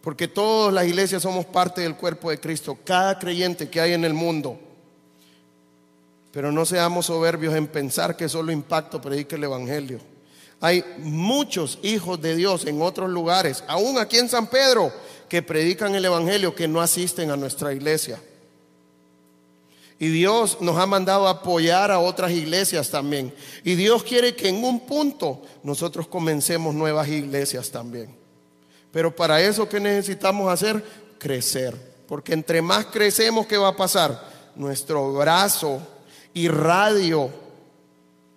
Porque 0.00 0.28
todas 0.28 0.72
las 0.72 0.86
iglesias 0.86 1.22
somos 1.22 1.44
parte 1.44 1.82
del 1.82 1.96
cuerpo 1.96 2.30
de 2.30 2.40
Cristo, 2.40 2.78
cada 2.84 3.18
creyente 3.18 3.68
que 3.68 3.80
hay 3.80 3.92
en 3.92 4.04
el 4.04 4.14
mundo. 4.14 4.58
Pero 6.32 6.52
no 6.52 6.64
seamos 6.64 7.06
soberbios 7.06 7.54
en 7.54 7.66
pensar 7.66 8.16
que 8.16 8.28
solo 8.28 8.52
impacto 8.52 9.00
predica 9.00 9.36
el 9.36 9.44
Evangelio. 9.44 9.98
Hay 10.60 10.84
muchos 10.98 11.78
hijos 11.82 12.20
de 12.20 12.36
Dios 12.36 12.66
en 12.66 12.80
otros 12.82 13.10
lugares, 13.10 13.64
aún 13.66 13.98
aquí 13.98 14.18
en 14.18 14.28
San 14.28 14.46
Pedro, 14.46 14.92
que 15.28 15.42
predican 15.42 15.94
el 15.94 16.04
Evangelio, 16.04 16.54
que 16.54 16.68
no 16.68 16.80
asisten 16.80 17.30
a 17.30 17.36
nuestra 17.36 17.72
iglesia. 17.72 18.20
Y 19.98 20.08
Dios 20.08 20.58
nos 20.60 20.78
ha 20.78 20.86
mandado 20.86 21.28
apoyar 21.28 21.90
a 21.90 21.98
otras 21.98 22.30
iglesias 22.32 22.90
también. 22.90 23.34
Y 23.64 23.74
Dios 23.74 24.02
quiere 24.02 24.34
que 24.34 24.48
en 24.48 24.64
un 24.64 24.80
punto 24.80 25.42
nosotros 25.62 26.06
comencemos 26.06 26.74
nuevas 26.74 27.08
iglesias 27.08 27.70
también. 27.70 28.19
Pero 28.92 29.14
para 29.14 29.40
eso, 29.40 29.68
¿qué 29.68 29.80
necesitamos 29.80 30.52
hacer? 30.52 30.82
Crecer. 31.18 31.76
Porque 32.08 32.32
entre 32.32 32.60
más 32.60 32.86
crecemos, 32.86 33.46
¿qué 33.46 33.56
va 33.56 33.68
a 33.68 33.76
pasar? 33.76 34.28
Nuestro 34.56 35.12
brazo 35.12 35.80
y 36.34 36.48
radio 36.48 37.30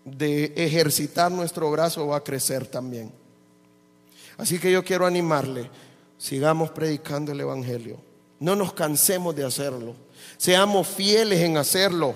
de 0.05 0.53
ejercitar 0.55 1.31
nuestro 1.31 1.71
brazo 1.71 2.07
va 2.07 2.17
a 2.17 2.23
crecer 2.23 2.67
también. 2.67 3.11
Así 4.37 4.59
que 4.59 4.71
yo 4.71 4.83
quiero 4.83 5.05
animarle, 5.05 5.69
sigamos 6.17 6.71
predicando 6.71 7.31
el 7.31 7.41
Evangelio. 7.41 7.97
No 8.39 8.55
nos 8.55 8.73
cansemos 8.73 9.35
de 9.35 9.45
hacerlo. 9.45 9.95
Seamos 10.37 10.87
fieles 10.87 11.39
en 11.39 11.57
hacerlo 11.57 12.13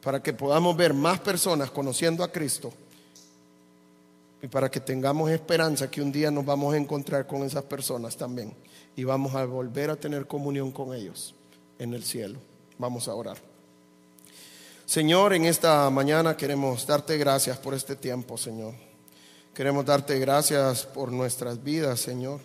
para 0.00 0.22
que 0.22 0.32
podamos 0.32 0.76
ver 0.76 0.94
más 0.94 1.20
personas 1.20 1.70
conociendo 1.70 2.24
a 2.24 2.32
Cristo 2.32 2.72
y 4.44 4.48
para 4.48 4.70
que 4.70 4.78
tengamos 4.78 5.30
esperanza 5.30 5.90
que 5.90 6.02
un 6.02 6.12
día 6.12 6.30
nos 6.30 6.44
vamos 6.44 6.74
a 6.74 6.76
encontrar 6.76 7.26
con 7.26 7.44
esas 7.44 7.64
personas 7.64 8.14
también 8.14 8.52
y 8.94 9.02
vamos 9.02 9.34
a 9.34 9.46
volver 9.46 9.88
a 9.88 9.96
tener 9.96 10.26
comunión 10.26 10.70
con 10.70 10.94
ellos 10.94 11.34
en 11.78 11.94
el 11.94 12.04
cielo. 12.04 12.38
Vamos 12.76 13.08
a 13.08 13.14
orar. 13.14 13.38
Señor, 14.84 15.32
en 15.32 15.46
esta 15.46 15.88
mañana 15.88 16.36
queremos 16.36 16.86
darte 16.86 17.16
gracias 17.16 17.56
por 17.56 17.72
este 17.72 17.96
tiempo, 17.96 18.36
Señor. 18.36 18.74
Queremos 19.54 19.86
darte 19.86 20.18
gracias 20.18 20.84
por 20.84 21.10
nuestras 21.10 21.64
vidas, 21.64 22.00
Señor. 22.00 22.38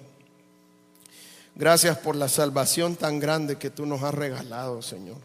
Gracias 1.54 1.97
por 1.97 2.16
la 2.16 2.30
salvación 2.30 2.95
tan 2.95 3.20
grande 3.20 3.58
que 3.58 3.72
tú 3.72 3.86
nos 3.86 4.04
has 4.04 4.14
regalado, 4.14 4.82
Señor. 4.82 5.18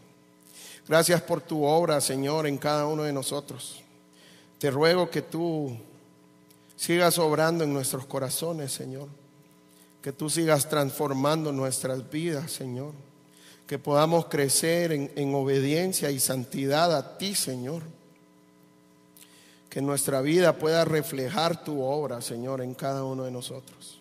Gracias 0.89 1.21
por 1.21 1.39
tu 1.39 1.63
obra, 1.63 2.01
Señor, 2.01 2.45
en 2.47 2.57
cada 2.57 2.85
uno 2.85 3.03
de 3.03 3.13
nosotros. 3.13 3.81
Te 4.59 4.69
ruego 4.69 5.09
que 5.09 5.21
tú 5.21 5.77
sigas 6.75 7.17
obrando 7.17 7.63
en 7.63 7.73
nuestros 7.73 8.05
corazones, 8.05 8.71
Señor. 8.71 9.07
Que 10.01 10.11
tú 10.11 10.29
sigas 10.29 10.69
transformando 10.69 11.51
nuestras 11.51 12.09
vidas, 12.09 12.51
Señor. 12.51 12.93
Que 13.65 13.79
podamos 13.79 14.25
crecer 14.25 14.91
en, 14.91 15.11
en, 15.15 15.33
obediencia 15.33 16.11
y 16.11 16.19
santidad 16.19 16.95
a 16.95 17.17
ti, 17.17 17.33
Señor. 17.33 17.81
Que 19.69 19.81
nuestra 19.81 20.21
vida 20.21 20.57
pueda 20.57 20.85
reflejar 20.85 21.63
tu 21.63 21.81
obra, 21.81 22.21
Señor, 22.21 22.61
en 22.61 22.75
cada 22.75 23.03
uno 23.03 23.23
de 23.23 23.31
nosotros. 23.31 23.99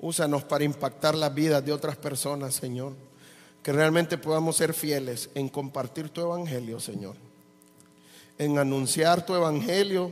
Úsanos 0.00 0.44
para 0.44 0.64
impactar 0.64 1.14
las 1.14 1.34
vidas 1.34 1.64
de 1.64 1.72
otras 1.72 1.96
personas, 1.96 2.54
Señor. 2.54 2.94
Que 3.62 3.72
realmente 3.72 4.18
podamos 4.18 4.56
ser 4.56 4.74
fieles 4.74 5.30
en 5.34 5.48
compartir 5.48 6.08
tu 6.08 6.22
evangelio, 6.22 6.80
Señor. 6.80 7.16
En 8.38 8.58
anunciar 8.58 9.24
tu 9.24 9.34
evangelio 9.34 10.10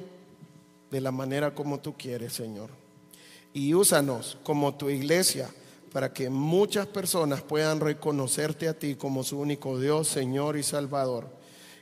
de 0.92 1.00
la 1.00 1.10
manera 1.10 1.54
como 1.54 1.80
tú 1.80 1.94
quieres, 1.96 2.34
Señor. 2.34 2.68
Y 3.54 3.72
úsanos 3.72 4.36
como 4.44 4.74
tu 4.74 4.90
iglesia 4.90 5.48
para 5.90 6.12
que 6.12 6.28
muchas 6.28 6.86
personas 6.86 7.40
puedan 7.40 7.80
reconocerte 7.80 8.68
a 8.68 8.78
ti 8.78 8.94
como 8.94 9.24
su 9.24 9.40
único 9.40 9.80
Dios, 9.80 10.06
Señor 10.06 10.58
y 10.58 10.62
Salvador. 10.62 11.28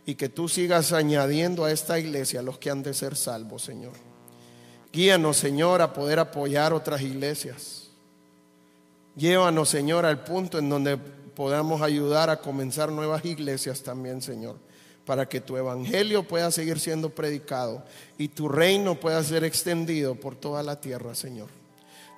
Y 0.06 0.14
que 0.14 0.28
tú 0.28 0.48
sigas 0.48 0.92
añadiendo 0.92 1.64
a 1.64 1.72
esta 1.72 1.98
iglesia 1.98 2.40
los 2.40 2.58
que 2.58 2.70
han 2.70 2.84
de 2.84 2.94
ser 2.94 3.16
salvos, 3.16 3.62
Señor. 3.62 3.94
Guíanos, 4.92 5.36
Señor, 5.36 5.82
a 5.82 5.92
poder 5.92 6.20
apoyar 6.20 6.72
otras 6.72 7.02
iglesias. 7.02 7.90
Llévanos, 9.16 9.68
Señor, 9.68 10.06
al 10.06 10.22
punto 10.22 10.58
en 10.60 10.68
donde 10.68 10.96
podamos 10.96 11.82
ayudar 11.82 12.30
a 12.30 12.40
comenzar 12.40 12.92
nuevas 12.92 13.24
iglesias 13.24 13.82
también, 13.82 14.22
Señor 14.22 14.69
para 15.10 15.28
que 15.28 15.40
tu 15.40 15.56
evangelio 15.56 16.22
pueda 16.22 16.52
seguir 16.52 16.78
siendo 16.78 17.10
predicado 17.10 17.82
y 18.16 18.28
tu 18.28 18.48
reino 18.48 18.94
pueda 18.94 19.20
ser 19.24 19.42
extendido 19.42 20.14
por 20.14 20.36
toda 20.36 20.62
la 20.62 20.80
tierra, 20.80 21.16
Señor. 21.16 21.48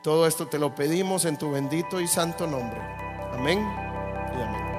Todo 0.03 0.26
esto 0.26 0.47
te 0.47 0.59
lo 0.59 0.74
pedimos 0.74 1.24
en 1.24 1.38
tu 1.38 1.51
bendito 1.51 2.03
y 2.03 2.07
santo 2.07 2.47
nombre. 2.47 2.78
Amén 3.32 3.61
y 3.61 4.43
amén. 4.43 4.71